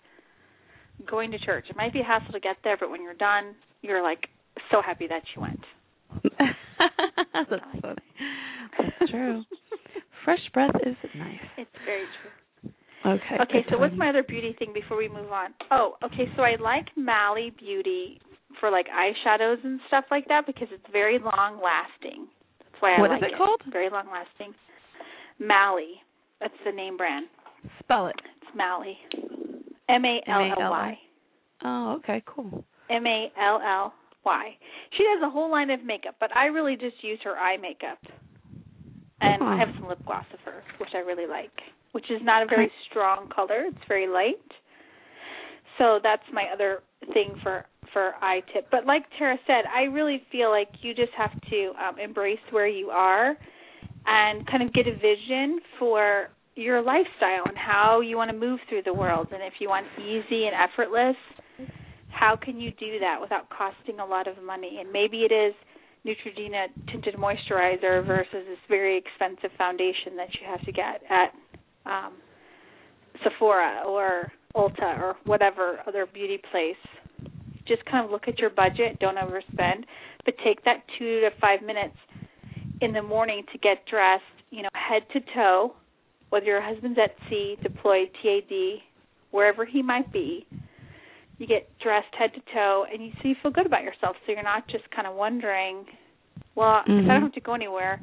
going 1.06 1.32
to 1.32 1.40
church. 1.40 1.66
It 1.70 1.76
might 1.76 1.94
be 1.94 2.02
a 2.02 2.04
hassle 2.04 2.32
to 2.34 2.40
get 2.40 2.58
there, 2.64 2.78
but 2.78 2.90
when 2.90 3.02
you're 3.02 3.14
done, 3.14 3.56
you're 3.82 4.02
like 4.04 4.30
so 4.74 4.82
happy 4.82 5.08
that 5.08 5.22
you 5.36 5.42
went. 5.42 5.64
That's 7.34 7.64
funny. 7.82 7.96
That's 8.80 9.12
true. 9.12 9.44
Fresh 10.26 10.40
breath 10.54 10.76
is 10.86 10.96
nice. 11.16 11.38
It's 11.58 11.70
very 11.86 12.06
true. 12.22 12.72
Okay. 13.06 13.36
Okay, 13.42 13.66
so 13.70 13.78
what's 13.78 13.96
my 13.98 14.10
other 14.10 14.24
beauty 14.24 14.56
thing 14.58 14.72
before 14.74 14.98
we 14.98 15.10
move 15.10 15.32
on? 15.32 15.54
Oh, 15.72 15.96
okay, 16.04 16.26
so 16.36 16.44
I 16.44 16.56
like 16.62 16.86
Mally 16.96 17.52
Beauty 17.60 18.20
for 18.60 18.72
like 18.72 18.88
eyeshadows 18.88 19.58
and 19.64 19.80
stuff 19.88 20.06
like 20.10 20.28
that 20.30 20.46
because 20.48 20.70
it's 20.72 20.86
very 20.92 21.20
long 21.20 21.62
lasting. 21.62 22.28
That's 22.60 22.82
why 22.82 22.96
I 22.96 23.02
What 23.02 23.12
is 23.12 23.22
like 23.22 23.32
it 23.34 23.38
called? 23.38 23.62
Very 23.72 23.90
long 23.90 24.06
lasting. 24.08 24.54
Mally. 25.40 26.02
That's 26.40 26.54
the 26.66 26.72
name 26.72 26.98
brand. 26.98 27.28
Spell 27.80 28.08
it. 28.08 28.16
It's 28.42 28.52
Mally. 28.56 28.98
M 29.90 30.06
A 30.06 30.20
L 30.28 30.54
L 30.60 30.72
Y. 30.72 31.00
Oh, 31.66 31.96
okay, 32.00 32.24
cool. 32.26 32.64
M 32.90 33.06
A 33.06 33.32
L 33.38 33.62
L 33.62 33.94
Y. 34.26 34.58
She 34.98 35.04
has 35.08 35.22
a 35.24 35.30
whole 35.30 35.52
line 35.52 35.70
of 35.70 35.84
makeup, 35.84 36.16
but 36.20 36.36
I 36.36 36.46
really 36.46 36.76
just 36.76 37.04
use 37.04 37.20
her 37.24 37.36
eye 37.36 37.58
makeup. 37.58 38.00
And 39.22 39.42
I 39.42 39.58
have 39.58 39.70
some 39.80 39.88
lip 39.88 40.00
gloss 40.06 40.26
of 40.34 40.40
hers, 40.42 40.64
which 40.80 40.90
I 40.94 40.98
really 40.98 41.28
like, 41.28 41.52
which 41.94 42.12
is 42.12 42.20
not 42.24 42.44
a 42.44 42.46
very 42.46 42.70
strong 42.90 43.30
color. 43.34 43.64
It's 43.68 43.78
very 43.88 44.08
light. 44.08 44.36
So 45.78 46.00
that's 46.04 46.24
my 46.34 46.46
other 46.54 46.82
thing 47.14 47.36
for 47.42 47.66
for 47.94 48.14
eye 48.22 48.42
tip. 48.54 48.68
But 48.72 48.86
like 48.86 49.04
Tara 49.18 49.38
said, 49.48 49.66
I 49.74 49.84
really 49.84 50.24
feel 50.32 50.50
like 50.50 50.70
you 50.82 50.94
just 50.94 51.12
have 51.16 51.32
to 51.50 51.72
um, 51.80 52.00
embrace 52.00 52.40
where 52.50 52.68
you 52.68 52.90
are 52.90 53.38
and 54.06 54.46
kind 54.48 54.64
of 54.64 54.74
get 54.74 54.88
a 54.88 54.96
vision 54.96 55.60
for 55.80 56.30
your 56.56 56.82
lifestyle 56.82 57.44
and 57.48 57.58
how 57.58 58.02
you 58.02 58.18
want 58.18 58.32
to 58.32 58.38
move 58.38 58.60
through 58.68 58.84
the 58.84 58.94
world. 58.94 59.28
And 59.32 59.42
if 59.44 59.54
you 59.60 59.70
want 59.70 59.86
easy 60.00 60.46
and 60.46 60.54
effortless, 60.54 61.16
how 62.14 62.38
can 62.42 62.60
you 62.60 62.72
do 62.72 63.00
that 63.00 63.20
without 63.20 63.50
costing 63.50 64.00
a 64.00 64.06
lot 64.06 64.28
of 64.28 64.42
money? 64.44 64.78
And 64.80 64.92
maybe 64.92 65.26
it 65.30 65.34
is 65.34 65.54
Neutrogena 66.06 66.68
tinted 66.92 67.16
moisturizer 67.16 68.06
versus 68.06 68.46
this 68.48 68.60
very 68.70 68.98
expensive 68.98 69.52
foundation 69.58 70.16
that 70.18 70.28
you 70.34 70.48
have 70.48 70.62
to 70.66 70.72
get 70.72 71.02
at 71.10 71.34
um, 71.86 72.14
Sephora 73.24 73.84
or 73.88 74.32
Ulta 74.56 75.00
or 75.00 75.16
whatever 75.26 75.80
other 75.88 76.06
beauty 76.06 76.40
place. 76.52 76.76
Just 77.68 77.86
kind 77.86 78.06
of 78.06 78.12
look 78.12 78.28
at 78.28 78.40
your 78.40 78.50
budget, 78.50 79.00
don't 79.00 79.18
overspend, 79.18 79.86
but 80.26 80.36
take 80.44 80.64
that 80.66 80.84
two 81.00 81.22
to 81.22 81.30
five 81.40 81.62
minutes 81.62 81.96
in 82.82 82.92
the 82.92 83.02
morning 83.02 83.44
to 83.52 83.58
get 83.60 83.86
dressed, 83.90 84.24
you 84.52 84.62
know, 84.62 84.70
head 84.74 85.04
to 85.14 85.20
toe, 85.34 85.74
whether 86.30 86.46
your 86.46 86.62
husband's 86.62 87.00
at 87.02 87.16
sea, 87.30 87.56
deployed, 87.64 88.10
TAD, 88.22 88.82
wherever 89.32 89.66
he 89.66 89.82
might 89.82 90.12
be. 90.12 90.46
You 91.44 91.48
get 91.50 91.68
dressed 91.84 92.08
head 92.18 92.32
to 92.36 92.42
toe, 92.56 92.86
and 92.88 93.04
you 93.04 93.12
so 93.22 93.28
you 93.28 93.36
feel 93.44 93.52
good 93.52 93.66
about 93.66 93.84
yourself. 93.84 94.16
So 94.26 94.32
you're 94.32 94.44
not 94.48 94.66
just 94.70 94.90
kind 94.96 95.06
of 95.06 95.14
wondering, 95.16 95.84
well, 96.56 96.84
if 96.88 97.04
I 97.04 97.14
don't 97.14 97.22
have 97.24 97.34
to 97.34 97.42
go 97.42 97.54
anywhere, 97.54 98.00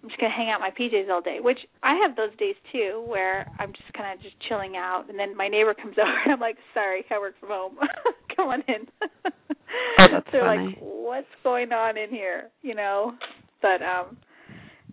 I'm 0.00 0.08
just 0.08 0.20
gonna 0.20 0.32
hang 0.32 0.50
out 0.50 0.60
in 0.60 0.66
my 0.68 0.70
PJs 0.70 1.10
all 1.10 1.20
day. 1.20 1.38
Which 1.40 1.58
I 1.82 1.98
have 2.06 2.14
those 2.14 2.30
days 2.38 2.54
too, 2.70 3.02
where 3.08 3.50
I'm 3.58 3.72
just 3.72 3.92
kind 3.94 4.14
of 4.14 4.22
just 4.22 4.36
chilling 4.48 4.76
out, 4.76 5.06
and 5.08 5.18
then 5.18 5.36
my 5.36 5.48
neighbor 5.48 5.74
comes 5.74 5.96
over, 5.98 6.14
and 6.26 6.32
I'm 6.32 6.38
like, 6.38 6.54
sorry, 6.74 7.04
I 7.10 7.18
work 7.18 7.34
from 7.40 7.48
home. 7.48 7.76
Come 8.36 8.46
on 8.48 8.62
in. 8.68 8.86
Oh, 9.02 10.06
that's 10.12 10.26
They're 10.32 10.42
funny. 10.42 10.66
like, 10.66 10.76
what's 10.78 11.26
going 11.42 11.72
on 11.72 11.98
in 11.98 12.10
here? 12.10 12.50
You 12.62 12.76
know, 12.76 13.14
but 13.62 13.82
um, 13.82 14.16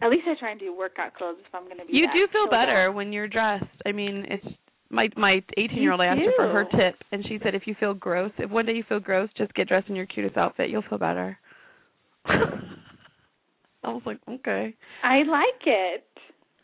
at 0.01 0.09
least 0.09 0.23
I 0.27 0.33
try 0.39 0.49
and 0.49 0.59
do 0.59 0.75
workout 0.75 1.13
clothes 1.13 1.37
if 1.45 1.53
I'm 1.53 1.67
gonna 1.67 1.85
be. 1.85 1.93
You 1.93 2.07
that 2.07 2.13
do 2.13 2.25
feel 2.31 2.41
chilled 2.41 2.49
better 2.49 2.87
out. 2.89 2.95
when 2.95 3.13
you're 3.13 3.27
dressed. 3.27 3.65
I 3.85 3.91
mean, 3.91 4.25
it's 4.29 4.47
my 4.91 5.09
my 5.15 5.41
18 5.57 5.81
year 5.81 5.91
old. 5.91 6.01
I 6.01 6.07
asked 6.07 6.21
her 6.21 6.31
for 6.35 6.51
her 6.51 6.65
tip, 6.65 6.95
and 7.11 7.23
she 7.27 7.39
said 7.43 7.55
if 7.55 7.65
you 7.65 7.75
feel 7.79 7.93
gross, 7.93 8.31
if 8.37 8.49
one 8.49 8.65
day 8.65 8.73
you 8.73 8.83
feel 8.87 8.99
gross, 8.99 9.29
just 9.37 9.53
get 9.53 9.67
dressed 9.67 9.89
in 9.89 9.95
your 9.95 10.05
cutest 10.05 10.37
outfit. 10.37 10.69
You'll 10.69 10.83
feel 10.89 10.97
better. 10.99 11.37
I 12.25 13.89
was 13.89 14.03
like, 14.05 14.19
okay. 14.29 14.75
I 15.03 15.17
like 15.23 15.65
it. 15.65 16.05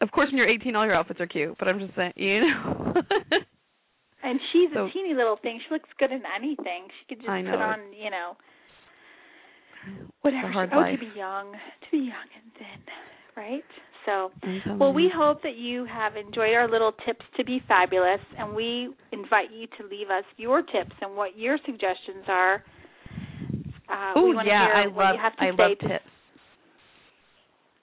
Of 0.02 0.12
course, 0.12 0.28
when 0.30 0.38
you're 0.38 0.48
18, 0.48 0.76
all 0.76 0.86
your 0.86 0.94
outfits 0.94 1.20
are 1.20 1.26
cute, 1.26 1.56
but 1.58 1.68
I'm 1.68 1.80
just 1.80 1.96
saying, 1.96 2.14
you 2.16 2.42
know. 2.42 2.94
And 4.24 4.40
she's 4.52 4.70
So- 4.74 4.88
a 4.88 4.92
teeny 4.92 5.14
little 5.14 5.38
thing. 5.38 5.60
She 5.66 5.74
looks 5.74 5.88
good 6.00 6.12
in 6.12 6.22
anything. 6.36 6.88
She 7.00 7.06
could 7.08 7.20
just 7.20 7.30
I 7.30 7.42
know. 7.42 7.52
put 7.52 7.62
on, 7.62 7.80
you 7.94 8.10
know, 8.10 8.36
whatever. 10.22 10.48
It's 10.48 10.50
a 10.50 10.54
hard 10.54 10.70
she, 10.72 10.76
oh, 10.76 10.80
life. 10.80 11.00
to 11.00 11.06
be 11.06 11.12
young, 11.18 11.52
to 11.54 11.88
be 11.92 11.98
young 12.00 12.28
and 12.36 12.52
thin, 12.58 12.82
right? 13.38 13.64
So, 14.08 14.32
well, 14.80 14.94
we 14.94 15.12
hope 15.14 15.44
that 15.44 15.58
you 15.58 15.84
have 15.84 16.16
enjoyed 16.16 16.54
our 16.54 16.72
little 16.72 16.94
tips 17.06 17.26
to 17.36 17.44
be 17.44 17.62
fabulous, 17.68 18.22
and 18.38 18.56
we 18.56 18.88
invite 19.12 19.52
you 19.52 19.68
to 19.78 19.84
leave 19.92 20.08
us 20.08 20.24
your 20.38 20.62
tips 20.62 20.96
and 21.02 21.14
what 21.18 21.38
your 21.38 21.58
suggestions 21.66 22.24
are. 22.30 22.64
Uh, 23.92 24.14
Oh 24.16 24.30
we 24.30 24.36
want 24.36 24.48
yeah, 24.48 24.66
I 24.74 24.88
what 24.88 25.04
love 25.04 25.16
you 25.16 25.22
have 25.22 25.36
to 25.36 25.44
I 25.44 25.50
say 25.50 25.62
love 25.62 25.80
tips. 25.80 26.12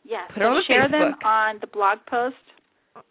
Yes, 0.05 0.31
Put 0.33 0.41
so 0.41 0.61
share 0.67 0.89
them 0.89 1.15
on 1.25 1.59
the 1.61 1.67
blog 1.67 1.99
post. 2.09 2.37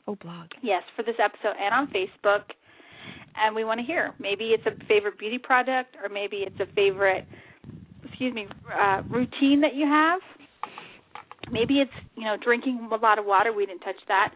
Oh, 0.08 0.16
blog. 0.16 0.50
Yes, 0.64 0.82
for 0.96 1.04
this 1.04 1.16
episode 1.24 1.56
and 1.60 1.74
on 1.74 1.88
Facebook. 1.94 2.50
And 3.36 3.56
we 3.56 3.64
want 3.64 3.80
to 3.80 3.86
hear. 3.86 4.14
Maybe 4.20 4.56
it's 4.58 4.66
a 4.66 4.74
favorite 4.86 5.20
beauty 5.20 5.38
product, 5.38 5.98
or 6.02 6.10
maybe 6.10 6.46
it's 6.46 6.60
a 6.60 6.72
favorite, 6.74 7.26
excuse 8.06 8.34
me, 8.34 8.48
uh, 8.72 9.02
routine 9.10 9.62
that 9.62 9.76
you 9.76 9.86
have. 9.88 10.20
Maybe 11.54 11.80
it's 11.80 11.94
you 12.16 12.26
know 12.26 12.36
drinking 12.44 12.90
a 12.92 12.96
lot 12.96 13.20
of 13.20 13.26
water. 13.26 13.54
We 13.54 13.66
didn't 13.66 13.82
touch 13.82 14.02
that. 14.08 14.34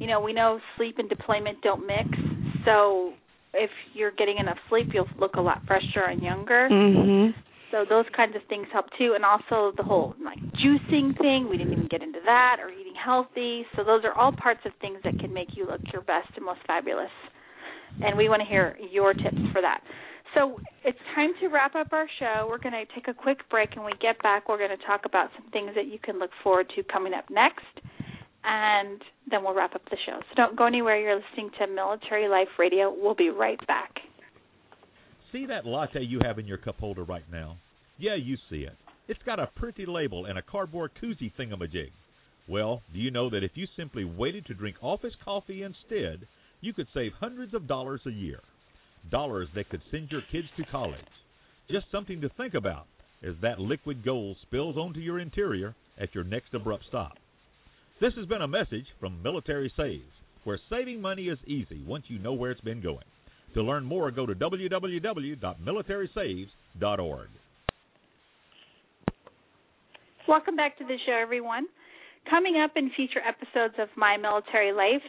You 0.00 0.08
know, 0.08 0.20
we 0.20 0.32
know 0.32 0.58
sleep 0.76 0.96
and 0.98 1.08
deployment 1.08 1.62
don't 1.62 1.86
mix. 1.86 2.10
So 2.66 3.14
if 3.54 3.70
you're 3.94 4.10
getting 4.10 4.38
enough 4.38 4.58
sleep, 4.68 4.88
you'll 4.92 5.08
look 5.18 5.36
a 5.36 5.40
lot 5.40 5.62
fresher 5.66 6.10
and 6.10 6.20
younger. 6.20 6.68
Mhm. 6.68 7.34
So 7.70 7.84
those 7.84 8.06
kinds 8.14 8.34
of 8.36 8.42
things 8.44 8.66
help 8.72 8.86
too, 8.98 9.14
and 9.14 9.24
also 9.24 9.72
the 9.76 9.82
whole 9.82 10.14
like 10.22 10.38
juicing 10.58 11.16
thing. 11.18 11.48
We 11.48 11.56
didn't 11.56 11.72
even 11.72 11.88
get 11.88 12.02
into 12.02 12.20
that, 12.24 12.58
or 12.60 12.68
eating 12.70 12.94
healthy. 12.94 13.66
So 13.76 13.84
those 13.84 14.04
are 14.04 14.12
all 14.12 14.32
parts 14.32 14.64
of 14.66 14.72
things 14.74 14.98
that 15.02 15.18
can 15.18 15.32
make 15.32 15.56
you 15.56 15.66
look 15.66 15.80
your 15.92 16.02
best 16.02 16.28
and 16.36 16.44
most 16.44 16.60
fabulous. 16.66 17.10
And 18.02 18.16
we 18.16 18.28
want 18.28 18.42
to 18.42 18.48
hear 18.48 18.76
your 18.90 19.14
tips 19.14 19.40
for 19.52 19.62
that. 19.62 19.82
So 20.36 20.60
it's 20.84 20.98
time 21.14 21.30
to 21.40 21.48
wrap 21.48 21.74
up 21.74 21.92
our 21.92 22.06
show. 22.18 22.46
We're 22.48 22.58
going 22.58 22.74
to 22.74 22.84
take 22.94 23.08
a 23.08 23.14
quick 23.14 23.38
break, 23.50 23.70
and 23.72 23.82
when 23.82 23.92
we 23.92 23.98
get 23.98 24.22
back, 24.22 24.50
we're 24.50 24.58
going 24.58 24.76
to 24.76 24.86
talk 24.86 25.06
about 25.06 25.30
some 25.34 25.50
things 25.50 25.70
that 25.74 25.86
you 25.86 25.98
can 25.98 26.18
look 26.18 26.30
forward 26.44 26.70
to 26.76 26.82
coming 26.82 27.14
up 27.14 27.24
next, 27.30 27.64
and 28.44 29.00
then 29.30 29.42
we'll 29.42 29.54
wrap 29.54 29.74
up 29.74 29.80
the 29.88 29.96
show. 30.04 30.18
So 30.20 30.34
don't 30.36 30.54
go 30.54 30.66
anywhere. 30.66 31.00
You're 31.00 31.16
listening 31.16 31.50
to 31.58 31.66
Military 31.66 32.28
Life 32.28 32.48
Radio. 32.58 32.94
We'll 32.94 33.14
be 33.14 33.30
right 33.30 33.64
back. 33.66 33.94
See 35.32 35.46
that 35.46 35.64
latte 35.64 36.02
you 36.02 36.20
have 36.22 36.38
in 36.38 36.46
your 36.46 36.58
cup 36.58 36.76
holder 36.78 37.04
right 37.04 37.24
now? 37.32 37.56
Yeah, 37.98 38.16
you 38.16 38.36
see 38.50 38.58
it. 38.58 38.76
It's 39.08 39.22
got 39.24 39.40
a 39.40 39.48
pretty 39.56 39.86
label 39.86 40.26
and 40.26 40.36
a 40.36 40.42
cardboard 40.42 40.90
koozie 41.02 41.32
thingamajig. 41.38 41.92
Well, 42.46 42.82
do 42.92 42.98
you 42.98 43.10
know 43.10 43.30
that 43.30 43.42
if 43.42 43.52
you 43.54 43.66
simply 43.74 44.04
waited 44.04 44.44
to 44.46 44.54
drink 44.54 44.76
office 44.82 45.14
coffee 45.24 45.62
instead, 45.62 46.26
you 46.60 46.74
could 46.74 46.88
save 46.92 47.12
hundreds 47.18 47.54
of 47.54 47.66
dollars 47.66 48.02
a 48.06 48.10
year? 48.10 48.40
Dollars 49.10 49.48
that 49.54 49.70
could 49.70 49.82
send 49.90 50.10
your 50.10 50.22
kids 50.32 50.48
to 50.56 50.64
college. 50.64 50.98
Just 51.70 51.86
something 51.90 52.20
to 52.20 52.28
think 52.30 52.54
about 52.54 52.86
as 53.22 53.34
that 53.42 53.58
liquid 53.58 54.04
gold 54.04 54.36
spills 54.42 54.76
onto 54.76 55.00
your 55.00 55.18
interior 55.18 55.74
at 55.98 56.14
your 56.14 56.24
next 56.24 56.52
abrupt 56.54 56.84
stop. 56.88 57.18
This 58.00 58.14
has 58.14 58.26
been 58.26 58.42
a 58.42 58.48
message 58.48 58.86
from 59.00 59.22
Military 59.22 59.72
Saves, 59.76 60.04
where 60.44 60.60
saving 60.70 61.00
money 61.00 61.28
is 61.28 61.38
easy 61.46 61.82
once 61.86 62.04
you 62.08 62.18
know 62.18 62.34
where 62.34 62.50
it's 62.50 62.60
been 62.60 62.82
going. 62.82 63.04
To 63.54 63.62
learn 63.62 63.84
more, 63.84 64.10
go 64.10 64.26
to 64.26 64.34
www.militarysaves.org. 64.34 67.28
Welcome 70.28 70.56
back 70.56 70.76
to 70.78 70.84
the 70.84 70.96
show, 71.06 71.16
everyone. 71.22 71.66
Coming 72.28 72.60
up 72.62 72.72
in 72.76 72.90
future 72.96 73.22
episodes 73.26 73.74
of 73.78 73.88
My 73.96 74.16
Military 74.16 74.72
Life, 74.72 75.02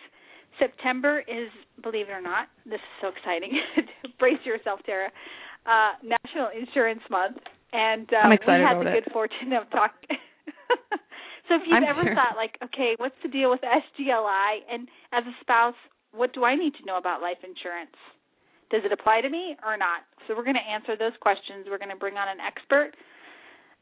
September 0.60 1.20
is, 1.28 1.50
believe 1.84 2.10
it 2.10 2.12
or 2.12 2.22
not, 2.22 2.48
this 2.66 2.82
is 2.82 2.94
so 3.02 3.08
exciting. 3.10 3.60
Brace 4.20 4.42
yourself, 4.46 4.80
Tara. 4.86 5.10
Uh, 5.68 6.00
National 6.00 6.48
Insurance 6.56 7.04
Month, 7.12 7.44
and 7.74 8.08
uh, 8.14 8.24
I'm 8.24 8.32
excited 8.32 8.64
we 8.64 8.68
had 8.68 8.80
about 8.80 8.88
the 8.88 8.96
it. 8.96 9.04
good 9.04 9.12
fortune 9.12 9.52
of 9.52 9.68
talking. 9.68 10.16
so, 11.52 11.60
if 11.60 11.68
you've 11.68 11.76
I'm 11.76 11.84
ever 11.84 12.08
sure. 12.08 12.16
thought, 12.16 12.40
like, 12.40 12.56
okay, 12.64 12.96
what's 12.96 13.20
the 13.20 13.28
deal 13.28 13.52
with 13.52 13.60
SGLI, 13.68 14.64
and 14.72 14.88
as 15.12 15.28
a 15.28 15.36
spouse, 15.42 15.76
what 16.16 16.32
do 16.32 16.46
I 16.48 16.56
need 16.56 16.72
to 16.80 16.86
know 16.88 16.96
about 16.96 17.20
life 17.20 17.44
insurance? 17.44 17.92
Does 18.72 18.88
it 18.88 18.96
apply 18.96 19.20
to 19.28 19.30
me 19.30 19.60
or 19.60 19.76
not? 19.76 20.08
So, 20.24 20.40
we're 20.40 20.48
going 20.48 20.56
to 20.56 20.64
answer 20.72 20.96
those 20.96 21.20
questions. 21.20 21.68
We're 21.68 21.84
going 21.84 21.92
to 21.92 22.00
bring 22.00 22.16
on 22.16 22.32
an 22.32 22.40
expert 22.40 22.96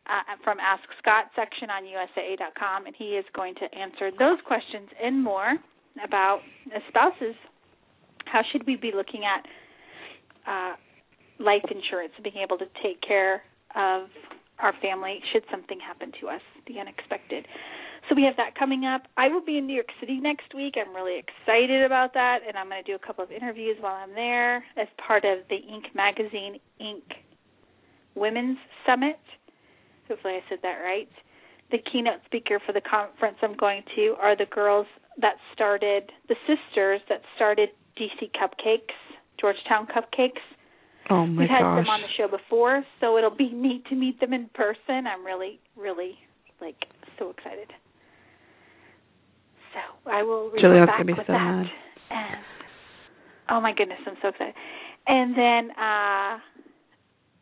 uh, 0.10 0.42
from 0.42 0.58
Ask 0.58 0.90
Scott 0.98 1.30
section 1.38 1.70
on 1.70 1.86
USAA.com, 1.86 2.90
and 2.90 2.96
he 2.98 3.14
is 3.14 3.26
going 3.38 3.54
to 3.62 3.70
answer 3.78 4.10
those 4.10 4.42
questions 4.42 4.90
and 4.98 5.22
more 5.22 5.62
about 6.04 6.42
as 6.76 6.82
spouses. 6.90 7.36
How 8.26 8.42
should 8.52 8.66
we 8.66 8.76
be 8.76 8.92
looking 8.96 9.22
at 9.24 9.46
uh, 10.48 10.76
life 11.40 11.64
insurance 11.70 12.14
being 12.24 12.38
able 12.44 12.58
to 12.58 12.66
take 12.84 13.02
care 13.02 13.44
of 13.76 14.08
our 14.60 14.74
family 14.82 15.20
should 15.32 15.44
something 15.52 15.80
happen 15.80 16.12
to 16.22 16.28
us, 16.30 16.42
the 16.68 16.80
unexpected? 16.80 17.46
So 18.10 18.16
we 18.16 18.24
have 18.24 18.36
that 18.38 18.54
coming 18.58 18.86
up. 18.86 19.08
I 19.18 19.30
will 19.30 19.44
be 19.44 19.58
in 19.58 19.66
New 19.66 19.74
York 19.74 19.90
City 20.00 20.20
next 20.20 20.54
week. 20.54 20.76
I'm 20.78 20.96
really 20.96 21.18
excited 21.18 21.84
about 21.84 22.14
that, 22.14 22.40
and 22.48 22.56
I'm 22.56 22.70
going 22.70 22.84
to 22.84 22.92
do 22.92 22.96
a 22.96 23.06
couple 23.06 23.24
of 23.24 23.32
interviews 23.32 23.78
while 23.80 23.96
I'm 23.96 24.14
there 24.14 24.58
as 24.78 24.88
part 25.06 25.26
of 25.26 25.40
the 25.50 25.56
Inc. 25.56 25.96
Magazine 25.96 26.60
Inc. 26.80 27.02
Women's 28.14 28.60
Summit. 28.86 29.20
Hopefully, 30.08 30.36
I 30.36 30.50
said 30.50 30.60
that 30.62 30.78
right. 30.84 31.10
The 31.72 31.80
keynote 31.92 32.22
speaker 32.26 32.60
for 32.64 32.74
the 32.74 32.82
conference 32.82 33.38
I'm 33.42 33.58
going 33.58 33.82
to 33.96 34.16
are 34.22 34.38
the 34.38 34.46
girls 34.46 34.86
that 35.22 35.36
started 35.54 36.12
the 36.28 36.36
sisters 36.48 37.02
that 37.10 37.22
started 37.36 37.70
DC 37.98 38.32
Cupcakes, 38.36 38.96
Georgetown 39.40 39.88
Cupcakes. 39.88 40.44
Oh 41.10 41.26
my 41.26 41.44
We've 41.44 41.50
had 41.50 41.62
gosh. 41.62 41.86
them 41.86 41.90
on 41.90 42.02
the 42.02 42.08
show 42.18 42.28
before, 42.28 42.84
so 43.00 43.18
it'll 43.18 43.36
be 43.36 43.50
neat 43.54 43.86
to 43.88 43.96
meet 43.96 44.20
them 44.20 44.34
in 44.34 44.50
person. 44.54 45.08
I'm 45.08 45.26
really, 45.26 45.60
really 45.76 46.16
like 46.62 46.86
so 47.20 47.30
excited. 47.30 47.72
So 49.74 50.10
I 50.10 50.24
will 50.24 50.52
Juliet's 50.60 50.88
back 50.88 51.06
with 51.06 51.18
so 51.18 51.34
that. 51.34 51.66
And 52.10 52.42
oh 53.50 53.62
my 53.62 53.74
goodness, 53.74 54.00
I'm 54.08 54.16
so 54.22 54.30
excited. 54.30 54.54
And 55.08 55.38
then 55.38 55.72
uh 55.78 56.40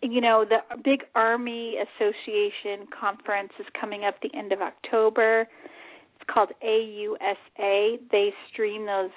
you 0.01 0.19
know, 0.19 0.43
the 0.43 0.57
big 0.83 1.05
Army 1.15 1.75
Association 1.77 2.87
conference 2.99 3.53
is 3.57 3.65
coming 3.79 4.03
up 4.03 4.15
the 4.21 4.37
end 4.37 4.51
of 4.51 4.59
October. 4.59 5.47
It's 6.23 6.33
called 6.33 6.51
AUSA. 6.63 7.99
They 8.11 8.33
stream 8.51 8.85
those 8.85 9.09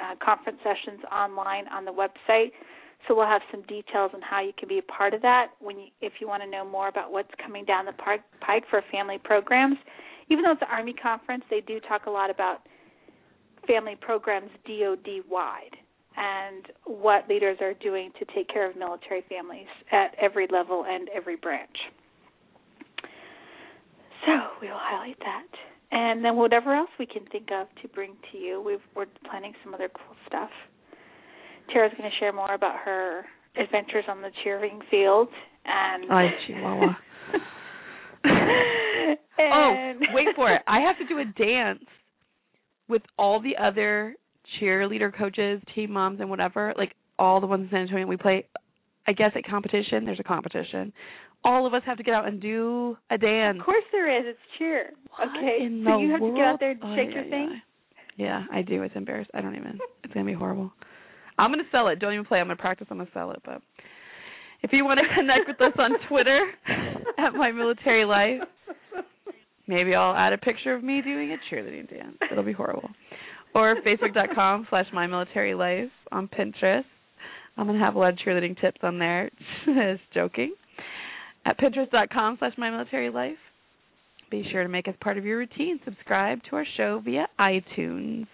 uh, 0.00 0.14
conference 0.24 0.58
sessions 0.62 1.00
online 1.10 1.66
on 1.68 1.84
the 1.84 1.90
website. 1.90 2.52
So 3.06 3.16
we'll 3.16 3.26
have 3.26 3.42
some 3.50 3.62
details 3.62 4.12
on 4.14 4.22
how 4.22 4.40
you 4.40 4.52
can 4.56 4.68
be 4.68 4.78
a 4.78 4.82
part 4.82 5.12
of 5.12 5.22
that 5.22 5.48
when 5.58 5.78
you, 5.78 5.86
if 6.00 6.14
you 6.20 6.28
want 6.28 6.42
to 6.44 6.48
know 6.48 6.64
more 6.64 6.86
about 6.86 7.10
what's 7.10 7.30
coming 7.44 7.64
down 7.64 7.86
the 7.86 7.92
pike 7.92 8.22
pike 8.40 8.62
for 8.70 8.80
family 8.92 9.18
programs. 9.22 9.76
Even 10.28 10.44
though 10.44 10.52
it's 10.52 10.62
an 10.62 10.68
Army 10.70 10.94
conference, 10.94 11.42
they 11.50 11.60
do 11.60 11.80
talk 11.80 12.06
a 12.06 12.10
lot 12.10 12.30
about 12.30 12.60
family 13.66 13.96
programs 14.00 14.50
DoD 14.64 15.24
wide 15.28 15.76
and 16.16 16.66
what 16.84 17.28
leaders 17.28 17.58
are 17.60 17.74
doing 17.74 18.12
to 18.20 18.24
take 18.36 18.48
care 18.48 18.70
of 18.70 18.76
military 18.76 19.24
families 19.28 19.66
at 19.90 20.14
every 20.20 20.46
level 20.52 20.84
and 20.88 21.08
every 21.08 21.36
branch. 21.36 21.76
So 24.26 24.32
we 24.60 24.68
will 24.68 24.76
highlight 24.78 25.18
that. 25.18 25.71
And 25.92 26.24
then 26.24 26.36
whatever 26.36 26.74
else 26.74 26.88
we 26.98 27.06
can 27.06 27.24
think 27.30 27.48
of 27.52 27.66
to 27.82 27.88
bring 27.88 28.14
to 28.32 28.38
you, 28.38 28.62
we've, 28.64 28.80
we're 28.96 29.06
planning 29.28 29.52
some 29.62 29.74
other 29.74 29.88
cool 29.88 30.16
stuff. 30.26 30.50
Tara's 31.70 31.92
going 31.96 32.10
to 32.10 32.16
share 32.18 32.32
more 32.32 32.54
about 32.54 32.76
her 32.84 33.24
adventures 33.56 34.04
on 34.08 34.22
the 34.22 34.30
cheering 34.42 34.80
field 34.90 35.28
and 35.66 36.10
Ay, 36.10 36.28
Chihuahua. 36.46 36.96
oh, 39.38 39.92
wait 40.14 40.28
for 40.34 40.52
it. 40.52 40.62
I 40.66 40.80
have 40.80 40.96
to 40.98 41.06
do 41.06 41.18
a 41.18 41.24
dance 41.44 41.84
with 42.88 43.02
all 43.18 43.40
the 43.40 43.56
other 43.62 44.16
cheerleader 44.60 45.16
coaches, 45.16 45.60
team 45.74 45.92
moms, 45.92 46.20
and 46.20 46.30
whatever. 46.30 46.72
Like 46.76 46.94
all 47.18 47.40
the 47.40 47.46
ones 47.46 47.64
in 47.64 47.70
San 47.70 47.80
Antonio. 47.82 48.06
We 48.06 48.16
play, 48.16 48.46
I 49.06 49.12
guess, 49.12 49.32
at 49.36 49.44
competition. 49.44 50.04
There's 50.04 50.20
a 50.20 50.24
competition. 50.24 50.92
All 51.44 51.66
of 51.66 51.74
us 51.74 51.82
have 51.86 51.96
to 51.98 52.02
get 52.04 52.14
out 52.14 52.26
and 52.28 52.40
do 52.40 52.96
a 53.10 53.18
dance. 53.18 53.58
Of 53.60 53.66
course 53.66 53.84
there 53.90 54.18
is. 54.18 54.24
It's 54.28 54.38
cheer. 54.58 54.90
okay. 55.20 55.64
in 55.64 55.84
so 55.86 55.98
you 55.98 56.10
have 56.12 56.20
to 56.20 56.30
get 56.30 56.44
out 56.44 56.60
there 56.60 56.70
and 56.72 56.80
world? 56.82 56.98
shake 56.98 57.08
Ay, 57.10 57.14
your 57.14 57.24
ay, 57.24 57.30
thing. 57.30 57.62
Yeah, 58.16 58.44
I 58.52 58.62
do. 58.62 58.82
It's 58.82 58.94
embarrassing. 58.94 59.30
I 59.34 59.40
don't 59.40 59.56
even. 59.56 59.78
It's 60.04 60.12
gonna 60.12 60.26
be 60.26 60.34
horrible. 60.34 60.70
I'm 61.38 61.50
gonna 61.50 61.62
sell 61.72 61.88
it. 61.88 61.98
Don't 61.98 62.12
even 62.12 62.26
play. 62.26 62.38
I'm 62.38 62.46
gonna 62.46 62.56
practice. 62.56 62.86
I'm 62.90 62.98
gonna 62.98 63.08
sell 63.14 63.30
it. 63.30 63.40
But 63.44 63.62
if 64.62 64.72
you 64.72 64.84
want 64.84 65.00
to 65.00 65.14
connect 65.14 65.48
with 65.48 65.60
us 65.60 65.72
on 65.78 65.92
Twitter 66.08 66.50
at 67.18 67.30
My 67.34 67.50
Military 67.50 68.04
Life, 68.04 68.46
maybe 69.66 69.94
I'll 69.94 70.14
add 70.14 70.34
a 70.34 70.38
picture 70.38 70.74
of 70.74 70.84
me 70.84 71.00
doing 71.00 71.32
a 71.32 71.54
cheerleading 71.54 71.88
dance. 71.88 72.18
It'll 72.30 72.44
be 72.44 72.52
horrible. 72.52 72.90
Or 73.54 73.76
Facebook.com 73.86 74.66
slash 74.70 74.86
My 74.92 75.06
Military 75.06 75.54
Life 75.54 75.90
on 76.10 76.28
Pinterest. 76.28 76.84
I'm 77.56 77.66
gonna 77.66 77.78
have 77.78 77.94
a 77.94 77.98
lot 77.98 78.12
of 78.12 78.18
cheerleading 78.18 78.60
tips 78.60 78.80
on 78.82 78.98
there. 78.98 79.30
Just 79.64 80.02
joking. 80.14 80.54
At 81.44 81.58
Pinterest.com 81.58 82.36
slash 82.38 82.52
My 82.56 82.70
Military 82.70 83.10
Life. 83.10 83.36
Be 84.30 84.44
sure 84.50 84.62
to 84.62 84.68
make 84.68 84.88
us 84.88 84.94
part 85.00 85.18
of 85.18 85.24
your 85.24 85.38
routine. 85.38 85.78
Subscribe 85.84 86.38
to 86.48 86.56
our 86.56 86.64
show 86.76 87.02
via 87.04 87.26
iTunes. 87.38 88.26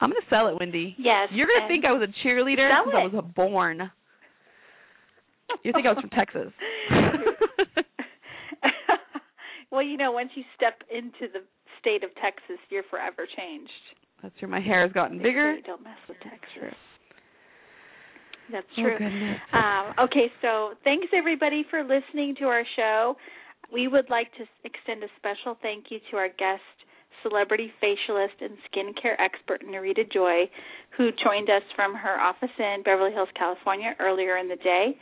I'm 0.00 0.10
going 0.10 0.20
to 0.20 0.28
sell 0.30 0.48
it, 0.48 0.56
Wendy. 0.58 0.96
Yes. 0.98 1.28
You're 1.32 1.46
going 1.46 1.62
to 1.62 1.68
think 1.68 1.84
I 1.84 1.92
was 1.92 2.02
a 2.02 2.26
cheerleader 2.26 2.68
since 2.84 2.94
I 2.94 3.14
was 3.14 3.24
born. 3.34 3.90
You 5.64 5.72
think 5.72 5.86
I 5.86 5.92
was 5.92 5.98
from 6.00 6.10
Texas. 6.10 6.52
well, 9.70 9.82
you 9.82 9.96
know, 9.96 10.12
once 10.12 10.30
you 10.34 10.44
step 10.56 10.82
into 10.90 11.32
the 11.32 11.40
state 11.80 12.04
of 12.04 12.10
Texas, 12.22 12.58
you're 12.70 12.84
forever 12.90 13.26
changed. 13.36 13.70
That's 14.22 14.34
true. 14.38 14.48
My 14.48 14.60
hair 14.60 14.82
has 14.82 14.92
gotten 14.92 15.18
bigger. 15.18 15.56
Don't 15.64 15.82
mess 15.82 15.98
with 16.08 16.18
Texas. 16.20 16.76
That's 18.50 18.66
Oh, 18.78 18.82
true. 18.82 18.98
goodness. 18.98 19.40
Um, 19.52 19.92
okay, 20.04 20.30
so 20.42 20.74
thanks 20.84 21.08
everybody 21.12 21.64
for 21.70 21.82
listening 21.82 22.34
to 22.36 22.44
our 22.46 22.64
show. 22.76 23.16
We 23.72 23.88
would 23.88 24.08
like 24.08 24.32
to 24.38 24.46
extend 24.64 25.02
a 25.04 25.08
special 25.18 25.56
thank 25.60 25.90
you 25.90 25.98
to 26.10 26.16
our 26.16 26.28
guest, 26.28 26.62
celebrity 27.22 27.70
facialist 27.82 28.40
and 28.40 28.56
skincare 28.72 29.16
expert 29.18 29.62
Nerida 29.66 30.10
Joy, 30.10 30.48
who 30.96 31.10
joined 31.22 31.50
us 31.50 31.62
from 31.76 31.94
her 31.94 32.18
office 32.20 32.48
in 32.58 32.82
Beverly 32.84 33.12
Hills, 33.12 33.28
California 33.36 33.94
earlier 34.00 34.38
in 34.38 34.48
the 34.48 34.56
day. 34.56 34.96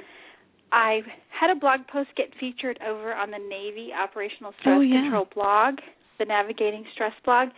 I 0.72 1.00
had 1.30 1.50
a 1.50 1.54
blog 1.58 1.80
post 1.92 2.10
get 2.16 2.26
featured 2.40 2.78
over 2.86 3.14
on 3.14 3.30
the 3.30 3.38
Navy 3.38 3.90
Operational 3.92 4.52
Stress 4.60 4.76
Oh, 4.78 4.80
yeah. 4.80 5.02
Control 5.02 5.26
blog, 5.32 5.74
the 6.18 6.24
Navigating 6.24 6.84
Stress 6.94 7.12
blog, 7.24 7.48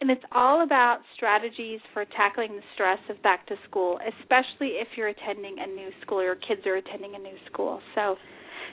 and 0.00 0.10
it's 0.10 0.22
all 0.32 0.62
about 0.62 0.98
strategies 1.16 1.80
for 1.92 2.04
tackling 2.16 2.54
the 2.56 2.62
stress 2.74 2.98
of 3.10 3.20
back 3.22 3.46
to 3.48 3.56
school, 3.68 3.98
especially 4.20 4.78
if 4.78 4.88
you're 4.96 5.08
attending 5.08 5.56
a 5.58 5.66
new 5.66 5.90
school 6.02 6.20
or 6.20 6.24
your 6.24 6.36
kids 6.36 6.60
are 6.66 6.76
attending 6.76 7.14
a 7.14 7.18
new 7.18 7.36
school. 7.52 7.80
So 7.94 8.16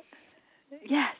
yes, 0.88 1.14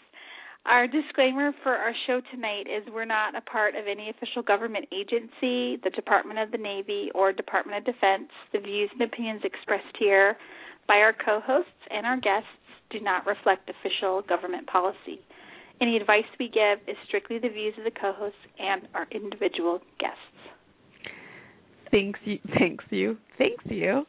our 0.66 0.88
disclaimer 0.88 1.52
for 1.62 1.76
our 1.76 1.94
show 2.08 2.22
tonight 2.32 2.68
is 2.68 2.84
we're 2.94 3.06
not 3.06 3.36
a 3.36 3.42
part 3.42 3.76
of 3.76 3.86
any 3.90 4.10
official 4.10 4.42
government 4.42 4.86
agency, 4.94 5.78
the 5.84 5.92
Department 5.94 6.40
of 6.40 6.52
the 6.52 6.58
Navy, 6.58 7.10
or 7.14 7.34
Department 7.34 7.78
of 7.80 7.86
Defense. 7.86 8.30
The 8.54 8.60
views 8.60 8.90
and 8.94 9.02
opinions 9.02 9.42
expressed 9.44 9.96
here 10.00 10.38
by 10.88 10.96
our 10.98 11.14
co-hosts 11.14 11.70
and 11.90 12.06
our 12.06 12.18
guests 12.18 12.48
do 12.90 13.00
not 13.02 13.26
reflect 13.26 13.70
official 13.70 14.22
government 14.22 14.68
policy. 14.68 15.20
Any 15.82 15.98
advice 15.98 16.24
we 16.40 16.48
give 16.48 16.80
is 16.88 16.96
strictly 17.08 17.40
the 17.40 17.50
views 17.50 17.74
of 17.78 17.84
the 17.84 18.00
co-hosts 18.00 18.40
and 18.58 18.88
our 18.94 19.08
individual 19.12 19.80
guests. 20.00 20.18
Thanks 21.92 22.20
you 22.24 22.40
thanks 22.58 22.86
you. 22.90 23.18
Thanks 23.38 23.64
you. 23.66 24.06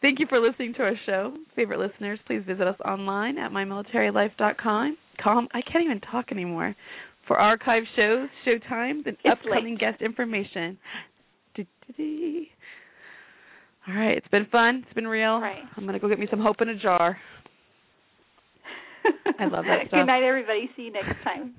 Thank 0.00 0.20
you 0.20 0.26
for 0.28 0.40
listening 0.40 0.74
to 0.74 0.82
our 0.82 0.94
show. 1.06 1.34
Favorite 1.54 1.80
listeners, 1.80 2.18
please 2.26 2.42
visit 2.46 2.66
us 2.66 2.76
online 2.84 3.36
at 3.36 3.50
mymilitarylife.com. 3.50 4.96
Com 5.22 5.48
I 5.52 5.60
can't 5.62 5.84
even 5.84 6.00
talk 6.00 6.26
anymore. 6.32 6.74
For 7.26 7.38
archive 7.38 7.82
shows, 7.94 8.28
show 8.44 8.58
times, 8.68 9.04
and 9.06 9.16
It's 9.22 9.40
upcoming 9.44 9.76
guest 9.76 10.00
information. 10.00 10.78
Do-do-do. 11.54 12.44
All 13.86 13.94
right, 13.94 14.16
it's 14.16 14.28
been 14.28 14.46
fun. 14.46 14.84
It's 14.86 14.94
been 14.94 15.06
real. 15.06 15.40
Right. 15.40 15.62
I'm 15.76 15.84
gonna 15.86 15.98
go 15.98 16.08
get 16.08 16.18
me 16.18 16.26
some 16.30 16.40
hope 16.40 16.60
in 16.60 16.68
a 16.70 16.78
jar. 16.78 17.18
I 19.38 19.44
love 19.44 19.64
that 19.64 19.88
stuff. 19.88 20.00
Good 20.00 20.06
night, 20.06 20.22
everybody. 20.22 20.70
See 20.76 20.82
you 20.82 20.92
next 20.92 21.22
time. 21.24 21.54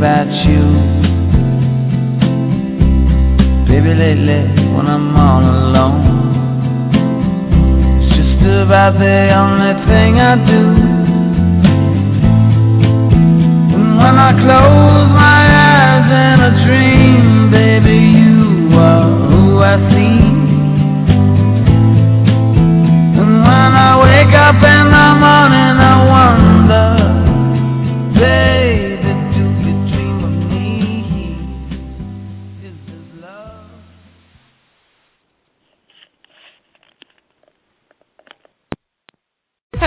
About 0.00 0.32
you. 0.48 0.64
Baby, 3.68 3.92
lately 4.00 4.40
when 4.72 4.86
I'm 4.88 5.14
all 5.14 5.44
alone. 5.44 6.00
It's 8.00 8.08
just 8.16 8.40
about 8.64 8.98
the 8.98 9.28
only 9.42 9.74
thing 9.88 10.12
I 10.18 10.34
do. 10.52 10.62
And 13.76 13.88
when 14.00 14.16
I 14.28 14.32
close 14.40 15.08
my 15.12 15.42
eyes 15.68 16.08
in 16.24 16.36
a 16.48 16.52
dream, 16.64 17.50
baby, 17.50 18.00
you 18.24 18.72
are 18.80 19.04
who 19.28 19.60
I 19.60 19.76
see. 19.90 20.20
And 23.20 23.32
when 23.46 23.70
I 23.88 23.90
wake 24.00 24.34
up 24.48 24.60
in 24.74 24.84
the 24.96 25.08
morning, 25.24 25.69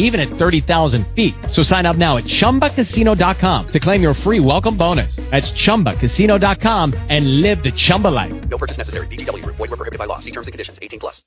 even 0.00 0.20
at 0.20 0.36
30,000 0.38 1.06
feet. 1.14 1.34
So 1.52 1.62
sign 1.62 1.86
up 1.86 1.96
now 1.96 2.16
at 2.16 2.24
ChumbaCasino.com 2.24 3.68
to 3.68 3.80
claim 3.80 4.02
your 4.02 4.14
free 4.14 4.40
welcome 4.40 4.76
bonus. 4.76 5.14
That's 5.30 5.52
ChumbaCasino.com 5.52 6.94
and 7.08 7.40
live 7.40 7.62
the 7.62 7.70
Chumba 7.70 8.08
life. 8.08 8.32
No 8.48 8.58
purchase 8.58 8.76
necessary. 8.76 9.06
VGW 9.06 9.44
Group. 9.44 9.56
Void 9.56 9.70
were 9.70 9.76
prohibited 9.76 10.00
by 10.00 10.06
law. 10.06 10.18
See 10.18 10.32
terms 10.32 10.48
and 10.48 10.52
conditions. 10.52 10.80
18 10.82 10.98
plus. 10.98 11.22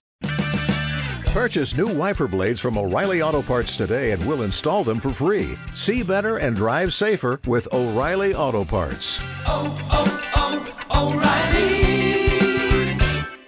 Purchase 1.33 1.73
new 1.73 1.87
wiper 1.87 2.27
blades 2.27 2.59
from 2.59 2.77
O'Reilly 2.77 3.23
Auto 3.23 3.41
Parts 3.41 3.75
today 3.75 4.11
and 4.11 4.27
we'll 4.27 4.43
install 4.43 4.83
them 4.83 5.01
for 5.01 5.15
free. 5.15 5.57
See 5.73 6.03
better 6.03 6.37
and 6.37 6.55
drive 6.55 6.93
safer 6.93 7.39
with 7.47 7.67
O'Reilly 7.73 8.35
Auto 8.35 8.63
Parts. 8.63 9.19
Oh, 9.47 9.75
oh, 9.91 10.21
oh, 10.91 11.09
O'Reilly 11.09 11.73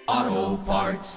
Auto 0.08 0.58
Parts. 0.66 1.08